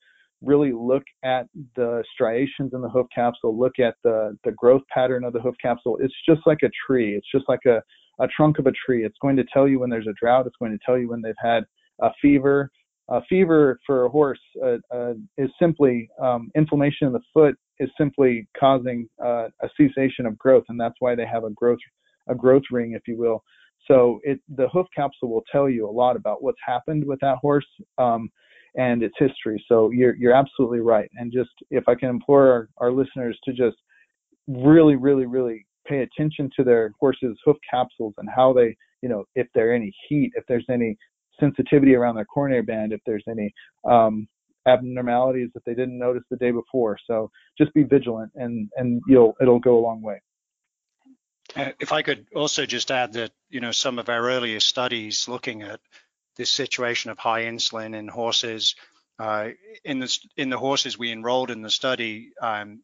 really 0.43 0.73
look 0.73 1.03
at 1.25 1.47
the 1.77 2.05
striations 2.13 2.73
in 2.73 2.81
the 2.81 2.89
hoof 2.89 3.07
capsule, 3.15 3.59
look 3.59 3.79
at 3.79 3.95
the, 4.05 4.37
the 4.45 4.53
growth 4.53 4.83
pattern 4.93 5.25
of 5.25 5.33
the 5.33 5.41
hoof 5.41 5.55
capsule. 5.61 5.99
It's 6.01 6.15
just 6.29 6.41
like 6.47 6.63
a 6.63 6.71
tree. 6.87 7.17
It's 7.17 7.31
just 7.33 7.49
like 7.49 7.65
a, 7.67 7.83
a 8.23 8.29
trunk 8.29 8.59
of 8.59 8.67
a 8.67 8.73
tree. 8.73 9.05
It's 9.05 9.19
going 9.21 9.37
to 9.37 9.45
tell 9.53 9.67
you 9.67 9.81
when 9.81 9.91
there's 9.91 10.07
a 10.07 10.15
drought. 10.21 10.47
It's 10.47 10.57
going 10.59 10.73
to 10.73 10.79
tell 10.85 10.99
you 10.99 11.09
when 11.09 11.23
they've 11.23 11.35
had 11.39 11.65
a 12.01 12.11
fever. 12.23 12.71
A 13.11 13.23
fever 13.25 13.79
for 13.87 14.05
a 14.05 14.11
horse 14.11 14.41
uh, 14.63 14.77
uh, 14.95 15.15
is 15.39 15.51
simply 15.59 16.11
um, 16.21 16.51
inflammation 16.55 17.07
in 17.07 17.13
the 17.13 17.21
foot 17.33 17.57
is 17.81 17.89
simply 17.97 18.47
causing 18.59 19.09
uh, 19.25 19.49
a 19.63 19.69
cessation 19.77 20.27
of 20.27 20.37
growth, 20.37 20.65
and 20.69 20.79
that's 20.79 20.97
why 20.99 21.15
they 21.15 21.27
have 21.27 21.45
a 21.45 21.51
growth 21.51 21.79
a 22.29 22.35
growth 22.35 22.65
ring, 22.71 22.93
if 22.93 23.03
you 23.07 23.17
will. 23.17 23.43
So 23.87 24.21
it 24.23 24.41
the 24.55 24.69
hoof 24.69 24.87
capsule 24.95 25.31
will 25.31 25.45
tell 25.51 25.69
you 25.69 25.89
a 25.89 25.91
lot 25.91 26.17
about 26.17 26.43
what's 26.43 26.59
happened 26.65 27.05
with 27.07 27.19
that 27.21 27.39
horse. 27.39 27.67
Um, 27.97 28.29
and 28.77 29.03
its 29.03 29.15
history. 29.19 29.63
So 29.69 29.91
you're 29.91 30.15
you're 30.17 30.35
absolutely 30.35 30.81
right. 30.81 31.11
And 31.17 31.33
just 31.33 31.51
if 31.71 31.85
I 31.89 31.95
can 31.95 32.09
implore 32.09 32.51
our, 32.51 32.69
our 32.79 32.93
listeners 32.93 33.39
to 33.45 33.53
just 33.53 33.77
really, 34.47 34.97
really, 34.97 35.27
really 35.27 35.67
pay 35.87 36.01
attention 36.01 36.51
to 36.57 36.65
their 36.65 36.93
horses' 37.01 37.39
hoof 37.45 37.57
capsules 37.71 38.15
and 38.19 38.29
how 38.35 38.53
they, 38.53 38.77
you 39.03 39.09
know, 39.09 39.25
if 39.35 39.47
there 39.55 39.75
any 39.75 39.93
heat, 40.09 40.33
if 40.35 40.45
there's 40.49 40.67
any 40.71 40.97
sensitivity 41.41 41.95
around 41.95 42.17
their 42.17 42.25
coronary 42.25 42.63
band 42.63 42.93
if 42.93 43.01
there's 43.07 43.25
any 43.29 43.53
um, 43.89 44.27
abnormalities 44.67 45.49
that 45.55 45.65
they 45.65 45.75
didn't 45.75 45.99
notice 45.99 46.23
the 46.31 46.37
day 46.37 46.51
before. 46.51 46.99
So 47.07 47.31
just 47.57 47.73
be 47.75 47.85
vigilant, 47.85 48.33
and 48.35 48.69
and 48.77 49.01
you'll 49.07 49.35
it'll 49.41 49.61
go 49.61 49.79
a 49.79 49.81
long 49.81 50.03
way. 50.03 50.21
Uh, 51.57 51.71
if 51.81 51.93
I 51.93 52.03
could 52.03 52.27
also 52.35 52.67
just 52.67 52.91
add 52.91 53.15
that 53.15 53.31
you 53.49 53.61
know 53.61 53.73
some 53.73 53.99
of 53.99 54.09
our 54.09 54.29
earlier 54.29 54.61
studies 54.61 55.29
looking 55.29 55.63
at 55.63 55.81
this 56.39 56.51
situation 56.51 57.11
of 57.11 57.19
high 57.19 57.43
insulin 57.43 57.95
in 57.95 58.09
horses. 58.09 58.75
Uh, 59.19 59.49
in 59.85 59.99
the 59.99 60.19
in 60.37 60.49
the 60.49 60.59
horses 60.59 60.97
we 60.97 61.13
enrolled 61.13 61.51
in 61.51 61.61
the 61.61 61.71
study, 61.71 62.31
um, 62.41 62.83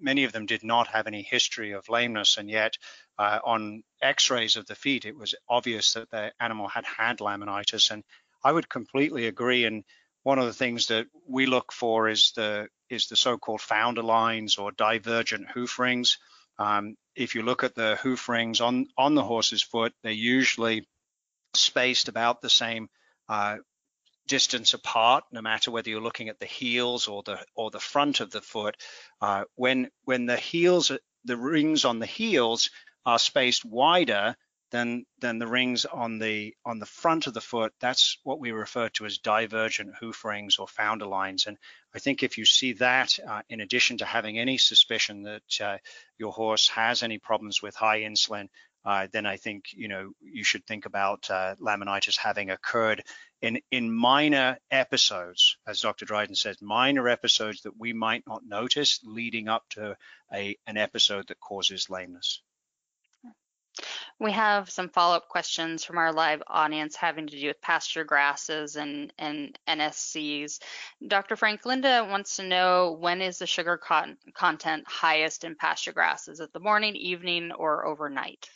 many 0.00 0.24
of 0.24 0.32
them 0.32 0.46
did 0.46 0.64
not 0.64 0.88
have 0.88 1.06
any 1.06 1.22
history 1.22 1.72
of 1.72 1.88
lameness, 1.88 2.36
and 2.36 2.50
yet 2.50 2.76
uh, 3.18 3.38
on 3.44 3.82
X-rays 4.02 4.56
of 4.56 4.66
the 4.66 4.74
feet, 4.74 5.04
it 5.04 5.16
was 5.16 5.34
obvious 5.48 5.94
that 5.94 6.10
the 6.10 6.32
animal 6.40 6.68
had 6.68 6.84
had 6.84 7.18
laminitis. 7.18 7.90
And 7.90 8.04
I 8.44 8.52
would 8.52 8.68
completely 8.68 9.26
agree. 9.26 9.64
And 9.64 9.84
one 10.22 10.38
of 10.38 10.46
the 10.46 10.52
things 10.52 10.88
that 10.88 11.06
we 11.26 11.46
look 11.46 11.72
for 11.72 12.08
is 12.08 12.32
the 12.36 12.68
is 12.90 13.06
the 13.06 13.16
so-called 13.16 13.60
founder 13.60 14.02
lines 14.02 14.58
or 14.58 14.72
divergent 14.72 15.48
hoof 15.50 15.78
rings. 15.78 16.18
Um, 16.58 16.96
if 17.14 17.34
you 17.34 17.42
look 17.42 17.64
at 17.64 17.74
the 17.74 17.96
hoof 18.02 18.28
rings 18.28 18.60
on 18.60 18.86
on 18.96 19.14
the 19.14 19.24
horse's 19.24 19.62
foot, 19.62 19.92
they're 20.02 20.12
usually 20.12 20.86
spaced 21.60 22.08
about 22.08 22.40
the 22.40 22.50
same 22.50 22.88
uh, 23.28 23.56
distance 24.26 24.74
apart, 24.74 25.24
no 25.30 25.40
matter 25.40 25.70
whether 25.70 25.90
you're 25.90 26.00
looking 26.00 26.28
at 26.28 26.38
the 26.38 26.46
heels 26.46 27.08
or 27.08 27.22
the 27.22 27.44
or 27.54 27.70
the 27.70 27.80
front 27.80 28.20
of 28.20 28.30
the 28.30 28.42
foot. 28.42 28.76
Uh, 29.20 29.44
when 29.54 29.90
when 30.04 30.26
the 30.26 30.36
heels, 30.36 30.90
the 31.24 31.36
rings 31.36 31.84
on 31.84 31.98
the 31.98 32.06
heels 32.06 32.70
are 33.04 33.18
spaced 33.18 33.64
wider 33.64 34.36
than 34.70 35.06
than 35.20 35.38
the 35.38 35.46
rings 35.46 35.84
on 35.84 36.18
the 36.18 36.54
on 36.64 36.78
the 36.78 36.86
front 36.86 37.26
of 37.26 37.34
the 37.34 37.40
foot, 37.40 37.72
that's 37.80 38.18
what 38.24 38.40
we 38.40 38.50
refer 38.50 38.88
to 38.90 39.06
as 39.06 39.18
divergent 39.18 39.94
hoof 40.00 40.24
rings 40.24 40.58
or 40.58 40.66
founder 40.66 41.06
lines. 41.06 41.46
And 41.46 41.56
I 41.94 41.98
think 41.98 42.22
if 42.22 42.36
you 42.36 42.44
see 42.44 42.72
that, 42.74 43.18
uh, 43.26 43.42
in 43.48 43.60
addition 43.60 43.98
to 43.98 44.04
having 44.04 44.38
any 44.38 44.58
suspicion 44.58 45.22
that 45.22 45.60
uh, 45.60 45.78
your 46.18 46.32
horse 46.32 46.68
has 46.68 47.02
any 47.02 47.18
problems 47.18 47.62
with 47.62 47.76
high 47.76 48.00
insulin, 48.00 48.48
uh, 48.86 49.08
then 49.10 49.26
I 49.26 49.36
think 49.36 49.72
you 49.72 49.88
know 49.88 50.12
you 50.20 50.44
should 50.44 50.64
think 50.64 50.86
about 50.86 51.28
uh, 51.28 51.56
laminitis 51.56 52.16
having 52.16 52.50
occurred 52.50 53.02
in 53.42 53.60
in 53.72 53.92
minor 53.92 54.58
episodes, 54.70 55.56
as 55.66 55.80
Dr. 55.80 56.04
Dryden 56.04 56.36
says, 56.36 56.62
minor 56.62 57.08
episodes 57.08 57.62
that 57.62 57.76
we 57.76 57.92
might 57.92 58.22
not 58.28 58.46
notice 58.46 59.00
leading 59.04 59.48
up 59.48 59.68
to 59.70 59.96
a 60.32 60.56
an 60.68 60.76
episode 60.76 61.26
that 61.26 61.40
causes 61.40 61.90
lameness. 61.90 62.42
We 64.20 64.32
have 64.32 64.70
some 64.70 64.88
follow-up 64.88 65.28
questions 65.28 65.84
from 65.84 65.98
our 65.98 66.12
live 66.12 66.42
audience 66.46 66.96
having 66.96 67.26
to 67.26 67.38
do 67.38 67.48
with 67.48 67.60
pasture 67.60 68.04
grasses 68.04 68.76
and, 68.76 69.12
and 69.18 69.58
NSCs. 69.68 70.60
Dr. 71.06 71.36
Frank 71.36 71.66
Linda 71.66 72.06
wants 72.08 72.36
to 72.36 72.44
know 72.44 72.96
when 72.98 73.20
is 73.20 73.38
the 73.38 73.46
sugar 73.46 73.76
con 73.76 74.16
content 74.32 74.84
highest 74.86 75.44
in 75.44 75.56
pasture 75.56 75.92
grass? 75.92 76.28
Is 76.28 76.40
it 76.40 76.52
the 76.54 76.60
morning, 76.60 76.96
evening, 76.96 77.52
or 77.52 77.84
overnight? 77.84 78.48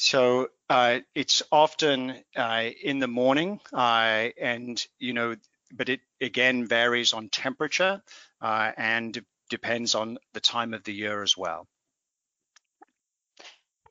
So 0.00 0.50
uh, 0.70 1.00
it's 1.12 1.42
often 1.50 2.22
uh, 2.36 2.70
in 2.84 3.00
the 3.00 3.08
morning, 3.08 3.58
uh, 3.72 4.28
and 4.40 4.80
you 5.00 5.12
know, 5.12 5.34
but 5.72 5.88
it 5.88 6.00
again 6.20 6.68
varies 6.68 7.12
on 7.12 7.30
temperature 7.30 8.00
uh, 8.40 8.72
and 8.76 9.20
depends 9.50 9.96
on 9.96 10.18
the 10.34 10.40
time 10.40 10.72
of 10.72 10.84
the 10.84 10.94
year 10.94 11.24
as 11.24 11.36
well. 11.36 11.66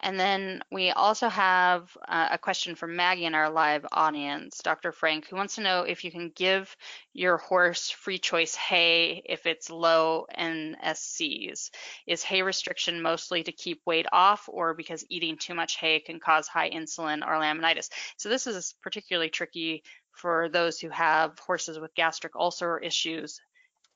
And 0.02 0.20
then 0.20 0.62
we 0.72 0.92
also 0.92 1.28
have 1.30 1.96
uh, 2.08 2.30
a 2.32 2.38
question 2.38 2.76
from 2.76 2.96
Maggie 2.96 3.26
in 3.26 3.36
our 3.36 3.50
live 3.50 3.86
audience, 3.92 4.60
Dr. 4.64 4.92
Frank, 4.92 5.28
who 5.28 5.36
wants 5.36 5.56
to 5.56 5.62
know 5.62 5.82
if 5.82 6.04
you 6.04 6.12
can 6.12 6.32
give 6.36 6.76
your 7.14 7.38
horse 7.38 7.90
free 7.90 8.20
choice 8.20 8.56
hay 8.56 9.24
if 9.26 9.46
it's 9.46 9.70
low 9.70 10.28
NSCs. 10.38 11.72
Is 12.06 12.24
hay 12.24 12.42
restriction 12.42 13.02
mostly 13.02 13.44
to 13.44 13.52
keep 13.52 13.82
weight 13.86 14.06
off 14.12 14.48
or 14.48 14.74
because 14.74 15.06
eating 15.10 15.38
too 15.38 15.56
much 15.56 15.78
hay 15.78 16.00
can 16.00 16.20
cause 16.20 16.48
high 16.48 16.70
insulin 16.70 17.26
or 17.26 17.34
laminitis? 17.34 17.90
So 18.18 18.30
this 18.30 18.46
is 18.46 18.76
particularly 18.82 19.30
tricky 19.30 19.84
for 20.12 20.50
those 20.50 20.80
who 20.80 20.90
have 20.90 21.38
horses 21.40 21.80
with 21.80 21.96
gastric 21.96 22.36
ulcer 22.36 22.78
issues 22.78 23.40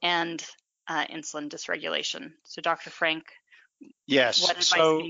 and 0.01 0.43
uh, 0.87 1.05
insulin 1.07 1.49
dysregulation. 1.49 2.33
So 2.43 2.61
Dr. 2.61 2.89
Frank, 2.89 3.25
yes. 4.07 4.41
What 4.41 4.51
advice 4.51 4.67
so, 4.67 5.03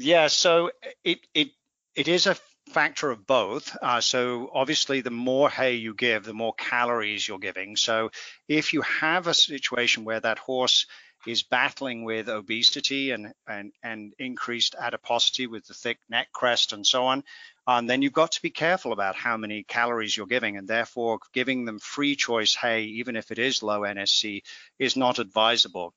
yeah, 0.00 0.28
so 0.28 0.70
it 1.04 1.20
it 1.34 1.50
it 1.94 2.08
is 2.08 2.26
a 2.26 2.36
factor 2.70 3.10
of 3.10 3.26
both. 3.26 3.76
Uh, 3.80 4.00
so 4.00 4.50
obviously, 4.52 5.00
the 5.00 5.10
more 5.10 5.50
hay 5.50 5.74
you 5.74 5.94
give, 5.94 6.24
the 6.24 6.32
more 6.32 6.54
calories 6.54 7.26
you're 7.26 7.38
giving. 7.38 7.76
So 7.76 8.10
if 8.48 8.72
you 8.72 8.82
have 8.82 9.26
a 9.26 9.34
situation 9.34 10.04
where 10.04 10.20
that 10.20 10.38
horse 10.38 10.86
is 11.26 11.42
battling 11.42 12.04
with 12.04 12.28
obesity 12.28 13.10
and 13.10 13.34
and 13.46 13.72
and 13.82 14.14
increased 14.18 14.74
adiposity 14.78 15.46
with 15.46 15.66
the 15.66 15.74
thick 15.74 15.98
neck 16.08 16.28
crest 16.32 16.72
and 16.72 16.86
so 16.86 17.06
on, 17.06 17.22
um, 17.66 17.86
then 17.86 18.00
you've 18.02 18.12
got 18.12 18.32
to 18.32 18.42
be 18.42 18.50
careful 18.50 18.92
about 18.92 19.16
how 19.16 19.36
many 19.36 19.62
calories 19.64 20.16
you're 20.16 20.26
giving, 20.26 20.56
and 20.56 20.66
therefore 20.66 21.18
giving 21.34 21.64
them 21.64 21.78
free 21.78 22.16
choice 22.16 22.54
hay, 22.54 22.84
even 22.84 23.16
if 23.16 23.30
it 23.30 23.38
is 23.38 23.62
low 23.62 23.80
NSC, 23.80 24.42
is 24.78 24.96
not 24.96 25.18
advisable. 25.18 25.94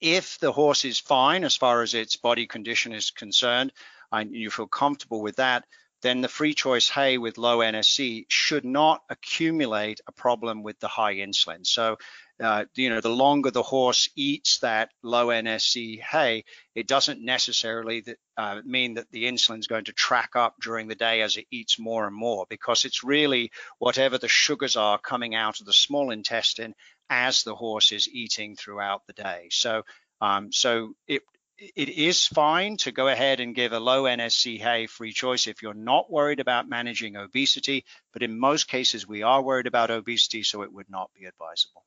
If 0.00 0.38
the 0.38 0.52
horse 0.52 0.84
is 0.84 0.98
fine 0.98 1.44
as 1.44 1.56
far 1.56 1.82
as 1.82 1.94
its 1.94 2.16
body 2.16 2.46
condition 2.46 2.92
is 2.92 3.10
concerned, 3.10 3.72
and 4.12 4.34
you 4.34 4.50
feel 4.50 4.66
comfortable 4.66 5.20
with 5.20 5.36
that, 5.36 5.64
then 6.02 6.20
the 6.20 6.28
free 6.28 6.54
choice 6.54 6.88
hay 6.88 7.18
with 7.18 7.38
low 7.38 7.58
NSC 7.58 8.26
should 8.28 8.64
not 8.64 9.02
accumulate 9.08 10.00
a 10.06 10.12
problem 10.12 10.62
with 10.62 10.78
the 10.78 10.88
high 10.88 11.16
insulin. 11.16 11.66
So, 11.66 11.96
uh, 12.38 12.66
you 12.74 12.90
know, 12.90 13.00
the 13.00 13.08
longer 13.08 13.50
the 13.50 13.62
horse 13.62 14.10
eats 14.14 14.58
that 14.58 14.90
low 15.02 15.28
NSC 15.28 16.00
hay, 16.00 16.44
it 16.74 16.86
doesn't 16.86 17.24
necessarily 17.24 18.02
that, 18.02 18.18
uh, 18.36 18.60
mean 18.64 18.94
that 18.94 19.10
the 19.10 19.24
insulin 19.24 19.58
is 19.58 19.66
going 19.66 19.86
to 19.86 19.92
track 19.92 20.36
up 20.36 20.54
during 20.60 20.86
the 20.86 20.94
day 20.94 21.22
as 21.22 21.38
it 21.38 21.46
eats 21.50 21.78
more 21.78 22.06
and 22.06 22.14
more, 22.14 22.46
because 22.50 22.84
it's 22.84 23.02
really 23.02 23.50
whatever 23.78 24.18
the 24.18 24.28
sugars 24.28 24.76
are 24.76 24.98
coming 24.98 25.34
out 25.34 25.60
of 25.60 25.66
the 25.66 25.72
small 25.72 26.10
intestine 26.10 26.74
as 27.10 27.42
the 27.42 27.54
horse 27.54 27.92
is 27.92 28.08
eating 28.08 28.56
throughout 28.56 29.06
the 29.06 29.12
day. 29.12 29.48
So, 29.50 29.82
um, 30.20 30.52
so 30.52 30.94
it 31.06 31.22
it 31.58 31.88
is 31.88 32.26
fine 32.26 32.76
to 32.76 32.92
go 32.92 33.08
ahead 33.08 33.40
and 33.40 33.54
give 33.54 33.72
a 33.72 33.80
low 33.80 34.02
NSC 34.02 34.60
hay 34.60 34.86
free 34.86 35.12
choice 35.12 35.46
if 35.46 35.62
you're 35.62 35.72
not 35.72 36.10
worried 36.10 36.40
about 36.40 36.68
managing 36.68 37.16
obesity, 37.16 37.84
but 38.12 38.22
in 38.22 38.38
most 38.38 38.68
cases 38.68 39.06
we 39.06 39.22
are 39.22 39.42
worried 39.42 39.66
about 39.66 39.90
obesity, 39.90 40.42
so 40.42 40.62
it 40.62 40.72
would 40.72 40.90
not 40.90 41.10
be 41.14 41.24
advisable. 41.24 41.84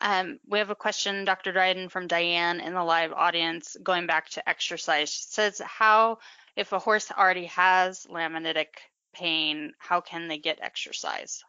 Um, 0.00 0.40
we 0.48 0.58
have 0.58 0.70
a 0.70 0.74
question, 0.74 1.24
Dr. 1.24 1.52
Dryden, 1.52 1.88
from 1.88 2.06
Diane 2.06 2.60
in 2.60 2.72
the 2.72 2.82
live 2.82 3.12
audience, 3.12 3.76
going 3.82 4.06
back 4.06 4.30
to 4.30 4.48
exercise. 4.48 5.10
She 5.10 5.24
says, 5.28 5.60
how, 5.64 6.18
if 6.56 6.72
a 6.72 6.78
horse 6.78 7.12
already 7.12 7.46
has 7.46 8.06
laminitic 8.10 8.78
pain, 9.12 9.74
how 9.78 10.00
can 10.00 10.26
they 10.26 10.38
get 10.38 10.58
exercise? 10.60 11.44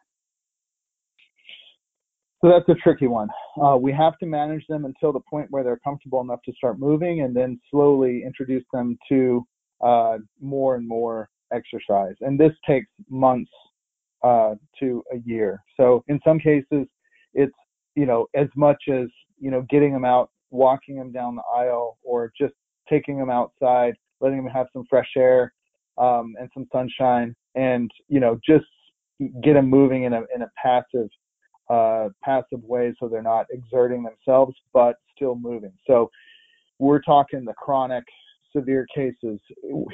So 2.44 2.50
that's 2.50 2.68
a 2.68 2.74
tricky 2.74 3.06
one. 3.06 3.28
Uh, 3.58 3.78
we 3.80 3.90
have 3.92 4.18
to 4.18 4.26
manage 4.26 4.66
them 4.68 4.84
until 4.84 5.14
the 5.14 5.20
point 5.30 5.46
where 5.48 5.64
they're 5.64 5.78
comfortable 5.78 6.20
enough 6.20 6.40
to 6.44 6.52
start 6.52 6.78
moving, 6.78 7.22
and 7.22 7.34
then 7.34 7.58
slowly 7.70 8.22
introduce 8.22 8.64
them 8.70 8.98
to 9.08 9.46
uh, 9.80 10.18
more 10.42 10.74
and 10.74 10.86
more 10.86 11.30
exercise. 11.54 12.16
And 12.20 12.38
this 12.38 12.52
takes 12.66 12.90
months 13.08 13.50
uh, 14.22 14.56
to 14.78 15.02
a 15.10 15.20
year. 15.24 15.62
So 15.78 16.04
in 16.08 16.20
some 16.22 16.38
cases, 16.38 16.86
it's 17.32 17.54
you 17.94 18.04
know 18.04 18.26
as 18.34 18.48
much 18.56 18.82
as 18.92 19.06
you 19.40 19.50
know 19.50 19.64
getting 19.70 19.94
them 19.94 20.04
out, 20.04 20.28
walking 20.50 20.96
them 20.96 21.12
down 21.12 21.36
the 21.36 21.42
aisle, 21.56 21.96
or 22.02 22.30
just 22.38 22.52
taking 22.90 23.18
them 23.18 23.30
outside, 23.30 23.94
letting 24.20 24.44
them 24.44 24.52
have 24.52 24.66
some 24.74 24.84
fresh 24.90 25.08
air 25.16 25.50
um, 25.96 26.34
and 26.38 26.50
some 26.52 26.66
sunshine, 26.70 27.34
and 27.54 27.90
you 28.08 28.20
know 28.20 28.38
just 28.46 28.66
get 29.42 29.54
them 29.54 29.70
moving 29.70 30.04
in 30.04 30.12
a 30.12 30.24
in 30.34 30.42
a 30.42 30.50
passive 30.62 31.08
uh, 31.70 32.08
passive 32.22 32.62
way 32.62 32.94
so 32.98 33.08
they're 33.08 33.22
not 33.22 33.46
exerting 33.50 34.02
themselves 34.02 34.54
but 34.72 34.96
still 35.14 35.34
moving. 35.34 35.72
So 35.86 36.10
we're 36.78 37.00
talking 37.00 37.44
the 37.44 37.54
chronic 37.54 38.04
severe 38.54 38.86
cases 38.94 39.40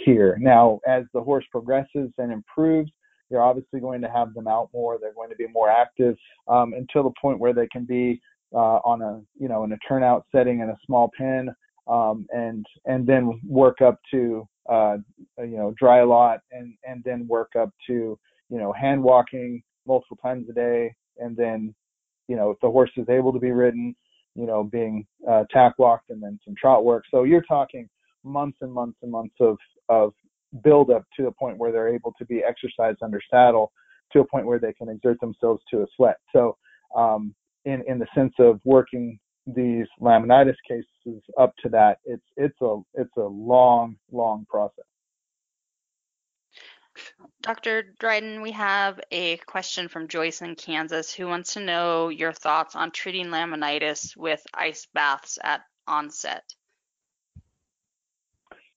here. 0.05 0.37
Now, 0.41 0.81
as 0.87 1.05
the 1.15 1.23
horse 1.23 1.45
progresses 1.51 2.11
and 2.19 2.33
improves, 2.33 2.91
you're 3.31 3.43
obviously 3.43 3.81
going 3.81 4.01
to 4.03 4.11
have 4.11 4.35
them 4.35 4.49
out 4.49 4.69
more. 4.73 4.99
They're 5.01 5.15
going 5.15 5.31
to 5.31 5.37
be 5.37 5.47
more 5.47 5.71
active 5.71 6.17
um, 6.49 6.75
until 6.75 7.05
the 7.05 7.13
point 7.21 7.39
where 7.39 7.53
they 7.55 7.69
can 7.69 7.85
be 7.85 8.21
uh, 8.53 8.81
on 8.85 9.03
a, 9.03 9.23
you 9.39 9.49
know, 9.49 9.65
in 9.65 9.73
a 9.73 9.79
turnout 9.89 10.27
setting 10.33 10.61
in 10.61 10.71
a 10.71 10.77
small 10.85 11.11
pen, 11.17 11.55
um, 11.87 12.27
and 12.31 12.67
and 12.87 13.07
then 13.07 13.41
work 13.47 13.81
up 13.81 13.99
to, 14.11 14.47
uh, 14.69 14.97
you 15.39 15.57
know, 15.57 15.73
dry 15.79 16.03
lot, 16.03 16.41
and 16.51 16.75
and 16.85 17.03
then 17.05 17.27
work 17.29 17.53
up 17.59 17.71
to, 17.87 18.19
you 18.49 18.59
know, 18.59 18.73
hand 18.73 19.03
walking 19.03 19.63
multiple 19.87 20.19
times 20.21 20.49
a 20.51 20.53
day, 20.53 20.93
and 21.21 21.37
then, 21.37 21.75
you 22.29 22.37
know, 22.37 22.51
if 22.51 22.59
the 22.61 22.71
horse 22.71 22.91
is 22.97 23.09
able 23.09 23.33
to 23.33 23.39
be 23.39 23.53
ridden, 23.53 23.95
you 24.35 24.47
know, 24.47 24.65
being 24.65 25.07
uh, 25.29 25.45
tack 25.51 25.75
walked 25.79 26.11
and 26.11 26.23
then 26.23 26.39
some 26.45 26.55
trot 26.61 26.85
work. 26.85 27.05
So 27.11 27.25
you're 27.25 27.43
talking 27.43 27.89
months 28.25 28.59
and 28.61 28.73
months 28.73 28.99
and 29.03 29.11
months 29.11 29.35
of 29.41 29.57
of 29.89 30.13
buildup 30.65 31.05
to 31.17 31.25
the 31.25 31.33
point 31.33 31.59
where 31.59 31.73
they're 31.73 31.95
able 31.95 32.13
to 32.19 32.25
be 32.25 32.43
exercised 32.43 32.99
under 33.03 33.21
saddle 33.31 33.73
to 34.13 34.21
a 34.21 34.27
point 34.27 34.47
where 34.47 34.59
they 34.59 34.73
can 34.73 34.89
exert 34.89 35.21
themselves 35.21 35.63
to 35.71 35.83
a 35.83 35.87
sweat. 35.97 36.17
So, 36.33 36.57
um, 36.97 37.35
in 37.65 37.83
in 37.87 37.99
the 37.99 38.07
sense 38.15 38.35
of 38.39 38.61
working 38.65 39.19
these 39.47 39.87
laminitis 40.01 40.57
cases 40.69 41.23
up 41.39 41.53
to 41.63 41.69
that, 41.71 41.99
it's 42.05 42.25
it's 42.37 42.61
a 42.63 42.79
it's 42.95 43.17
a 43.17 43.23
long 43.23 43.97
long 44.11 44.47
process. 44.49 44.90
Dr. 47.43 47.95
Dryden, 47.99 48.43
we 48.43 48.53
have 48.53 49.01
a 49.11 49.39
question 49.39 49.89
from 49.89 50.09
Joyce 50.09 50.43
in 50.43 50.55
Kansas 50.55 51.13
who 51.13 51.27
wants 51.27 51.55
to 51.55 51.61
know 51.61 52.09
your 52.09 52.33
thoughts 52.33 52.77
on 52.77 52.91
treating 52.91 53.27
laminitis 53.27 54.17
with 54.17 54.43
ice 54.53 54.87
baths 54.93 55.39
at 55.43 55.63
onset. 55.87 56.45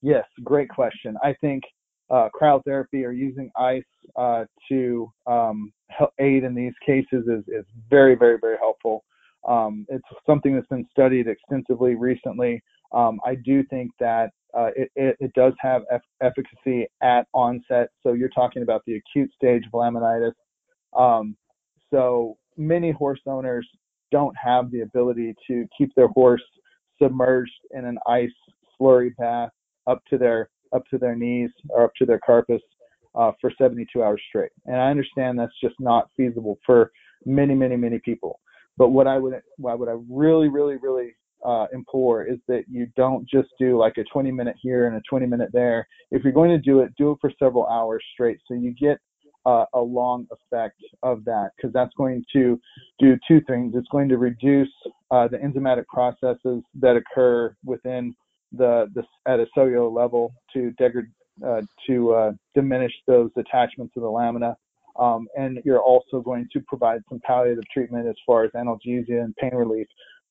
Yes, 0.02 0.24
great 0.42 0.68
question. 0.68 1.16
I 1.22 1.34
think 1.40 1.62
uh, 2.10 2.28
cryotherapy 2.38 3.04
or 3.04 3.12
using 3.12 3.50
ice 3.56 3.82
uh, 4.16 4.44
to 4.68 5.10
um, 5.26 5.72
aid 6.18 6.44
in 6.44 6.54
these 6.54 6.74
cases 6.84 7.26
is, 7.26 7.44
is 7.48 7.64
very, 7.88 8.14
very, 8.14 8.38
very 8.38 8.56
helpful. 8.58 9.04
Um, 9.48 9.86
it's 9.88 10.04
something 10.26 10.54
that's 10.54 10.66
been 10.68 10.86
studied 10.90 11.28
extensively 11.28 11.94
recently. 11.94 12.62
Um, 12.94 13.20
I 13.26 13.34
do 13.34 13.64
think 13.64 13.90
that 13.98 14.30
uh, 14.56 14.70
it, 14.76 14.90
it, 14.94 15.16
it, 15.18 15.32
does 15.34 15.52
have 15.58 15.82
efficacy 16.22 16.86
at 17.02 17.26
onset. 17.34 17.88
So 18.04 18.12
you're 18.12 18.28
talking 18.28 18.62
about 18.62 18.82
the 18.86 18.94
acute 18.94 19.30
stage 19.34 19.64
of 19.66 19.72
laminitis. 19.72 20.32
Um, 20.96 21.36
so 21.90 22.36
many 22.56 22.92
horse 22.92 23.20
owners 23.26 23.68
don't 24.12 24.34
have 24.36 24.70
the 24.70 24.82
ability 24.82 25.34
to 25.48 25.66
keep 25.76 25.92
their 25.96 26.06
horse 26.08 26.42
submerged 27.02 27.50
in 27.72 27.84
an 27.84 27.98
ice 28.06 28.30
slurry 28.80 29.10
bath 29.16 29.50
up 29.88 30.02
to 30.10 30.16
their 30.16 30.48
up 30.72 30.84
to 30.90 30.98
their 30.98 31.16
knees 31.16 31.50
or 31.70 31.84
up 31.84 31.92
to 31.98 32.06
their 32.06 32.20
carpus 32.24 32.62
uh, 33.16 33.32
for 33.40 33.52
72 33.58 34.02
hours 34.02 34.20
straight. 34.28 34.50
And 34.66 34.76
I 34.76 34.90
understand 34.90 35.38
that's 35.38 35.52
just 35.60 35.76
not 35.78 36.10
feasible 36.16 36.58
for 36.64 36.90
many, 37.26 37.54
many, 37.54 37.76
many 37.76 37.98
people. 38.04 38.40
But 38.76 38.88
what 38.90 39.06
I 39.06 39.18
would 39.18 39.34
what 39.56 39.78
would 39.78 39.88
I 39.88 39.96
really, 40.08 40.48
really, 40.48 40.76
really 40.76 41.14
uh, 41.44 41.66
implore 41.72 42.24
is 42.24 42.38
that 42.48 42.64
you 42.68 42.86
don't 42.96 43.28
just 43.28 43.48
do 43.58 43.78
like 43.78 43.98
a 43.98 44.04
20 44.12 44.30
minute 44.30 44.56
here 44.60 44.86
and 44.86 44.96
a 44.96 45.02
20 45.08 45.26
minute 45.26 45.50
there. 45.52 45.86
If 46.10 46.24
you're 46.24 46.32
going 46.32 46.50
to 46.50 46.58
do 46.58 46.80
it, 46.80 46.92
do 46.96 47.12
it 47.12 47.18
for 47.20 47.30
several 47.38 47.66
hours 47.66 48.02
straight, 48.14 48.38
so 48.46 48.54
you 48.54 48.74
get 48.74 48.98
uh, 49.46 49.66
a 49.74 49.80
long 49.80 50.26
effect 50.30 50.80
of 51.02 51.24
that 51.24 51.50
because 51.56 51.72
that's 51.72 51.92
going 51.96 52.24
to 52.32 52.58
do 52.98 53.16
two 53.28 53.40
things. 53.42 53.74
It's 53.76 53.88
going 53.88 54.08
to 54.08 54.16
reduce 54.18 54.72
uh, 55.10 55.28
the 55.28 55.36
enzymatic 55.38 55.86
processes 55.86 56.62
that 56.80 56.96
occur 56.96 57.54
within 57.64 58.14
the, 58.52 58.90
the 58.94 59.02
at 59.30 59.40
a 59.40 59.46
cellular 59.54 59.88
level 59.88 60.32
to 60.54 60.70
degrade 60.72 61.06
uh, 61.44 61.62
to 61.86 62.14
uh, 62.14 62.32
diminish 62.54 62.92
those 63.06 63.30
attachments 63.36 63.92
to 63.94 64.00
the 64.00 64.06
lamina. 64.06 64.56
Um, 64.96 65.26
and 65.36 65.58
you're 65.64 65.82
also 65.82 66.20
going 66.20 66.48
to 66.52 66.60
provide 66.68 67.00
some 67.08 67.20
palliative 67.24 67.64
treatment 67.72 68.06
as 68.06 68.14
far 68.24 68.44
as 68.44 68.52
analgesia 68.52 69.24
and 69.24 69.34
pain 69.36 69.52
relief 69.52 69.88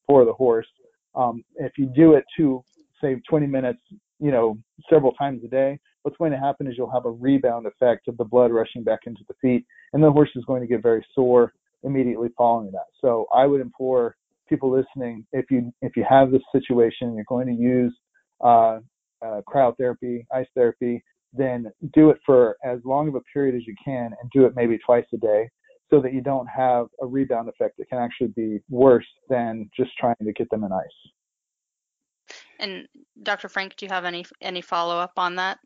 for 0.07 0.23
the 0.23 0.31
horse. 0.31 0.67
Um, 1.15 1.43
if 1.55 1.73
you 1.77 1.85
do 1.85 2.13
it 2.13 2.25
to 2.37 2.63
say 3.01 3.21
20 3.29 3.47
minutes, 3.47 3.79
you 4.19 4.31
know, 4.31 4.57
several 4.89 5.11
times 5.13 5.43
a 5.43 5.47
day, 5.47 5.79
what's 6.03 6.17
going 6.17 6.31
to 6.31 6.37
happen 6.37 6.67
is 6.67 6.75
you'll 6.77 6.91
have 6.91 7.05
a 7.05 7.11
rebound 7.11 7.65
effect 7.65 8.07
of 8.07 8.17
the 8.17 8.23
blood 8.23 8.51
rushing 8.51 8.83
back 8.83 8.99
into 9.05 9.21
the 9.27 9.33
feet, 9.41 9.65
and 9.93 10.03
the 10.03 10.11
horse 10.11 10.29
is 10.35 10.45
going 10.45 10.61
to 10.61 10.67
get 10.67 10.81
very 10.81 11.05
sore 11.13 11.53
immediately 11.83 12.29
following 12.37 12.71
that. 12.71 12.85
So 13.01 13.27
I 13.33 13.45
would 13.45 13.61
implore 13.61 14.15
people 14.47 14.71
listening, 14.71 15.25
if 15.31 15.49
you 15.49 15.73
if 15.81 15.95
you 15.95 16.05
have 16.07 16.31
this 16.31 16.41
situation, 16.51 17.15
you're 17.15 17.25
going 17.27 17.47
to 17.47 17.53
use 17.53 17.93
uh, 18.41 18.79
uh, 19.25 19.41
cryotherapy, 19.47 20.25
ice 20.33 20.47
therapy, 20.55 21.03
then 21.33 21.71
do 21.93 22.09
it 22.09 22.17
for 22.25 22.55
as 22.63 22.79
long 22.85 23.07
of 23.07 23.15
a 23.15 23.21
period 23.33 23.55
as 23.55 23.65
you 23.65 23.75
can 23.83 24.11
and 24.21 24.29
do 24.31 24.45
it 24.45 24.53
maybe 24.55 24.77
twice 24.85 25.05
a 25.13 25.17
day 25.17 25.49
so 25.93 26.01
that 26.01 26.13
you 26.13 26.21
don't 26.21 26.47
have 26.47 26.87
a 27.01 27.05
rebound 27.05 27.47
effect 27.47 27.77
that 27.77 27.87
can 27.87 27.99
actually 27.99 28.29
be 28.35 28.59
worse 28.67 29.05
than 29.29 29.69
just 29.77 29.91
trying 29.99 30.15
to 30.23 30.33
get 30.33 30.49
them 30.49 30.63
in 30.63 30.71
ice. 30.71 32.35
And 32.59 32.87
Dr. 33.21 33.47
Frank, 33.47 33.75
do 33.75 33.85
you 33.85 33.91
have 33.91 34.05
any 34.05 34.25
any 34.41 34.61
follow 34.61 34.97
up 34.97 35.13
on 35.17 35.35
that? 35.35 35.59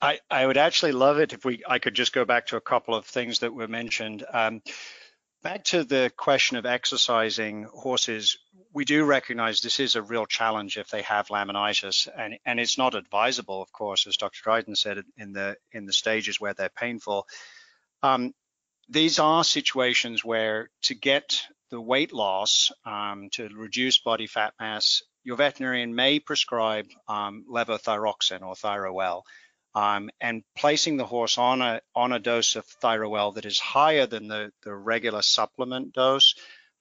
I, 0.00 0.20
I 0.30 0.46
would 0.46 0.56
actually 0.56 0.92
love 0.92 1.18
it 1.18 1.32
if 1.32 1.44
we 1.44 1.62
I 1.68 1.80
could 1.80 1.94
just 1.94 2.14
go 2.14 2.24
back 2.24 2.46
to 2.46 2.56
a 2.56 2.60
couple 2.62 2.94
of 2.94 3.04
things 3.04 3.40
that 3.40 3.52
were 3.52 3.68
mentioned. 3.68 4.24
Um, 4.32 4.62
back 5.42 5.64
to 5.64 5.84
the 5.84 6.10
question 6.16 6.56
of 6.56 6.64
exercising 6.64 7.64
horses, 7.64 8.38
we 8.72 8.84
do 8.86 9.04
recognize 9.04 9.60
this 9.60 9.80
is 9.80 9.96
a 9.96 10.02
real 10.02 10.24
challenge 10.24 10.78
if 10.78 10.88
they 10.88 11.02
have 11.02 11.28
laminitis, 11.28 12.08
and, 12.16 12.38
and 12.46 12.60
it's 12.60 12.78
not 12.78 12.94
advisable, 12.94 13.60
of 13.60 13.72
course, 13.72 14.06
as 14.06 14.16
Dr. 14.16 14.40
Dryden 14.42 14.76
said, 14.76 15.02
in 15.18 15.32
the 15.32 15.56
in 15.72 15.84
the 15.84 15.92
stages 15.92 16.40
where 16.40 16.54
they're 16.54 16.70
painful. 16.70 17.26
Um, 18.02 18.32
these 18.88 19.18
are 19.18 19.44
situations 19.44 20.24
where 20.24 20.70
to 20.82 20.94
get 20.94 21.42
the 21.70 21.80
weight 21.80 22.12
loss, 22.12 22.70
um, 22.84 23.28
to 23.32 23.48
reduce 23.48 23.98
body 23.98 24.26
fat 24.26 24.52
mass, 24.60 25.02
your 25.24 25.36
veterinarian 25.36 25.94
may 25.94 26.20
prescribe 26.20 26.86
um, 27.08 27.44
levothyroxine 27.50 28.42
or 28.42 28.54
Thyro-L. 28.54 29.24
Um, 29.74 30.10
and 30.20 30.42
placing 30.54 30.98
the 30.98 31.06
horse 31.06 31.38
on 31.38 31.62
a 31.62 31.80
on 31.94 32.12
a 32.12 32.18
dose 32.18 32.56
of 32.56 32.66
Thyro-L 32.66 33.32
that 33.32 33.46
is 33.46 33.58
higher 33.58 34.04
than 34.04 34.28
the, 34.28 34.52
the 34.64 34.74
regular 34.74 35.22
supplement 35.22 35.94
dose 35.94 36.34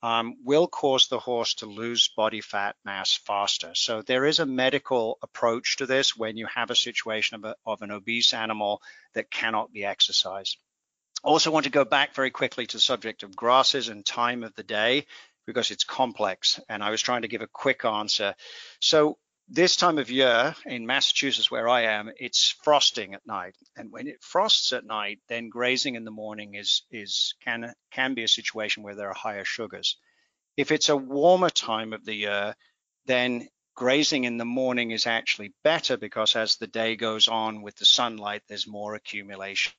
um, 0.04 0.36
will 0.44 0.68
cause 0.68 1.08
the 1.08 1.20
horse 1.20 1.54
to 1.56 1.68
lose 1.68 2.10
body 2.10 2.42
fat 2.42 2.76
mass 2.84 3.14
faster. 3.14 3.72
So 3.76 4.02
there 4.02 4.26
is 4.26 4.40
a 4.40 4.46
medical 4.46 5.20
approach 5.22 5.78
to 5.78 5.86
this 5.86 6.18
when 6.18 6.36
you 6.38 6.48
have 6.48 6.70
a 6.70 6.76
situation 6.76 7.36
of, 7.36 7.46
a, 7.46 7.56
of 7.66 7.82
an 7.82 7.92
obese 7.92 8.34
animal 8.34 8.82
that 9.14 9.32
cannot 9.32 9.72
be 9.72 9.86
exercised. 9.86 10.58
Also 11.24 11.52
want 11.52 11.66
to 11.66 11.72
go 11.72 11.86
back 11.86 12.16
very 12.16 12.32
quickly 12.32 12.66
to 12.66 12.78
the 12.78 12.82
subject 12.82 13.24
of 13.24 13.36
grasses 13.36 13.90
and 13.90 14.06
time 14.06 14.44
of 14.44 14.56
the 14.56 14.64
day 14.64 15.06
because 15.46 15.72
it's 15.72 15.84
complex 15.84 16.60
and 16.70 16.84
I 16.84 16.90
was 16.90 17.02
trying 17.02 17.22
to 17.24 17.28
give 17.28 17.42
a 17.42 17.48
quick 17.48 17.86
answer. 17.86 18.36
So 18.80 19.18
this 19.48 19.76
time 19.76 19.98
of 19.98 20.10
year 20.10 20.56
in 20.66 20.86
Massachusetts 20.86 21.52
where 21.52 21.68
I 21.68 21.82
am, 21.82 22.10
it's 22.18 22.56
frosting 22.64 23.14
at 23.14 23.26
night. 23.26 23.56
And 23.76 23.92
when 23.92 24.08
it 24.08 24.24
frosts 24.24 24.72
at 24.74 24.86
night, 24.86 25.20
then 25.28 25.50
grazing 25.50 25.96
in 25.96 26.06
the 26.06 26.12
morning 26.12 26.56
is 26.56 26.84
is 26.90 27.36
can 27.44 27.74
can 27.92 28.14
be 28.14 28.24
a 28.24 28.28
situation 28.28 28.82
where 28.82 28.96
there 28.96 29.10
are 29.10 29.14
higher 29.14 29.46
sugars. 29.46 29.98
If 30.58 30.72
it's 30.72 30.90
a 30.90 30.98
warmer 30.98 31.50
time 31.50 31.94
of 31.94 32.06
the 32.06 32.16
year, 32.16 32.56
then 33.06 33.48
grazing 33.76 34.24
in 34.24 34.38
the 34.38 34.46
morning 34.46 34.92
is 34.92 35.06
actually 35.06 35.54
better 35.64 35.98
because 35.98 36.36
as 36.36 36.56
the 36.56 36.68
day 36.68 36.96
goes 36.96 37.28
on 37.28 37.62
with 37.62 37.76
the 37.76 37.86
sunlight, 37.86 38.44
there's 38.48 38.68
more 38.68 38.96
accumulation 38.96 39.74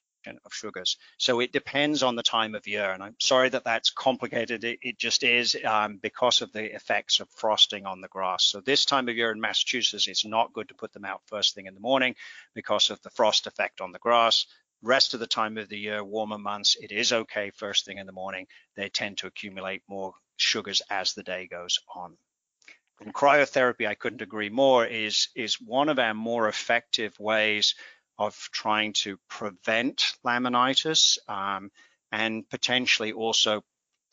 of 0.44 0.52
sugars. 0.52 0.96
So 1.18 1.40
it 1.40 1.52
depends 1.52 2.02
on 2.02 2.16
the 2.16 2.22
time 2.22 2.54
of 2.54 2.66
year. 2.66 2.90
And 2.90 3.02
I'm 3.02 3.16
sorry 3.18 3.48
that 3.50 3.64
that's 3.64 3.90
complicated. 3.90 4.64
It, 4.64 4.78
it 4.82 4.98
just 4.98 5.22
is 5.22 5.56
um, 5.64 5.98
because 6.02 6.42
of 6.42 6.52
the 6.52 6.74
effects 6.74 7.20
of 7.20 7.28
frosting 7.30 7.86
on 7.86 8.00
the 8.00 8.08
grass. 8.08 8.44
So 8.44 8.60
this 8.60 8.84
time 8.84 9.08
of 9.08 9.16
year 9.16 9.32
in 9.32 9.40
Massachusetts, 9.40 10.08
it's 10.08 10.24
not 10.24 10.52
good 10.52 10.68
to 10.68 10.74
put 10.74 10.92
them 10.92 11.04
out 11.04 11.22
first 11.26 11.54
thing 11.54 11.66
in 11.66 11.74
the 11.74 11.80
morning 11.80 12.14
because 12.54 12.90
of 12.90 13.00
the 13.02 13.10
frost 13.10 13.46
effect 13.46 13.80
on 13.80 13.92
the 13.92 13.98
grass. 13.98 14.46
Rest 14.82 15.14
of 15.14 15.20
the 15.20 15.26
time 15.26 15.58
of 15.58 15.68
the 15.68 15.78
year, 15.78 16.02
warmer 16.02 16.38
months, 16.38 16.76
it 16.80 16.90
is 16.90 17.12
okay 17.12 17.50
first 17.50 17.84
thing 17.84 17.98
in 17.98 18.06
the 18.06 18.12
morning. 18.12 18.46
They 18.76 18.88
tend 18.88 19.18
to 19.18 19.28
accumulate 19.28 19.82
more 19.86 20.14
sugars 20.36 20.82
as 20.90 21.14
the 21.14 21.22
day 21.22 21.46
goes 21.46 21.78
on. 21.94 22.16
And 23.00 23.14
cryotherapy, 23.14 23.86
I 23.86 23.94
couldn't 23.94 24.22
agree 24.22 24.50
more, 24.50 24.84
is, 24.84 25.28
is 25.34 25.60
one 25.60 25.88
of 25.88 25.98
our 25.98 26.14
more 26.14 26.48
effective 26.48 27.18
ways 27.18 27.74
of 28.26 28.48
trying 28.52 28.92
to 28.92 29.18
prevent 29.28 30.14
laminitis 30.24 31.18
um, 31.28 31.70
and 32.10 32.48
potentially 32.48 33.12
also 33.12 33.62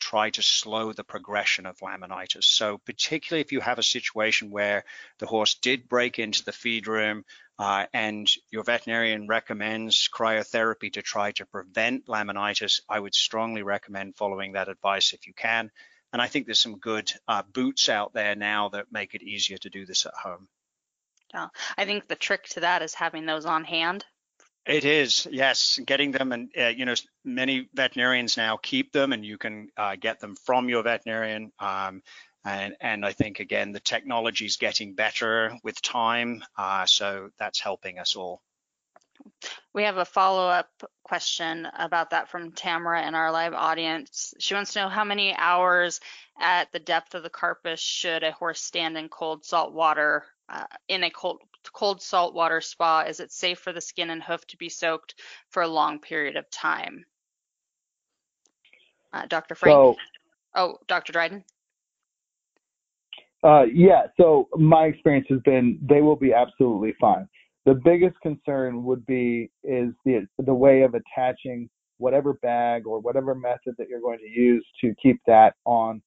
try 0.00 0.30
to 0.30 0.42
slow 0.42 0.92
the 0.92 1.04
progression 1.04 1.66
of 1.66 1.78
laminitis. 1.78 2.44
So 2.44 2.78
particularly 2.78 3.42
if 3.42 3.52
you 3.52 3.60
have 3.60 3.78
a 3.78 3.82
situation 3.82 4.50
where 4.50 4.84
the 5.18 5.26
horse 5.26 5.54
did 5.54 5.88
break 5.88 6.18
into 6.18 6.44
the 6.44 6.52
feed 6.52 6.86
room 6.86 7.24
uh, 7.58 7.86
and 7.92 8.26
your 8.50 8.64
veterinarian 8.64 9.28
recommends 9.28 10.08
cryotherapy 10.12 10.92
to 10.94 11.02
try 11.02 11.32
to 11.32 11.46
prevent 11.46 12.06
laminitis, 12.06 12.80
I 12.88 12.98
would 12.98 13.14
strongly 13.14 13.62
recommend 13.62 14.16
following 14.16 14.52
that 14.52 14.68
advice 14.68 15.12
if 15.12 15.26
you 15.26 15.34
can. 15.34 15.70
And 16.12 16.20
I 16.20 16.26
think 16.26 16.46
there's 16.46 16.58
some 16.58 16.78
good 16.78 17.12
uh, 17.28 17.42
boots 17.52 17.88
out 17.88 18.12
there 18.14 18.34
now 18.34 18.70
that 18.70 18.90
make 18.90 19.14
it 19.14 19.22
easier 19.22 19.58
to 19.58 19.70
do 19.70 19.86
this 19.86 20.06
at 20.06 20.14
home. 20.14 20.48
Yeah, 21.32 21.48
I 21.78 21.84
think 21.84 22.08
the 22.08 22.16
trick 22.16 22.48
to 22.50 22.60
that 22.60 22.82
is 22.82 22.94
having 22.94 23.26
those 23.26 23.46
on 23.46 23.64
hand. 23.64 24.04
It 24.66 24.84
is, 24.84 25.26
yes, 25.30 25.80
getting 25.84 26.12
them, 26.12 26.32
and 26.32 26.50
uh, 26.58 26.68
you 26.68 26.84
know, 26.84 26.94
many 27.24 27.68
veterinarians 27.72 28.36
now 28.36 28.58
keep 28.58 28.92
them, 28.92 29.12
and 29.12 29.24
you 29.24 29.38
can 29.38 29.68
uh, 29.76 29.96
get 29.96 30.20
them 30.20 30.36
from 30.36 30.68
your 30.68 30.82
veterinarian. 30.82 31.50
Um, 31.58 32.02
and 32.44 32.74
and 32.80 33.04
I 33.04 33.12
think 33.12 33.40
again, 33.40 33.72
the 33.72 33.80
technology 33.80 34.46
is 34.46 34.56
getting 34.56 34.94
better 34.94 35.56
with 35.64 35.80
time, 35.80 36.42
uh, 36.58 36.86
so 36.86 37.30
that's 37.38 37.60
helping 37.60 37.98
us 37.98 38.16
all. 38.16 38.42
We 39.72 39.84
have 39.84 39.98
a 39.98 40.04
follow-up 40.04 40.68
question 41.04 41.66
about 41.78 42.10
that 42.10 42.28
from 42.28 42.52
Tamara 42.52 43.06
in 43.06 43.14
our 43.14 43.30
live 43.30 43.54
audience. 43.54 44.34
She 44.38 44.54
wants 44.54 44.72
to 44.72 44.80
know 44.80 44.88
how 44.88 45.04
many 45.04 45.34
hours 45.34 46.00
at 46.38 46.72
the 46.72 46.78
depth 46.78 47.14
of 47.14 47.22
the 47.22 47.30
carpus 47.30 47.80
should 47.80 48.22
a 48.22 48.32
horse 48.32 48.60
stand 48.60 48.96
in 48.96 49.08
cold 49.08 49.44
salt 49.44 49.72
water 49.72 50.24
uh, 50.50 50.64
in 50.88 51.04
a 51.04 51.10
cold 51.10 51.40
cold 51.72 52.02
salt 52.02 52.34
water 52.34 52.60
spa, 52.60 53.02
is 53.02 53.20
it 53.20 53.30
safe 53.30 53.58
for 53.58 53.72
the 53.72 53.80
skin 53.80 54.10
and 54.10 54.22
hoof 54.22 54.46
to 54.48 54.56
be 54.56 54.68
soaked 54.68 55.14
for 55.50 55.62
a 55.62 55.68
long 55.68 55.98
period 55.98 56.36
of 56.36 56.50
time? 56.50 57.04
Uh, 59.12 59.26
Dr. 59.26 59.54
Frank? 59.54 59.74
So, 59.74 59.96
oh, 60.54 60.78
Dr. 60.86 61.12
Dryden? 61.12 61.44
Uh, 63.42 63.64
yeah, 63.72 64.02
so 64.16 64.48
my 64.56 64.84
experience 64.84 65.26
has 65.30 65.40
been 65.44 65.78
they 65.82 66.02
will 66.02 66.16
be 66.16 66.32
absolutely 66.32 66.94
fine. 67.00 67.28
The 67.66 67.74
biggest 67.74 68.16
concern 68.20 68.84
would 68.84 69.04
be 69.06 69.50
is 69.64 69.92
the 70.04 70.26
the 70.38 70.54
way 70.54 70.82
of 70.82 70.94
attaching 70.94 71.68
whatever 71.98 72.34
bag 72.34 72.86
or 72.86 72.98
whatever 72.98 73.34
method 73.34 73.74
that 73.78 73.88
you're 73.88 74.00
going 74.00 74.18
to 74.18 74.28
use 74.28 74.66
to 74.80 74.94
keep 75.02 75.20
that 75.26 75.54
on 75.66 76.02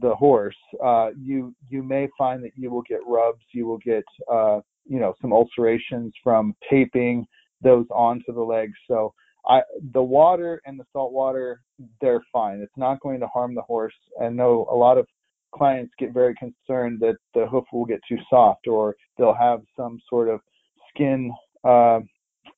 the 0.00 0.14
horse. 0.14 0.56
Uh, 0.82 1.10
you 1.20 1.54
you 1.68 1.82
may 1.82 2.08
find 2.16 2.42
that 2.44 2.52
you 2.56 2.70
will 2.70 2.82
get 2.82 3.00
rubs, 3.06 3.42
you 3.52 3.66
will 3.66 3.78
get 3.78 4.04
uh, 4.30 4.60
you 4.86 5.00
know 5.00 5.14
some 5.20 5.32
ulcerations 5.32 6.12
from 6.22 6.54
taping 6.70 7.26
those 7.62 7.86
onto 7.90 8.32
the 8.32 8.40
legs. 8.40 8.74
So 8.88 9.14
I 9.46 9.62
the 9.92 10.02
water 10.02 10.60
and 10.66 10.78
the 10.78 10.84
salt 10.92 11.12
water 11.12 11.60
they're 12.00 12.22
fine. 12.32 12.60
It's 12.60 12.76
not 12.76 13.00
going 13.00 13.20
to 13.20 13.26
harm 13.28 13.54
the 13.54 13.62
horse. 13.62 13.94
I 14.20 14.28
know 14.28 14.66
a 14.70 14.74
lot 14.74 14.98
of 14.98 15.06
clients 15.54 15.92
get 15.98 16.14
very 16.14 16.34
concerned 16.34 17.00
that 17.00 17.16
the 17.34 17.46
hoof 17.46 17.64
will 17.72 17.84
get 17.84 18.00
too 18.08 18.18
soft 18.30 18.66
or 18.66 18.96
they'll 19.18 19.34
have 19.34 19.60
some 19.76 19.98
sort 20.08 20.28
of 20.28 20.40
skin 20.88 21.32
uh, 21.64 22.00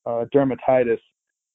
uh, 0.07 0.27
dermatitis 0.35 1.01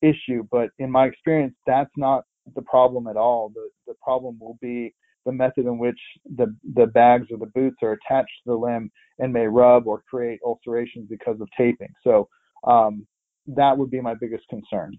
issue. 0.01 0.43
But 0.51 0.69
in 0.79 0.91
my 0.91 1.05
experience, 1.05 1.55
that's 1.65 1.91
not 1.95 2.23
the 2.55 2.61
problem 2.63 3.07
at 3.07 3.17
all. 3.17 3.51
The 3.53 3.69
the 3.87 3.93
problem 4.03 4.37
will 4.39 4.57
be 4.61 4.93
the 5.29 5.35
method 5.35 5.65
in 5.65 5.77
which 5.77 5.99
the 6.35 6.55
the 6.73 6.87
bags 6.87 7.27
or 7.31 7.37
the 7.37 7.51
boots 7.53 7.77
are 7.83 7.93
attached 7.93 8.31
to 8.43 8.51
the 8.51 8.55
limb 8.55 8.91
and 9.19 9.31
may 9.31 9.45
rub 9.45 9.85
or 9.85 10.03
create 10.09 10.39
ulcerations 10.43 11.07
because 11.07 11.39
of 11.39 11.47
taping. 11.55 11.93
So 12.03 12.27
um, 12.65 13.05
that 13.47 13.77
would 13.77 13.91
be 13.91 14.01
my 14.01 14.15
biggest 14.15 14.47
concern. 14.49 14.97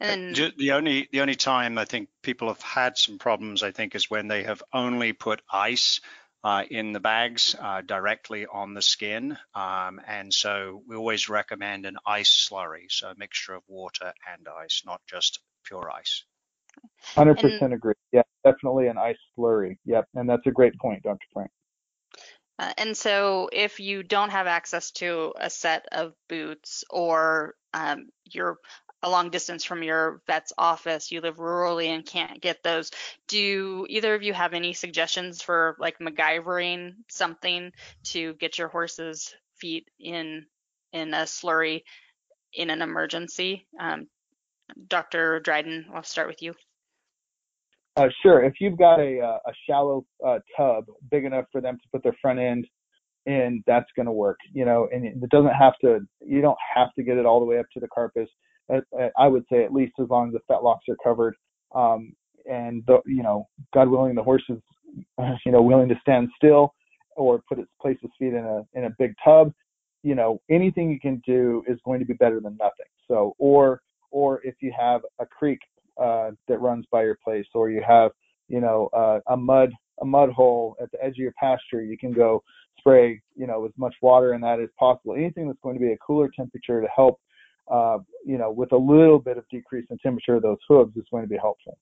And 0.00 0.36
the 0.56 0.72
only 0.72 1.08
the 1.10 1.20
only 1.20 1.34
time 1.34 1.76
I 1.78 1.84
think 1.84 2.08
people 2.22 2.48
have 2.48 2.62
had 2.62 2.96
some 2.96 3.18
problems, 3.18 3.62
I 3.62 3.72
think, 3.72 3.94
is 3.94 4.08
when 4.10 4.28
they 4.28 4.44
have 4.44 4.62
only 4.72 5.12
put 5.12 5.42
ice 5.50 6.00
uh, 6.44 6.64
in 6.70 6.92
the 6.92 7.00
bags 7.00 7.54
uh, 7.58 7.82
directly 7.82 8.46
on 8.46 8.74
the 8.74 8.82
skin. 8.82 9.36
Um, 9.54 10.00
and 10.06 10.32
so 10.32 10.82
we 10.86 10.96
always 10.96 11.28
recommend 11.28 11.86
an 11.86 11.98
ice 12.06 12.48
slurry, 12.48 12.86
so 12.88 13.10
a 13.10 13.14
mixture 13.16 13.54
of 13.54 13.62
water 13.68 14.12
and 14.32 14.46
ice, 14.48 14.82
not 14.86 15.00
just 15.06 15.40
pure 15.64 15.90
ice. 15.90 16.24
100% 17.16 17.72
agree. 17.72 17.94
Yeah, 18.12 18.22
definitely 18.44 18.88
an 18.88 18.98
ice 18.98 19.16
slurry. 19.36 19.76
Yep, 19.84 20.08
and 20.14 20.28
that's 20.28 20.46
a 20.46 20.50
great 20.50 20.78
point, 20.78 21.02
Dr. 21.02 21.26
Frank. 21.32 21.50
Uh, 22.58 22.72
and 22.78 22.96
so, 22.96 23.48
if 23.52 23.80
you 23.80 24.02
don't 24.02 24.30
have 24.30 24.46
access 24.46 24.90
to 24.92 25.32
a 25.38 25.50
set 25.50 25.86
of 25.90 26.14
boots, 26.28 26.84
or 26.90 27.54
um, 27.74 28.08
you're 28.24 28.58
a 29.02 29.10
long 29.10 29.30
distance 29.30 29.64
from 29.64 29.82
your 29.82 30.22
vet's 30.26 30.52
office, 30.56 31.10
you 31.10 31.20
live 31.20 31.36
rurally 31.36 31.86
and 31.86 32.06
can't 32.06 32.40
get 32.40 32.62
those, 32.62 32.90
do 33.26 33.86
either 33.88 34.14
of 34.14 34.22
you 34.22 34.32
have 34.32 34.54
any 34.54 34.72
suggestions 34.72 35.42
for 35.42 35.76
like 35.78 35.98
MacGyvering 35.98 36.94
something 37.10 37.72
to 38.04 38.34
get 38.34 38.58
your 38.58 38.68
horse's 38.68 39.34
feet 39.56 39.88
in 39.98 40.46
in 40.92 41.14
a 41.14 41.22
slurry 41.22 41.82
in 42.52 42.70
an 42.70 42.82
emergency? 42.82 43.66
Um, 43.80 44.06
Dr. 44.88 45.40
Dryden, 45.40 45.86
I'll 45.94 46.02
start 46.02 46.28
with 46.28 46.42
you. 46.42 46.54
Uh, 47.96 48.08
sure. 48.22 48.42
If 48.42 48.54
you've 48.60 48.78
got 48.78 49.00
a, 49.00 49.20
uh, 49.20 49.38
a 49.46 49.52
shallow 49.68 50.04
uh, 50.26 50.38
tub 50.56 50.84
big 51.10 51.24
enough 51.24 51.44
for 51.52 51.60
them 51.60 51.76
to 51.76 51.88
put 51.92 52.02
their 52.02 52.16
front 52.22 52.38
end 52.38 52.66
in, 53.26 53.62
that's 53.66 53.90
going 53.94 54.06
to 54.06 54.12
work. 54.12 54.38
You 54.52 54.64
know, 54.64 54.88
and 54.92 55.04
it 55.04 55.28
doesn't 55.30 55.54
have 55.54 55.74
to. 55.82 56.00
You 56.20 56.40
don't 56.40 56.58
have 56.74 56.88
to 56.94 57.02
get 57.02 57.18
it 57.18 57.26
all 57.26 57.40
the 57.40 57.46
way 57.46 57.58
up 57.58 57.66
to 57.74 57.80
the 57.80 57.88
carpus. 57.88 58.28
I 59.18 59.28
would 59.28 59.44
say 59.52 59.64
at 59.64 59.72
least 59.72 59.92
as 60.00 60.08
long 60.08 60.28
as 60.28 60.34
the 60.34 60.52
fetlocks 60.52 60.88
are 60.88 60.96
covered, 61.04 61.34
um, 61.74 62.14
and 62.50 62.82
the, 62.86 63.00
you 63.04 63.22
know, 63.22 63.46
God 63.74 63.88
willing, 63.88 64.14
the 64.14 64.22
horse 64.22 64.44
is, 64.48 64.58
you 65.44 65.52
know, 65.52 65.60
willing 65.60 65.88
to 65.88 65.98
stand 66.00 66.28
still 66.36 66.74
or 67.16 67.42
put 67.48 67.58
its 67.58 67.70
place 67.80 67.98
its 68.02 68.14
feet 68.18 68.32
in 68.32 68.44
a 68.44 68.62
in 68.72 68.84
a 68.84 68.90
big 68.98 69.14
tub. 69.22 69.52
You 70.02 70.14
know, 70.14 70.40
anything 70.50 70.90
you 70.90 70.98
can 70.98 71.22
do 71.26 71.62
is 71.68 71.78
going 71.84 72.00
to 72.00 72.06
be 72.06 72.14
better 72.14 72.40
than 72.40 72.56
nothing. 72.56 72.86
So, 73.06 73.34
or 73.38 73.82
or 74.12 74.40
if 74.44 74.54
you 74.60 74.72
have 74.78 75.00
a 75.18 75.26
creek 75.26 75.58
uh, 76.00 76.30
that 76.48 76.60
runs 76.60 76.86
by 76.92 77.02
your 77.02 77.18
place, 77.24 77.46
or 77.54 77.70
you 77.70 77.82
have, 77.86 78.12
you 78.48 78.60
know, 78.60 78.88
uh, 78.92 79.18
a 79.28 79.36
mud 79.36 79.72
a 80.00 80.04
mud 80.04 80.30
hole 80.30 80.74
at 80.80 80.90
the 80.90 81.04
edge 81.04 81.12
of 81.12 81.18
your 81.18 81.34
pasture, 81.38 81.82
you 81.82 81.98
can 81.98 82.12
go 82.12 82.42
spray, 82.78 83.20
you 83.36 83.46
know, 83.46 83.64
as 83.64 83.72
much 83.76 83.94
water 84.00 84.32
in 84.34 84.40
that 84.40 84.58
as 84.58 84.70
possible. 84.78 85.14
Anything 85.14 85.46
that's 85.46 85.60
going 85.62 85.74
to 85.74 85.80
be 85.80 85.92
a 85.92 85.98
cooler 85.98 86.30
temperature 86.34 86.80
to 86.80 86.88
help 86.94 87.20
uh, 87.70 87.98
you 88.24 88.38
know, 88.38 88.50
with 88.50 88.72
a 88.72 88.76
little 88.76 89.18
bit 89.18 89.38
of 89.38 89.48
decrease 89.48 89.86
in 89.90 89.98
temperature 89.98 90.34
of 90.34 90.42
those 90.42 90.58
hooves 90.68 90.96
is 90.96 91.04
going 91.10 91.22
to 91.22 91.28
be 91.28 91.36
helpful. 91.36 91.78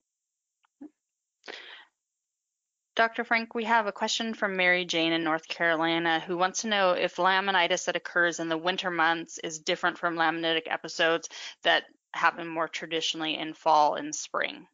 Dr. 2.96 3.24
Frank, 3.24 3.54
we 3.54 3.64
have 3.64 3.86
a 3.86 3.92
question 3.92 4.34
from 4.34 4.56
Mary 4.56 4.84
Jane 4.84 5.12
in 5.12 5.24
North 5.24 5.48
Carolina 5.48 6.20
who 6.20 6.36
wants 6.36 6.62
to 6.62 6.68
know 6.68 6.92
if 6.92 7.16
laminitis 7.16 7.86
that 7.86 7.96
occurs 7.96 8.40
in 8.40 8.48
the 8.48 8.58
winter 8.58 8.90
months 8.90 9.38
is 9.38 9.58
different 9.58 9.96
from 9.96 10.16
laminitic 10.16 10.64
episodes 10.66 11.28
that 11.62 11.84
happen 12.12 12.48
more 12.48 12.68
traditionally 12.68 13.36
in 13.36 13.54
fall 13.54 13.94
and 13.94 14.14
spring. 14.14 14.66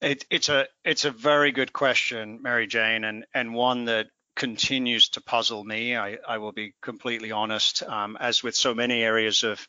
It, 0.00 0.24
it's 0.30 0.48
a 0.48 0.68
it's 0.84 1.04
a 1.04 1.10
very 1.10 1.50
good 1.50 1.72
question, 1.72 2.40
Mary 2.42 2.66
Jane, 2.66 3.04
and 3.04 3.26
and 3.34 3.54
one 3.54 3.86
that 3.86 4.06
continues 4.36 5.08
to 5.10 5.20
puzzle 5.20 5.64
me. 5.64 5.96
I, 5.96 6.18
I 6.26 6.38
will 6.38 6.52
be 6.52 6.74
completely 6.80 7.32
honest. 7.32 7.82
Um, 7.82 8.16
as 8.20 8.42
with 8.42 8.54
so 8.54 8.72
many 8.74 9.02
areas 9.02 9.42
of 9.42 9.66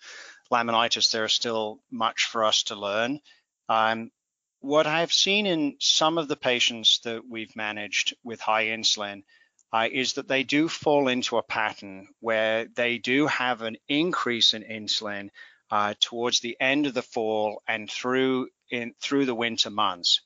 laminitis, 0.52 1.12
there 1.12 1.26
is 1.26 1.34
still 1.34 1.80
much 1.90 2.26
for 2.26 2.46
us 2.46 2.64
to 2.64 2.76
learn. 2.76 3.20
Um, 3.68 4.12
what 4.60 4.86
I've 4.86 5.14
seen 5.14 5.48
in 5.48 5.78
some 5.80 6.18
of 6.18 6.28
the 6.28 6.36
patients 6.36 7.00
that 7.06 7.28
we've 7.28 7.56
managed 7.56 8.16
with 8.24 8.40
high 8.42 8.66
insulin 8.66 9.24
uh, 9.72 9.88
is 9.92 10.14
that 10.14 10.28
they 10.28 10.44
do 10.44 10.68
fall 10.68 11.08
into 11.08 11.38
a 11.38 11.44
pattern 11.44 12.08
where 12.20 12.66
they 12.66 12.98
do 12.98 13.28
have 13.28 13.62
an 13.62 13.78
increase 13.88 14.54
in 14.54 14.64
insulin 14.64 15.30
uh, 15.72 15.94
towards 16.00 16.40
the 16.40 16.58
end 16.60 16.86
of 16.86 16.94
the 16.94 17.02
fall 17.02 17.62
and 17.68 17.90
through 17.90 18.50
in 18.72 18.94
through 19.02 19.26
the 19.26 19.36
winter 19.36 19.70
months. 19.70 20.22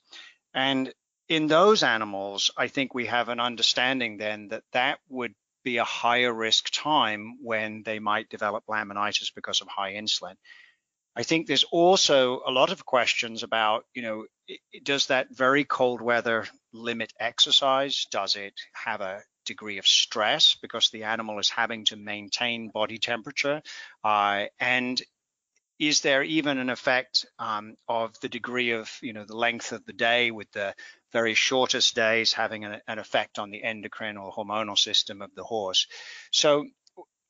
And 0.52 0.92
in 1.28 1.46
those 1.46 1.82
animals, 1.82 2.50
I 2.56 2.68
think 2.68 2.94
we 2.94 3.06
have 3.06 3.28
an 3.28 3.40
understanding 3.40 4.18
then 4.18 4.48
that 4.48 4.62
that 4.72 4.98
would 5.08 5.34
be 5.64 5.78
a 5.78 5.84
higher 5.84 6.32
risk 6.32 6.68
time 6.70 7.38
when 7.42 7.82
they 7.84 7.98
might 7.98 8.28
develop 8.28 8.64
laminitis 8.68 9.34
because 9.34 9.62
of 9.62 9.68
high 9.68 9.94
insulin. 9.94 10.36
I 11.16 11.22
think 11.22 11.46
there's 11.46 11.64
also 11.64 12.42
a 12.46 12.50
lot 12.50 12.72
of 12.72 12.84
questions 12.84 13.42
about, 13.42 13.84
you 13.94 14.02
know, 14.02 14.26
does 14.82 15.06
that 15.06 15.28
very 15.30 15.64
cold 15.64 16.02
weather 16.02 16.46
limit 16.72 17.12
exercise? 17.20 18.06
Does 18.10 18.36
it 18.36 18.54
have 18.72 19.00
a 19.00 19.22
degree 19.46 19.78
of 19.78 19.86
stress 19.86 20.56
because 20.60 20.90
the 20.90 21.04
animal 21.04 21.38
is 21.38 21.48
having 21.48 21.84
to 21.86 21.96
maintain 21.96 22.68
body 22.68 22.98
temperature? 22.98 23.62
Uh, 24.02 24.46
and 24.58 25.00
is 25.78 26.00
there 26.00 26.22
even 26.22 26.58
an 26.58 26.70
effect 26.70 27.26
um, 27.38 27.76
of 27.88 28.18
the 28.20 28.28
degree 28.28 28.72
of, 28.72 28.90
you 29.02 29.12
know, 29.12 29.24
the 29.24 29.36
length 29.36 29.72
of 29.72 29.84
the 29.84 29.92
day 29.92 30.30
with 30.30 30.50
the 30.52 30.74
very 31.12 31.34
shortest 31.34 31.94
days 31.94 32.32
having 32.32 32.64
an, 32.64 32.80
an 32.86 32.98
effect 32.98 33.38
on 33.38 33.50
the 33.50 33.62
endocrine 33.62 34.16
or 34.16 34.32
hormonal 34.32 34.78
system 34.78 35.22
of 35.22 35.34
the 35.34 35.44
horse? 35.44 35.86
So 36.30 36.66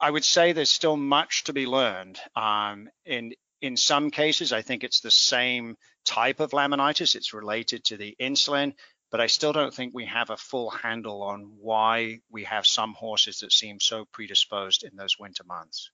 I 0.00 0.10
would 0.10 0.24
say 0.24 0.52
there's 0.52 0.70
still 0.70 0.96
much 0.96 1.44
to 1.44 1.52
be 1.52 1.66
learned. 1.66 2.20
Um, 2.36 2.88
in 3.04 3.32
in 3.62 3.78
some 3.78 4.10
cases, 4.10 4.52
I 4.52 4.60
think 4.60 4.84
it's 4.84 5.00
the 5.00 5.10
same 5.10 5.76
type 6.04 6.40
of 6.40 6.50
laminitis. 6.50 7.14
It's 7.14 7.32
related 7.32 7.84
to 7.84 7.96
the 7.96 8.14
insulin, 8.20 8.74
but 9.10 9.22
I 9.22 9.26
still 9.26 9.54
don't 9.54 9.72
think 9.72 9.94
we 9.94 10.04
have 10.04 10.28
a 10.28 10.36
full 10.36 10.68
handle 10.68 11.22
on 11.22 11.54
why 11.58 12.20
we 12.28 12.44
have 12.44 12.66
some 12.66 12.92
horses 12.92 13.38
that 13.38 13.52
seem 13.52 13.80
so 13.80 14.04
predisposed 14.12 14.84
in 14.84 14.96
those 14.96 15.18
winter 15.18 15.44
months. 15.44 15.90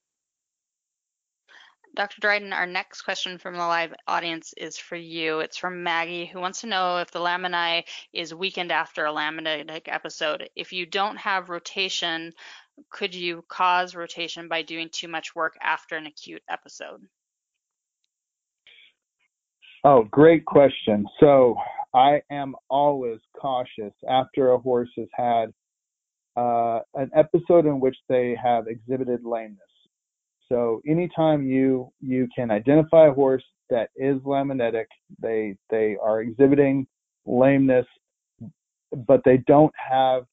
Dr. 1.94 2.20
Dryden, 2.20 2.52
our 2.52 2.66
next 2.66 3.02
question 3.02 3.38
from 3.38 3.54
the 3.54 3.60
live 3.60 3.92
audience 4.06 4.54
is 4.56 4.78
for 4.78 4.96
you. 4.96 5.40
It's 5.40 5.56
from 5.56 5.82
Maggie, 5.82 6.26
who 6.26 6.40
wants 6.40 6.60
to 6.60 6.68
know 6.68 6.98
if 6.98 7.10
the 7.10 7.18
laminae 7.18 7.84
is 8.12 8.32
weakened 8.32 8.70
after 8.70 9.06
a 9.06 9.12
laminitic 9.12 9.82
episode. 9.86 10.48
If 10.54 10.72
you 10.72 10.86
don't 10.86 11.16
have 11.16 11.48
rotation, 11.48 12.32
could 12.90 13.14
you 13.14 13.44
cause 13.48 13.96
rotation 13.96 14.48
by 14.48 14.62
doing 14.62 14.88
too 14.92 15.08
much 15.08 15.34
work 15.34 15.56
after 15.60 15.96
an 15.96 16.06
acute 16.06 16.42
episode? 16.48 17.02
Oh, 19.82 20.04
great 20.10 20.44
question. 20.44 21.06
So 21.18 21.56
I 21.92 22.22
am 22.30 22.54
always 22.68 23.18
cautious 23.36 23.94
after 24.08 24.52
a 24.52 24.58
horse 24.58 24.90
has 24.96 25.08
had 25.12 25.52
uh, 26.36 26.80
an 26.94 27.10
episode 27.16 27.66
in 27.66 27.80
which 27.80 27.96
they 28.08 28.36
have 28.40 28.68
exhibited 28.68 29.24
lameness. 29.24 29.58
So 30.50 30.80
anytime 30.86 31.46
you 31.46 31.92
you 32.00 32.28
can 32.34 32.50
identify 32.50 33.08
a 33.08 33.12
horse 33.12 33.44
that 33.70 33.90
is 33.96 34.18
laminitic, 34.18 34.86
they 35.20 35.56
they 35.70 35.96
are 36.02 36.20
exhibiting 36.20 36.86
lameness, 37.26 37.86
but 39.06 39.22
they 39.24 39.38
don't 39.46 39.72
have 39.76 40.24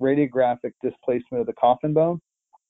radiographic 0.00 0.72
displacement 0.82 1.40
of 1.40 1.46
the 1.46 1.54
coffin 1.54 1.94
bone. 1.94 2.20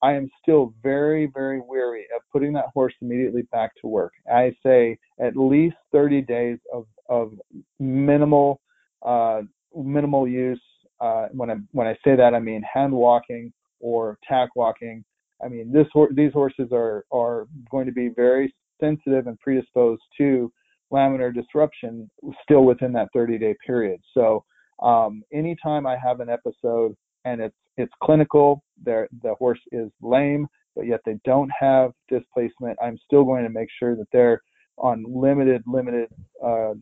I 0.01 0.13
am 0.13 0.29
still 0.41 0.73
very, 0.83 1.29
very 1.33 1.59
weary 1.59 2.05
of 2.15 2.21
putting 2.31 2.53
that 2.53 2.65
horse 2.73 2.93
immediately 3.01 3.41
back 3.51 3.71
to 3.81 3.87
work. 3.87 4.13
I 4.31 4.55
say 4.63 4.97
at 5.19 5.35
least 5.35 5.75
30 5.91 6.21
days 6.21 6.59
of, 6.71 6.85
of 7.09 7.33
minimal 7.79 8.61
uh, 9.05 9.41
minimal 9.75 10.27
use. 10.27 10.61
Uh, 10.99 11.27
when 11.31 11.49
I 11.51 11.55
when 11.71 11.87
I 11.87 11.93
say 12.03 12.15
that, 12.15 12.33
I 12.33 12.39
mean 12.39 12.61
hand 12.61 12.93
walking 12.93 13.51
or 13.79 14.17
tack 14.27 14.49
walking. 14.55 15.03
I 15.43 15.47
mean 15.47 15.71
this 15.71 15.87
these 16.11 16.33
horses 16.33 16.69
are 16.71 17.05
are 17.11 17.47
going 17.69 17.85
to 17.85 17.91
be 17.91 18.09
very 18.09 18.53
sensitive 18.79 19.27
and 19.27 19.39
predisposed 19.39 20.01
to 20.17 20.51
laminar 20.91 21.33
disruption 21.33 22.09
still 22.43 22.63
within 22.63 22.93
that 22.93 23.09
30 23.13 23.37
day 23.37 23.55
period. 23.65 23.99
So 24.13 24.43
um, 24.81 25.23
anytime 25.33 25.85
I 25.85 25.97
have 25.97 26.19
an 26.19 26.29
episode 26.29 26.95
and 27.25 27.41
it's 27.41 27.55
it's 27.77 27.93
clinical, 28.03 28.63
the 28.83 29.07
horse 29.37 29.59
is 29.71 29.91
lame, 30.01 30.47
but 30.75 30.87
yet 30.87 31.01
they 31.05 31.19
don't 31.25 31.51
have 31.59 31.91
displacement, 32.09 32.77
I'm 32.81 32.97
still 33.05 33.23
going 33.23 33.43
to 33.43 33.49
make 33.49 33.69
sure 33.77 33.95
that 33.95 34.07
they're 34.11 34.41
on 34.77 35.03
limited 35.07 35.63
limited 35.67 36.09
uh, 36.43 36.73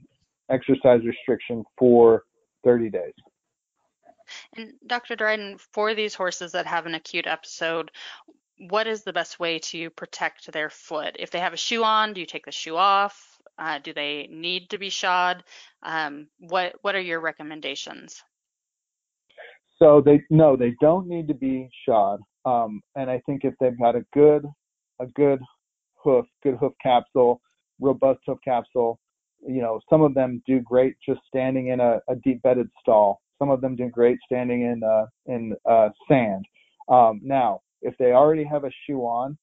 exercise 0.50 1.02
restriction 1.04 1.64
for 1.78 2.24
30 2.64 2.90
days. 2.90 3.14
And 4.56 4.74
Dr. 4.88 5.16
Dryden, 5.16 5.58
for 5.74 5.94
these 5.94 6.16
horses 6.16 6.52
that 6.54 6.66
have 6.66 6.86
an 6.86 6.96
acute 6.96 7.28
episode, 7.28 7.92
what 8.58 8.88
is 8.88 9.04
the 9.04 9.14
best 9.14 9.40
way 9.40 9.60
to 9.60 9.90
protect 9.90 10.52
their 10.52 10.70
foot? 10.70 11.16
If 11.20 11.32
they 11.32 11.40
have 11.40 11.54
a 11.54 11.58
shoe 11.58 11.84
on, 11.84 12.14
do 12.14 12.22
you 12.22 12.26
take 12.26 12.46
the 12.46 12.52
shoe 12.52 12.78
off? 12.78 13.40
Uh, 13.58 13.80
do 13.80 13.94
they 13.94 14.28
need 14.32 14.70
to 14.70 14.78
be 14.78 14.90
shod? 14.90 15.44
Um, 15.84 16.28
what 16.40 16.76
What 16.82 16.96
are 16.96 17.02
your 17.02 17.22
recommendations? 17.22 18.24
So 19.80 20.02
they 20.02 20.22
no, 20.30 20.56
they 20.56 20.76
don't 20.82 21.08
need 21.08 21.28
to 21.28 21.34
be 21.34 21.70
shod. 21.88 22.20
Um, 22.46 22.82
and 22.96 23.10
I 23.10 23.22
think 23.26 23.44
if 23.44 23.54
they've 23.60 23.78
got 23.80 23.96
a 23.96 24.06
good 24.14 24.46
a 25.00 25.08
good 25.08 25.40
hoof, 25.96 26.26
good 26.44 26.56
hoof 26.56 26.74
capsule, 26.82 27.42
robust 27.80 28.20
hoof 28.26 28.38
capsule, 28.44 29.00
you 29.46 29.62
know, 29.62 29.80
some 29.90 30.02
of 30.02 30.14
them 30.14 30.42
do 30.48 30.60
great 30.62 30.96
just 31.06 31.22
standing 31.28 31.68
in 31.68 31.80
a, 31.80 32.00
a 32.08 32.16
deep 32.24 32.42
bedded 32.42 32.70
stall. 32.80 33.22
Some 33.40 33.50
of 33.50 33.62
them 33.62 33.76
do 33.76 33.90
great 33.90 34.18
standing 34.26 34.62
in 34.62 34.84
uh, 34.84 35.06
in 35.26 35.56
uh, 35.70 35.90
sand. 36.08 36.46
Um, 36.88 37.20
now, 37.24 37.62
if 37.86 37.96
they 37.98 38.12
already 38.12 38.44
have 38.44 38.64
a 38.64 38.72
shoe 38.86 39.02
on, 39.02 39.38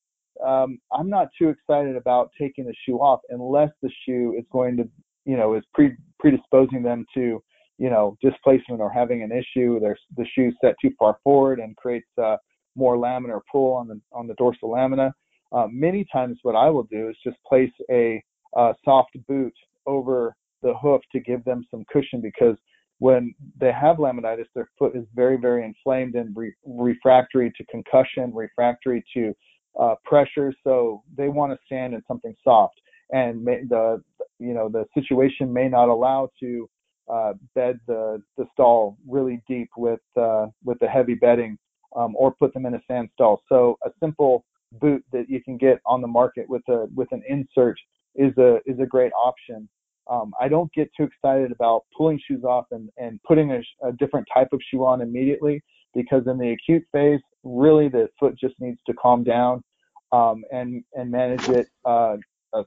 um, 0.45 0.79
I'm 0.93 1.09
not 1.09 1.29
too 1.39 1.49
excited 1.49 1.97
about 1.97 2.31
taking 2.41 2.65
the 2.65 2.75
shoe 2.85 2.99
off 2.99 3.21
unless 3.31 3.71
the 3.83 3.91
shoe 4.05 4.35
is 4.39 4.45
going 4.51 4.77
to, 4.79 4.89
you 5.25 5.37
know, 5.37 5.55
is 5.55 5.65
pre- 5.75 5.97
predisposing 6.19 6.83
them 6.83 7.05
to, 7.15 7.43
you 7.79 7.91
know, 7.91 8.17
displacement 8.21 8.81
or 8.81 8.91
having 8.91 9.23
an 9.23 9.31
issue. 9.31 9.79
There's 9.81 10.01
the 10.17 10.27
shoe 10.35 10.53
set 10.61 10.75
too 10.83 10.91
far 10.99 11.19
forward 11.23 11.61
and 11.61 11.77
creates 11.77 12.09
uh, 12.21 12.37
more 12.75 12.97
laminar 12.97 13.41
pull 13.51 13.75
on 13.75 13.89
the 13.89 14.01
on 14.13 14.27
the 14.27 14.35
dorsal 14.35 14.71
lamina. 14.71 15.15
Uh, 15.53 15.67
many 15.71 16.07
times, 16.13 16.39
what 16.43 16.57
I 16.57 16.71
will 16.71 16.85
do 16.85 17.09
is 17.11 17.17
just 17.25 17.37
place 17.47 17.73
a 17.91 18.23
uh, 18.57 18.73
soft 18.85 19.17
boot 19.29 19.55
over 19.87 20.35
the 20.63 20.75
hoof 20.81 21.03
to 21.13 21.21
give 21.21 21.45
them 21.45 21.65
some 21.71 21.85
cushion 21.93 22.21
because 22.21 22.57
when 23.03 23.35
they 23.59 23.73
have 23.73 23.97
laminitis, 23.97 24.47
their 24.55 24.71
foot 24.79 24.95
is 24.95 25.05
very, 25.13 25.37
very 25.37 25.65
inflamed 25.65 26.15
and 26.15 26.37
re- 26.37 26.55
refractory 26.65 27.53
to 27.57 27.65
concussion, 27.65 28.33
refractory 28.33 29.05
to 29.13 29.35
uh, 29.81 29.97
pressure. 30.05 30.55
So 30.63 31.03
they 31.19 31.29
want 31.29 31.51
to 31.53 31.59
stand 31.67 31.95
in 31.95 32.03
something 32.07 32.33
soft, 32.45 32.81
and 33.11 33.43
may, 33.43 33.63
the 33.69 34.01
you 34.39 34.55
know 34.55 34.69
the 34.69 34.85
situation 34.95 35.53
may 35.53 35.69
not 35.69 35.89
allow 35.89 36.31
to 36.39 36.71
uh, 37.13 37.33
bed 37.57 37.81
the 37.89 38.23
the 38.37 38.47
stall 38.53 38.97
really 39.09 39.43
deep 39.49 39.71
with 39.77 40.05
uh, 40.17 40.47
with 40.63 40.79
the 40.79 40.87
heavy 40.87 41.15
bedding, 41.15 41.59
um, 41.97 42.15
or 42.15 42.33
put 42.33 42.55
them 42.55 42.67
in 42.67 42.75
a 42.75 42.83
sand 42.89 43.09
stall. 43.15 43.43
So 43.49 43.79
a 43.85 43.91
simple 43.99 44.45
boot 44.81 45.05
that 45.13 45.29
you 45.29 45.43
can 45.43 45.57
get 45.57 45.81
on 45.85 46.03
the 46.03 46.07
market 46.07 46.49
with 46.49 46.63
a 46.69 46.87
with 46.95 47.09
an 47.11 47.23
insert 47.29 47.77
is 48.15 48.33
a 48.39 48.61
is 48.65 48.79
a 48.79 48.87
great 48.87 49.13
option. 49.21 49.69
Um, 50.11 50.33
I 50.41 50.49
don't 50.49 50.73
get 50.73 50.91
too 50.97 51.05
excited 51.05 51.53
about 51.53 51.85
pulling 51.97 52.21
shoes 52.27 52.45
off 52.45 52.67
and, 52.71 52.89
and 52.97 53.21
putting 53.23 53.53
a, 53.53 53.61
a, 53.87 53.93
different 53.93 54.27
type 54.33 54.49
of 54.53 54.61
shoe 54.69 54.85
on 54.85 55.01
immediately 55.01 55.63
because 55.95 56.27
in 56.27 56.39
the 56.39 56.51
acute 56.51 56.83
phase, 56.93 57.21
really 57.45 57.89
the 57.89 58.09
foot 58.19 58.37
just 58.37 58.55
needs 58.59 58.81
to 58.87 58.95
calm 58.95 59.23
down 59.23 59.63
um, 60.11 60.43
and 60.51 60.85
and 60.95 61.11
manage 61.11 61.49
it 61.49 61.69
uh, 61.85 62.17
uh, 62.53 62.65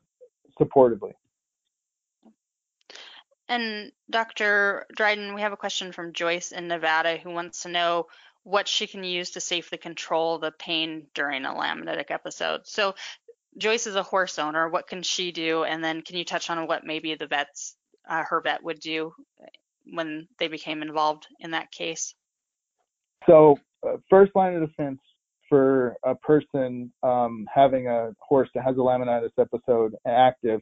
supportively. 0.59 1.11
And 3.47 3.91
Dr. 4.09 4.85
Dryden, 4.95 5.35
we 5.35 5.41
have 5.41 5.53
a 5.53 5.57
question 5.57 5.91
from 5.91 6.13
Joyce 6.13 6.51
in 6.51 6.67
Nevada 6.67 7.17
who 7.17 7.31
wants 7.31 7.63
to 7.63 7.69
know 7.69 8.07
what 8.43 8.67
she 8.67 8.87
can 8.87 9.03
use 9.03 9.31
to 9.31 9.41
safely 9.41 9.77
control 9.77 10.37
the 10.37 10.51
pain 10.51 11.07
during 11.13 11.45
a 11.45 11.49
laminitic 11.49 12.11
episode. 12.11 12.61
So 12.65 12.93
Joyce 13.57 13.87
is 13.87 13.95
a 13.95 14.03
horse 14.03 14.37
owner. 14.37 14.69
What 14.69 14.87
can 14.87 15.01
she 15.01 15.31
do? 15.31 15.63
And 15.63 15.83
then 15.83 16.01
can 16.01 16.17
you 16.17 16.25
touch 16.25 16.49
on 16.49 16.67
what 16.67 16.85
maybe 16.85 17.15
the 17.15 17.27
vets, 17.27 17.75
uh, 18.09 18.23
her 18.29 18.41
vet 18.41 18.63
would 18.63 18.79
do 18.79 19.13
when 19.85 20.27
they 20.39 20.47
became 20.47 20.81
involved 20.81 21.27
in 21.39 21.51
that 21.51 21.71
case? 21.71 22.13
So, 23.27 23.57
uh, 23.87 23.97
first 24.09 24.31
line 24.35 24.55
of 24.55 24.67
defense 24.67 24.99
for 25.49 25.95
a 26.03 26.15
person 26.15 26.91
um, 27.03 27.45
having 27.53 27.87
a 27.87 28.11
horse 28.19 28.49
that 28.55 28.63
has 28.63 28.75
a 28.75 28.79
laminitis 28.79 29.29
episode 29.39 29.95
active, 30.07 30.61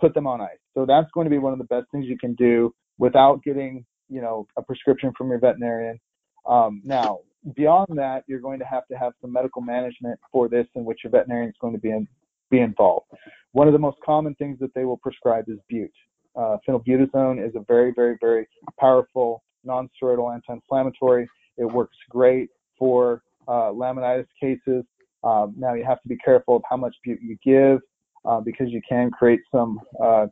put 0.00 0.14
them 0.14 0.26
on 0.26 0.40
ice. 0.40 0.58
So 0.74 0.86
that's 0.86 1.10
going 1.12 1.24
to 1.26 1.30
be 1.30 1.38
one 1.38 1.52
of 1.52 1.58
the 1.58 1.64
best 1.64 1.86
things 1.90 2.06
you 2.06 2.18
can 2.18 2.34
do 2.34 2.72
without 2.98 3.42
getting, 3.42 3.84
you 4.08 4.20
know, 4.20 4.46
a 4.56 4.62
prescription 4.62 5.12
from 5.16 5.28
your 5.28 5.38
veterinarian. 5.38 5.98
Um, 6.46 6.82
now, 6.84 7.20
beyond 7.56 7.98
that, 7.98 8.22
you're 8.26 8.40
going 8.40 8.58
to 8.60 8.64
have 8.64 8.86
to 8.88 8.96
have 8.96 9.12
some 9.20 9.32
medical 9.32 9.62
management 9.62 10.18
for 10.30 10.48
this, 10.48 10.66
in 10.74 10.84
which 10.84 11.00
your 11.02 11.10
veterinarian 11.10 11.50
is 11.50 11.56
going 11.60 11.74
to 11.74 11.80
be 11.80 11.90
in, 11.90 12.06
be 12.52 12.60
involved. 12.60 13.06
One 13.52 13.66
of 13.66 13.72
the 13.72 13.78
most 13.78 13.98
common 14.04 14.34
things 14.36 14.58
that 14.60 14.72
they 14.74 14.84
will 14.84 14.98
prescribe 14.98 15.46
is 15.48 15.58
bute. 15.68 15.90
Uh, 16.36 16.56
phenylbutazone 16.66 17.44
is 17.44 17.54
a 17.56 17.64
very, 17.66 17.92
very, 17.94 18.16
very 18.20 18.46
powerful 18.78 19.42
non-steroidal 19.64 20.32
anti-inflammatory. 20.32 21.28
It 21.58 21.64
works 21.64 21.96
great 22.08 22.50
for 22.78 23.22
uh, 23.48 23.70
laminitis 23.72 24.26
cases. 24.40 24.84
Um, 25.24 25.54
now 25.56 25.74
you 25.74 25.84
have 25.84 26.00
to 26.02 26.08
be 26.08 26.16
careful 26.16 26.56
of 26.56 26.62
how 26.68 26.76
much 26.76 26.94
bute 27.04 27.20
you 27.20 27.36
give 27.44 27.80
uh, 28.24 28.40
because 28.40 28.68
you 28.70 28.80
can 28.88 29.10
create 29.10 29.40
some 29.52 29.80
uh, 30.02 30.26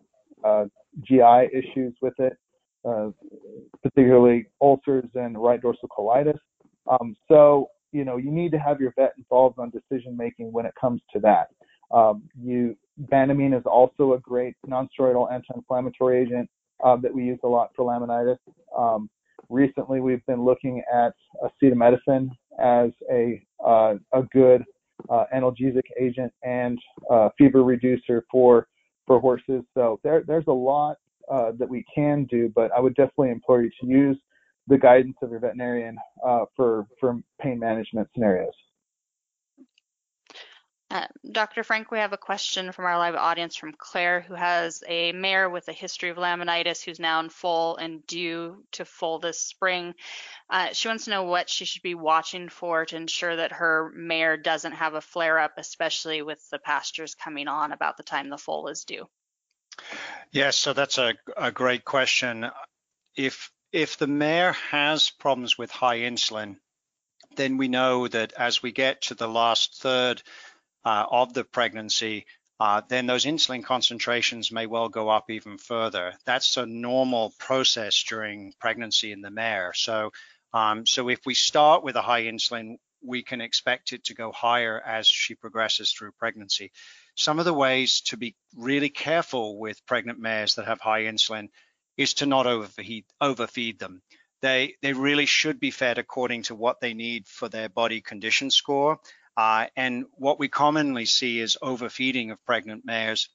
uh, 0.45 0.65
GI 1.03 1.49
issues 1.53 1.95
with 2.01 2.15
it, 2.19 2.33
uh, 2.89 3.11
particularly 3.83 4.47
ulcers 4.61 5.09
and 5.15 5.39
right 5.39 5.61
dorsal 5.61 5.89
colitis. 5.97 6.39
Um, 6.91 7.15
so 7.29 7.69
you 7.93 8.05
know 8.05 8.17
you 8.17 8.31
need 8.31 8.51
to 8.53 8.59
have 8.59 8.81
your 8.81 8.93
vet 8.97 9.13
involved 9.17 9.59
on 9.59 9.71
decision 9.71 10.17
making 10.17 10.53
when 10.53 10.67
it 10.67 10.75
comes 10.81 11.03
to 11.13 11.21
that. 11.21 11.49
Um, 11.91 12.23
you 12.41 12.77
Banamine 13.11 13.59
is 13.59 13.65
also 13.65 14.13
a 14.13 14.19
great 14.19 14.55
non-steroidal 14.67 15.33
anti-inflammatory 15.33 16.23
agent 16.23 16.49
uh, 16.85 16.97
that 16.97 17.13
we 17.13 17.25
use 17.25 17.39
a 17.45 17.49
lot 17.49 17.71
for 17.75 17.85
laminitis. 17.85 18.39
Um, 18.77 19.09
recently, 19.49 20.01
we've 20.01 20.25
been 20.27 20.45
looking 20.45 20.83
at 20.93 21.15
acetaminophen 21.43 22.31
as 22.59 22.91
a 23.11 23.43
uh, 23.65 23.95
a 24.13 24.23
good 24.33 24.65
uh, 25.09 25.25
analgesic 25.35 25.85
agent 25.99 26.33
and 26.43 26.79
uh, 27.11 27.31
fever 27.39 27.65
reducer 27.65 28.25
for 28.31 28.69
for 29.07 29.21
horses. 29.21 29.63
So 29.75 29.99
there, 30.05 30.23
there's 30.27 30.47
a 30.47 30.53
lot 30.53 30.97
uh, 31.31 31.53
that 31.59 31.69
we 31.69 31.85
can 31.95 32.25
do, 32.25 32.53
but 32.55 32.71
I 32.73 32.81
would 32.81 32.95
definitely 32.95 33.31
implore 33.31 33.63
you 33.63 33.71
to 33.81 33.87
use 33.87 34.19
the 34.69 34.79
guidance 34.79 35.17
of 35.23 35.31
your 35.31 35.41
veterinarian 35.41 35.97
uh, 36.27 36.45
for 36.55 36.87
for 36.99 37.19
pain 37.41 37.59
management 37.59 38.09
scenarios. 38.15 38.55
Uh, 40.91 41.07
Dr. 41.31 41.63
Frank, 41.63 41.93
we 41.93 41.99
have 41.99 42.13
a 42.13 42.19
question 42.19 42.73
from 42.73 42.85
our 42.85 42.99
live 42.99 43.15
audience 43.15 43.55
from 43.55 43.73
Claire, 43.79 44.23
who 44.23 44.35
has 44.35 44.83
a 44.89 45.13
mare 45.13 45.49
with 45.49 45.69
a 45.69 45.73
history 45.73 46.11
of 46.11 46.17
laminitis 46.17 46.83
who's 46.83 46.99
now 46.99 47.21
in 47.21 47.29
foal 47.29 47.77
and 47.77 48.05
due 48.09 48.65
to 48.73 48.85
foal 48.85 49.21
this 49.21 49.39
spring. 49.41 49.95
Uh, 50.49 50.73
she 50.73 50.89
wants 50.89 51.05
to 51.05 51.11
know 51.11 51.23
what 51.23 51.49
she 51.49 51.65
should 51.65 51.83
be 51.83 51.95
watching 51.95 52.49
for 52.49 52.85
to 52.87 52.97
ensure 52.97 53.37
that 53.37 53.53
her 53.53 53.93
mare 53.95 54.37
doesn't 54.37 54.73
have 54.73 54.95
a 54.95 55.01
flare 55.01 55.39
up, 55.39 55.53
especially 55.59 56.23
with 56.23 56.45
the 56.51 56.59
pastures 56.59 57.15
coming 57.15 57.47
on 57.47 57.71
about 57.71 57.97
the 57.97 58.03
time 58.03 58.29
the 58.29 58.37
foal 58.37 58.67
is 58.67 58.83
due. 58.83 59.09
Yes, 60.33 60.57
so 60.57 60.73
that's 60.73 60.99
a, 60.99 61.15
a 61.37 61.53
great 61.53 61.85
question. 61.85 62.51
If 63.17 63.53
if 63.73 63.97
the 63.97 64.09
mare 64.09 64.53
has 64.73 65.11
problems 65.11 65.57
with 65.57 65.71
high 65.71 65.99
insulin, 65.99 66.57
then 67.37 67.57
we 67.57 67.69
know 67.69 68.09
that 68.09 68.33
as 68.33 68.61
we 68.61 68.73
get 68.73 69.03
to 69.03 69.15
the 69.15 69.29
last 69.29 69.81
third 69.81 70.23
uh, 70.85 71.07
of 71.11 71.35
the 71.35 71.45
pregnancy, 71.45 72.27
uh, 72.61 72.83
then 72.89 73.07
those 73.07 73.25
insulin 73.25 73.65
concentrations 73.65 74.53
may 74.53 74.67
well 74.67 74.89
go 74.89 75.09
up 75.09 75.31
even 75.31 75.57
further. 75.57 76.13
That's 76.27 76.59
a 76.59 76.67
normal 76.67 77.33
process 77.39 78.05
during 78.07 78.53
pregnancy 78.61 79.13
in 79.13 79.23
the 79.23 79.31
mare. 79.31 79.73
So, 79.75 80.13
um, 80.53 80.87
so 80.87 81.09
if 81.09 81.21
we 81.25 81.35
start 81.35 81.83
with 81.83 81.97
a 81.97 82.03
high 82.03 82.25
insulin, 82.25 82.77
we 83.03 83.23
can 83.23 83.41
expect 83.41 83.95
it 83.95 84.05
to 84.05 84.15
go 84.15 84.31
higher 84.31 84.79
as 84.79 85.07
she 85.07 85.35
progresses 85.35 85.93
through 85.93 86.13
pregnancy. 86.13 86.71
Some 87.15 87.39
of 87.39 87.47
the 87.47 87.55
ways 87.55 88.03
to 88.03 88.19
be 88.19 88.37
really 88.55 88.91
careful 88.91 89.59
with 89.59 89.87
pregnant 89.87 90.19
mares 90.19 90.57
that 90.57 90.67
have 90.67 90.81
high 90.81 91.05
insulin 91.05 91.49
is 91.97 92.15
to 92.15 92.27
not 92.27 92.47
overfeed, 92.47 93.05
overfeed 93.23 93.79
them. 93.79 94.03
They, 94.43 94.75
they 94.83 94.93
really 94.93 95.27
should 95.27 95.61
be 95.61 95.71
fed 95.71 95.97
according 95.97 96.45
to 96.45 96.55
what 96.55 96.81
they 96.81 96.93
need 96.93 97.27
for 97.27 97.49
their 97.49 97.71
body 97.71 98.03
condition 98.03 98.51
score 98.51 98.99
Uh, 99.37 99.67
and 99.77 100.05
what 100.13 100.39
we 100.39 100.49
commonly 100.49 101.07
see 101.07 101.41
is 101.41 101.57
overfeeding 101.63 102.31
of 102.31 102.45
pregnant 102.45 102.85
mares 102.85 103.29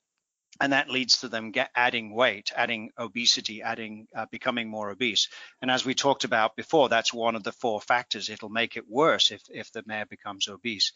and 0.61 0.71
that 0.71 0.89
leads 0.89 1.19
to 1.19 1.27
them 1.27 1.51
get 1.51 1.69
adding 1.75 2.13
weight, 2.13 2.51
adding 2.55 2.91
obesity, 2.97 3.61
adding 3.61 4.07
uh, 4.15 4.25
becoming 4.31 4.69
more 4.69 4.89
obese. 4.89 5.27
And 5.61 5.69
as 5.69 5.85
we 5.85 5.93
talked 5.93 6.23
about 6.23 6.55
before, 6.55 6.87
that's 6.87 7.13
one 7.13 7.35
of 7.35 7.43
the 7.43 7.51
four 7.51 7.81
factors. 7.81 8.29
It'll 8.29 8.49
make 8.49 8.77
it 8.77 8.89
worse 8.89 9.31
if 9.31 9.41
if 9.49 9.71
the 9.71 9.83
mare 9.85 10.05
becomes 10.05 10.47
obese. 10.47 10.93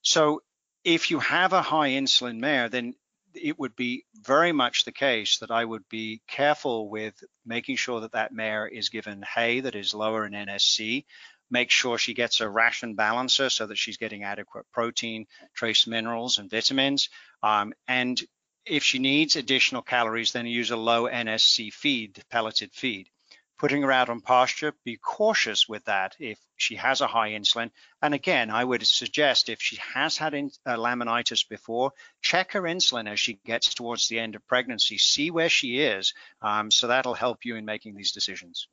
So 0.00 0.42
if 0.84 1.10
you 1.10 1.20
have 1.20 1.52
a 1.52 1.62
high 1.62 1.90
insulin 1.90 2.38
mare, 2.38 2.68
then 2.68 2.94
it 3.34 3.58
would 3.58 3.74
be 3.76 4.04
very 4.14 4.52
much 4.52 4.84
the 4.84 4.92
case 4.92 5.38
that 5.38 5.50
I 5.50 5.64
would 5.64 5.88
be 5.88 6.20
careful 6.26 6.88
with 6.90 7.14
making 7.46 7.76
sure 7.76 8.00
that 8.00 8.12
that 8.12 8.32
mare 8.32 8.66
is 8.66 8.90
given 8.90 9.22
hay 9.22 9.60
that 9.60 9.74
is 9.74 9.94
lower 9.94 10.26
in 10.26 10.32
NSC. 10.32 11.04
Make 11.52 11.70
sure 11.70 11.98
she 11.98 12.14
gets 12.14 12.40
a 12.40 12.48
ration 12.48 12.94
balancer 12.94 13.50
so 13.50 13.66
that 13.66 13.76
she's 13.76 13.98
getting 13.98 14.24
adequate 14.24 14.64
protein, 14.72 15.26
trace 15.54 15.86
minerals, 15.86 16.38
and 16.38 16.50
vitamins. 16.50 17.10
Um, 17.42 17.74
and 17.86 18.18
if 18.64 18.82
she 18.82 18.98
needs 18.98 19.36
additional 19.36 19.82
calories, 19.82 20.32
then 20.32 20.46
use 20.46 20.70
a 20.70 20.78
low 20.78 21.04
NSC 21.04 21.70
feed, 21.70 22.24
pelleted 22.30 22.72
feed. 22.72 23.10
Putting 23.58 23.82
her 23.82 23.92
out 23.92 24.08
on 24.08 24.22
pasture, 24.22 24.72
be 24.82 24.96
cautious 24.96 25.68
with 25.68 25.84
that 25.84 26.16
if 26.18 26.38
she 26.56 26.76
has 26.76 27.02
a 27.02 27.06
high 27.06 27.32
insulin. 27.32 27.70
And 28.00 28.14
again, 28.14 28.50
I 28.50 28.64
would 28.64 28.86
suggest 28.86 29.50
if 29.50 29.60
she 29.60 29.76
has 29.76 30.16
had 30.16 30.32
in, 30.32 30.50
uh, 30.64 30.76
laminitis 30.76 31.46
before, 31.46 31.92
check 32.22 32.52
her 32.52 32.62
insulin 32.62 33.08
as 33.10 33.20
she 33.20 33.34
gets 33.44 33.74
towards 33.74 34.08
the 34.08 34.18
end 34.18 34.36
of 34.36 34.46
pregnancy. 34.46 34.96
See 34.96 35.30
where 35.30 35.50
she 35.50 35.80
is. 35.80 36.14
Um, 36.40 36.70
so 36.70 36.86
that'll 36.86 37.14
help 37.14 37.44
you 37.44 37.56
in 37.56 37.66
making 37.66 37.94
these 37.94 38.12
decisions. 38.12 38.68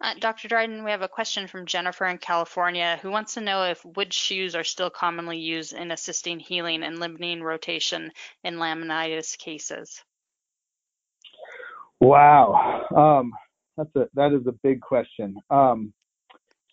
Uh, 0.00 0.14
Dr. 0.18 0.48
Dryden, 0.48 0.84
we 0.84 0.90
have 0.90 1.02
a 1.02 1.08
question 1.08 1.46
from 1.46 1.66
Jennifer 1.66 2.06
in 2.06 2.18
California 2.18 2.98
who 3.00 3.10
wants 3.10 3.34
to 3.34 3.40
know 3.40 3.64
if 3.64 3.84
wood 3.84 4.12
shoes 4.12 4.54
are 4.54 4.64
still 4.64 4.90
commonly 4.90 5.38
used 5.38 5.72
in 5.72 5.90
assisting 5.90 6.40
healing 6.40 6.82
and 6.82 6.98
limiting 6.98 7.42
rotation 7.42 8.10
in 8.42 8.56
laminitis 8.56 9.38
cases. 9.38 10.02
Wow, 12.00 12.84
um, 12.94 13.32
that's 13.76 13.94
a 13.96 14.08
that 14.14 14.32
is 14.32 14.46
a 14.46 14.52
big 14.62 14.80
question. 14.80 15.36
Um, 15.48 15.94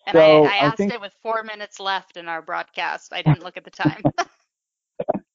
and 0.06 0.14
so 0.14 0.44
I, 0.44 0.48
I 0.48 0.56
asked 0.56 0.74
I 0.74 0.76
think... 0.76 0.94
it 0.94 1.00
with 1.00 1.14
four 1.22 1.42
minutes 1.44 1.78
left 1.80 2.16
in 2.16 2.28
our 2.28 2.42
broadcast. 2.42 3.12
I 3.12 3.22
didn't 3.22 3.42
look 3.42 3.56
at 3.56 3.64
the 3.64 3.70
time. 3.70 4.02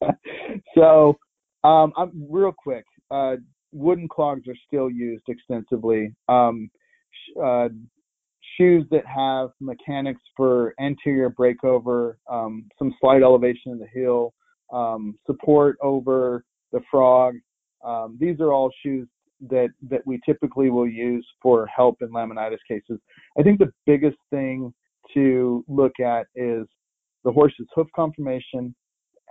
so, 0.75 1.17
um, 1.63 1.93
I'm 1.97 2.11
real 2.29 2.51
quick. 2.51 2.85
Uh, 3.09 3.38
wooden 3.71 4.07
clogs 4.07 4.47
are 4.47 4.55
still 4.67 4.89
used 4.89 5.23
extensively. 5.27 6.13
Um, 6.27 6.69
uh, 7.43 7.69
shoes 8.57 8.86
that 8.91 9.05
have 9.05 9.49
mechanics 9.59 10.21
for 10.36 10.73
anterior 10.80 11.30
breakover, 11.30 12.15
um, 12.30 12.65
some 12.78 12.93
slight 12.99 13.21
elevation 13.21 13.71
in 13.71 13.80
the 13.80 13.88
heel, 13.93 14.34
um, 14.73 15.15
support 15.25 15.78
over 15.82 16.43
the 16.71 16.82
frog. 16.89 17.36
Um, 17.86 18.17
these 18.19 18.39
are 18.39 18.51
all 18.51 18.71
shoes 18.84 19.07
that 19.49 19.69
that 19.89 20.01
we 20.05 20.19
typically 20.25 20.69
will 20.69 20.88
use 20.88 21.25
for 21.41 21.67
help 21.67 21.97
in 22.01 22.09
laminitis 22.09 22.57
cases. 22.67 22.99
I 23.39 23.43
think 23.43 23.59
the 23.59 23.71
biggest 23.86 24.17
thing 24.32 24.73
to 25.13 25.63
look 25.67 25.99
at 25.99 26.25
is 26.36 26.65
the 27.23 27.32
horse's 27.32 27.67
hoof 27.75 27.88
conformation 27.95 28.73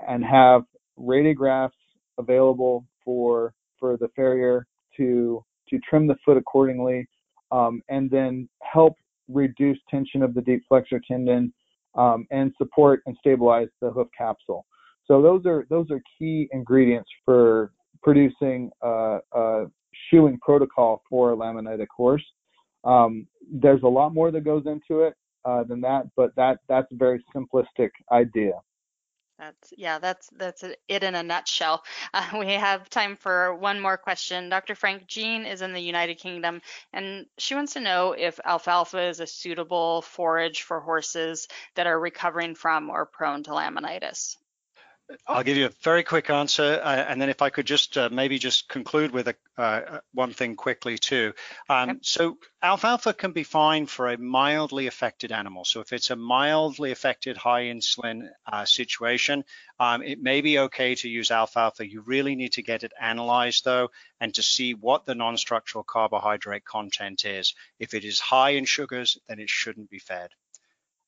and 0.07 0.25
have 0.25 0.63
radiographs 0.99 1.71
available 2.19 2.87
for 3.05 3.53
for 3.79 3.97
the 3.97 4.09
farrier 4.15 4.67
to 4.97 5.43
to 5.69 5.79
trim 5.89 6.07
the 6.07 6.17
foot 6.25 6.37
accordingly 6.37 7.07
um, 7.51 7.83
and 7.89 8.11
then 8.11 8.49
help 8.63 8.95
reduce 9.29 9.79
tension 9.91 10.23
of 10.23 10.35
the 10.35 10.41
deep 10.41 10.63
flexor 10.69 11.01
tendon 11.07 11.53
um, 11.97 12.27
and 12.31 12.53
support 12.59 13.03
and 13.07 13.17
stabilize 13.19 13.69
the 13.81 13.91
hoof 13.91 14.09
capsule. 14.17 14.67
So 15.07 15.23
those 15.23 15.47
are 15.47 15.67
those 15.71 15.91
are 15.91 16.01
key 16.19 16.49
ingredients 16.53 17.09
for 17.25 17.73
producing 18.03 18.71
a, 18.83 19.19
a 19.33 19.67
shoeing 20.11 20.39
protocol 20.41 21.03
for 21.09 21.33
a 21.33 21.37
laminitic 21.37 21.87
horse. 21.97 22.25
Um, 22.85 23.27
there's 23.51 23.83
a 23.83 23.89
lot 23.89 24.15
more 24.15 24.31
that 24.31 24.43
goes 24.45 24.65
into 24.67 25.03
it 25.03 25.15
uh, 25.45 25.65
than 25.65 25.81
that, 25.83 26.05
but 26.17 26.35
that 26.37 26.59
that's 26.69 26.91
a 26.93 26.97
very 26.97 27.25
simplistic 27.35 27.91
idea. 28.13 28.53
That's 29.39 29.73
yeah, 29.77 29.99
that's 29.99 30.29
that's 30.31 30.63
it 30.63 31.03
in 31.03 31.15
a 31.15 31.23
nutshell. 31.23 31.85
Uh, 32.15 32.39
we 32.39 32.53
have 32.53 32.89
time 32.89 33.17
for 33.17 33.55
one 33.55 33.81
more 33.81 33.99
question. 33.99 34.49
Dr. 34.49 34.75
Frank 34.75 35.07
Jean 35.07 35.45
is 35.45 35.61
in 35.61 35.73
the 35.73 35.81
United 35.81 36.17
Kingdom, 36.19 36.63
and 36.93 37.27
she 37.37 37.55
wants 37.55 37.75
to 37.75 37.81
know 37.81 38.13
if 38.13 38.41
alfalfa 38.45 39.03
is 39.09 39.21
a 39.21 39.27
suitable 39.27 40.03
forage 40.03 40.63
for 40.63 40.81
horses 40.81 41.49
that 41.75 41.87
are 41.87 41.99
recovering 41.99 42.55
from 42.55 42.89
or 42.91 43.05
prone 43.07 43.43
to 43.45 43.51
laminitis. 43.51 44.37
I'll 45.27 45.45
give 45.45 45.57
you 45.57 45.67
a 45.67 45.73
very 45.83 46.03
quick 46.03 46.31
answer, 46.31 46.81
uh, 46.83 47.05
and 47.09 47.21
then 47.21 47.29
if 47.29 47.41
I 47.41 47.51
could 47.51 47.67
just 47.67 47.97
uh, 47.97 48.09
maybe 48.11 48.39
just 48.39 48.69
conclude 48.69 49.13
with 49.13 49.29
a, 49.29 49.37
uh, 49.57 50.01
one 50.13 50.33
thing 50.33 50.57
quickly 50.57 50.99
too. 50.99 51.33
Um, 51.69 51.91
okay. 51.91 51.99
So 52.03 52.39
alfalfa 52.63 53.13
can 53.15 53.33
be 53.33 53.45
fine 53.45 53.87
for 53.87 54.09
a 54.09 54.19
mildly 54.19 54.89
affected 54.89 55.31
animal. 55.31 55.65
So 55.65 55.81
if 55.81 55.93
it's 55.93 56.11
a 56.11 56.17
mildly 56.17 56.91
affected 56.91 57.37
high 57.37 57.65
insulin 57.65 58.29
uh, 58.51 58.65
situation, 58.65 59.45
um, 59.79 60.03
it 60.03 60.21
may 60.21 60.41
be 60.41 60.59
okay 60.61 60.97
to 60.97 61.09
use 61.09 61.31
alfalfa. 61.31 61.89
You 61.89 62.01
really 62.01 62.35
need 62.35 62.53
to 62.55 62.63
get 62.63 62.83
it 62.83 62.93
analyzed 63.01 63.65
though, 63.65 63.91
and 64.21 64.35
to 64.35 64.43
see 64.43 64.75
what 64.75 65.07
the 65.07 65.15
non-structural 65.15 65.85
carbohydrate 65.85 66.65
content 66.65 67.25
is. 67.25 67.55
If 67.79 67.95
it 67.95 68.05
is 68.05 68.19
high 68.19 68.51
in 68.51 68.65
sugars, 68.65 69.19
then 69.29 69.39
it 69.39 69.51
shouldn't 69.51 69.91
be 69.91 70.01
fed. 70.01 70.31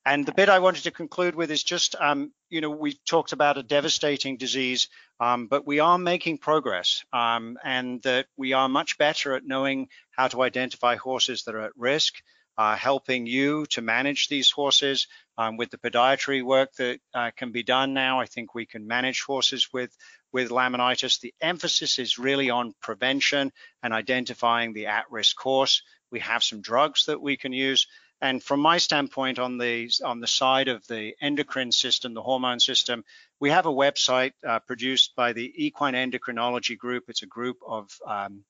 And 0.09 0.25
the 0.25 0.33
bit 0.33 0.49
I 0.49 0.61
wanted 0.61 0.85
to 0.85 0.91
conclude 0.91 1.35
with 1.35 1.51
is 1.51 1.63
just, 1.63 1.95
um, 2.01 2.33
you 2.49 2.63
know, 2.63 2.71
we've 2.71 3.05
talked 3.05 3.33
about 3.33 3.59
a 3.59 3.63
devastating 3.63 4.39
disease, 4.39 4.89
um, 5.21 5.49
but 5.49 5.67
we 5.67 5.81
are 5.81 5.99
making 5.99 6.39
progress 6.39 7.05
um, 7.13 7.59
and 7.63 8.01
that 8.05 8.25
we 8.35 8.55
are 8.55 8.71
much 8.71 8.97
better 8.97 9.35
at 9.35 9.45
knowing 9.45 9.89
how 10.13 10.27
to 10.29 10.41
identify 10.41 10.97
horses 10.97 11.43
that 11.43 11.55
are 11.55 11.61
at 11.67 11.77
risk, 11.77 12.15
uh, 12.57 12.75
helping 12.75 13.27
you 13.27 13.67
to 13.67 13.83
manage 13.83 14.29
these 14.29 14.51
horses 14.51 15.09
um, 15.37 15.59
with 15.59 15.71
the 15.71 15.77
podiatry 15.77 16.43
work 16.43 16.73
that 16.79 17.01
uh, 17.13 17.31
can 17.37 17.53
be 17.53 17.63
done 17.63 17.93
now. 17.93 18.19
I 18.19 18.25
think 18.25 18.55
we 18.55 18.65
can 18.65 18.87
manage 18.87 19.21
horses 19.21 19.69
with 19.75 19.95
with 20.33 20.49
laminitis. 20.49 21.21
The 21.21 21.35
emphasis 21.43 21.99
is 21.99 22.19
really 22.19 22.49
on 22.49 22.73
prevention 22.81 23.53
and 23.83 23.93
identifying 23.93 24.73
the 24.73 24.87
at-risk 24.87 25.39
horse. 25.39 25.83
We 26.11 26.21
have 26.21 26.43
some 26.43 26.63
drugs 26.63 27.05
that 27.07 27.21
we 27.21 27.37
can 27.37 27.53
use. 27.53 27.87
And 28.21 28.43
from 28.43 28.61
my 28.61 28.79
standpoint, 28.79 29.39
on 29.39 29.59
the 29.59 29.91
on 30.05 30.21
the 30.21 30.27
side 30.27 30.69
of 30.69 30.87
the 30.89 31.15
endocrine 31.21 31.71
system, 31.71 32.15
the 32.15 32.23
hormone 32.23 32.59
system, 32.59 33.05
we 33.39 33.51
have 33.51 33.67
a 33.67 33.73
website 33.73 34.33
uh, 34.47 34.59
produced 34.59 35.15
by 35.15 35.33
the 35.33 35.53
Equine 35.67 35.95
Endocrinology 35.95 36.77
Group. 36.77 37.05
It's 37.09 37.23
a 37.23 37.27
group 37.27 37.59
of 37.65 37.91
um, 38.05 38.45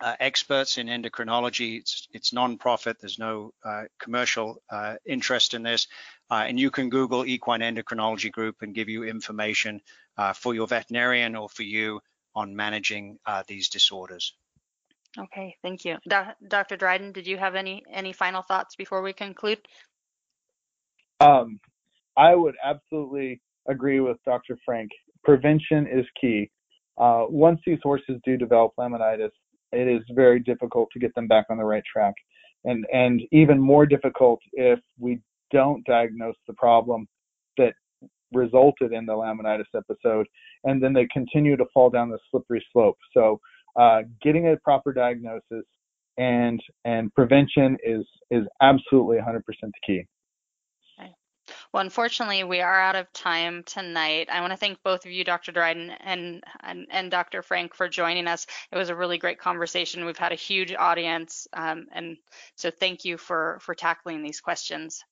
uh, 0.00 0.14
experts 0.20 0.78
in 0.78 0.86
endocrinology. 0.86 1.80
It's 1.80 2.06
it's 2.12 2.30
nonprofit. 2.30 2.98
There's 3.00 3.18
no 3.18 3.52
uh, 3.64 3.84
commercial 3.98 4.62
uh, 4.70 4.96
interest 5.04 5.54
in 5.54 5.64
this, 5.64 5.88
uh, 6.30 6.44
and 6.46 6.58
you 6.58 6.70
can 6.70 6.88
Google 6.88 7.26
Equine 7.26 7.60
Endocrinology 7.60 8.30
Group 8.30 8.62
and 8.62 8.72
give 8.72 8.88
you 8.88 9.02
information 9.02 9.80
uh, 10.16 10.32
for 10.32 10.54
your 10.54 10.68
veterinarian 10.68 11.34
or 11.34 11.48
for 11.48 11.64
you 11.64 12.00
on 12.34 12.56
managing 12.56 13.18
these 13.46 13.68
disorders. 13.68 14.34
Okay, 15.18 15.54
thank 15.62 15.84
you. 15.84 15.96
Do 16.08 16.22
Dr. 16.48 16.76
Dryden, 16.76 17.12
did 17.12 17.26
you 17.26 17.36
have 17.36 17.54
any 17.54 17.82
any 17.92 18.12
final 18.12 18.42
thoughts 18.42 18.76
before 18.76 19.02
we 19.02 19.12
conclude? 19.12 19.58
Um, 21.20 21.60
I 22.16 22.34
would 22.34 22.54
absolutely 22.64 23.40
agree 23.68 24.00
with 24.00 24.16
Dr. 24.24 24.58
Frank. 24.64 24.90
Prevention 25.22 25.86
is 25.86 26.06
key. 26.20 26.50
Uh, 26.98 27.26
once 27.28 27.60
these 27.66 27.78
horses 27.82 28.20
do 28.24 28.36
develop 28.36 28.72
laminitis, 28.78 29.30
it 29.72 29.88
is 29.88 30.02
very 30.14 30.40
difficult 30.40 30.88
to 30.92 30.98
get 30.98 31.14
them 31.14 31.26
back 31.26 31.46
on 31.50 31.58
the 31.58 31.64
right 31.64 31.84
track, 31.90 32.14
and 32.64 32.86
and 32.92 33.22
even 33.32 33.60
more 33.60 33.86
difficult 33.86 34.40
if 34.52 34.78
we 34.98 35.20
don't 35.50 35.84
diagnose 35.86 36.36
the 36.46 36.54
problem 36.54 37.06
that 37.58 37.74
resulted 38.32 38.92
in 38.92 39.04
the 39.04 39.12
laminitis 39.12 39.64
episode, 39.76 40.26
and 40.64 40.82
then 40.82 40.92
they 40.92 41.06
continue 41.12 41.56
to 41.56 41.66
fall 41.72 41.90
down 41.90 42.08
the 42.08 42.18
slippery 42.30 42.64
slope. 42.72 42.96
So 43.12 43.40
uh, 43.76 44.02
getting 44.22 44.48
a 44.48 44.56
proper 44.58 44.92
diagnosis 44.92 45.64
and 46.18 46.60
and 46.84 47.12
prevention 47.14 47.76
is 47.84 48.04
is 48.30 48.44
absolutely 48.60 49.16
100% 49.16 49.42
the 49.46 49.72
key. 49.86 50.06
Well, 51.72 51.82
unfortunately, 51.82 52.44
we 52.44 52.60
are 52.60 52.80
out 52.80 52.96
of 52.96 53.12
time 53.12 53.62
tonight. 53.64 54.28
I 54.30 54.40
want 54.40 54.52
to 54.52 54.56
thank 54.56 54.82
both 54.82 55.04
of 55.04 55.12
you, 55.12 55.24
Dr. 55.24 55.52
Dryden 55.52 55.90
and, 55.90 56.42
and, 56.62 56.86
and 56.90 57.10
Dr. 57.10 57.42
Frank, 57.42 57.74
for 57.74 57.88
joining 57.88 58.26
us. 58.26 58.46
It 58.70 58.76
was 58.76 58.90
a 58.90 58.96
really 58.96 59.18
great 59.18 59.38
conversation. 59.38 60.04
We've 60.04 60.16
had 60.16 60.32
a 60.32 60.36
huge 60.36 60.72
audience, 60.72 61.46
um, 61.52 61.86
and 61.92 62.16
so 62.56 62.70
thank 62.70 63.04
you 63.04 63.16
for 63.16 63.58
for 63.60 63.74
tackling 63.74 64.22
these 64.22 64.40
questions. 64.40 65.02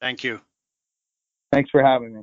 Thank 0.00 0.24
you. 0.24 0.40
Thanks 1.52 1.70
for 1.70 1.82
having 1.82 2.14
me. 2.14 2.22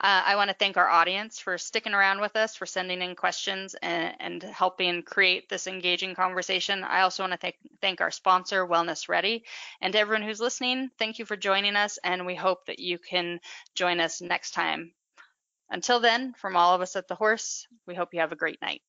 Uh, 0.00 0.22
I 0.26 0.36
want 0.36 0.50
to 0.50 0.56
thank 0.56 0.76
our 0.76 0.88
audience 0.88 1.38
for 1.38 1.58
sticking 1.58 1.94
around 1.94 2.20
with 2.20 2.36
us, 2.36 2.56
for 2.56 2.66
sending 2.66 3.02
in 3.02 3.14
questions 3.14 3.74
and, 3.82 4.14
and 4.20 4.42
helping 4.42 5.02
create 5.02 5.48
this 5.48 5.66
engaging 5.66 6.14
conversation. 6.14 6.84
I 6.84 7.02
also 7.02 7.22
want 7.22 7.32
to 7.32 7.38
thank, 7.38 7.56
thank 7.80 8.00
our 8.00 8.10
sponsor, 8.10 8.66
Wellness 8.66 9.08
Ready, 9.08 9.44
and 9.80 9.94
everyone 9.94 10.26
who's 10.26 10.40
listening. 10.40 10.90
Thank 10.98 11.18
you 11.18 11.24
for 11.24 11.36
joining 11.36 11.76
us, 11.76 11.98
and 12.02 12.26
we 12.26 12.34
hope 12.34 12.66
that 12.66 12.78
you 12.78 12.98
can 12.98 13.40
join 13.74 14.00
us 14.00 14.20
next 14.20 14.52
time. 14.52 14.92
Until 15.70 16.00
then, 16.00 16.34
from 16.34 16.56
all 16.56 16.74
of 16.74 16.80
us 16.80 16.96
at 16.96 17.08
the 17.08 17.14
Horse, 17.14 17.66
we 17.86 17.94
hope 17.94 18.12
you 18.12 18.20
have 18.20 18.32
a 18.32 18.36
great 18.36 18.60
night. 18.60 18.82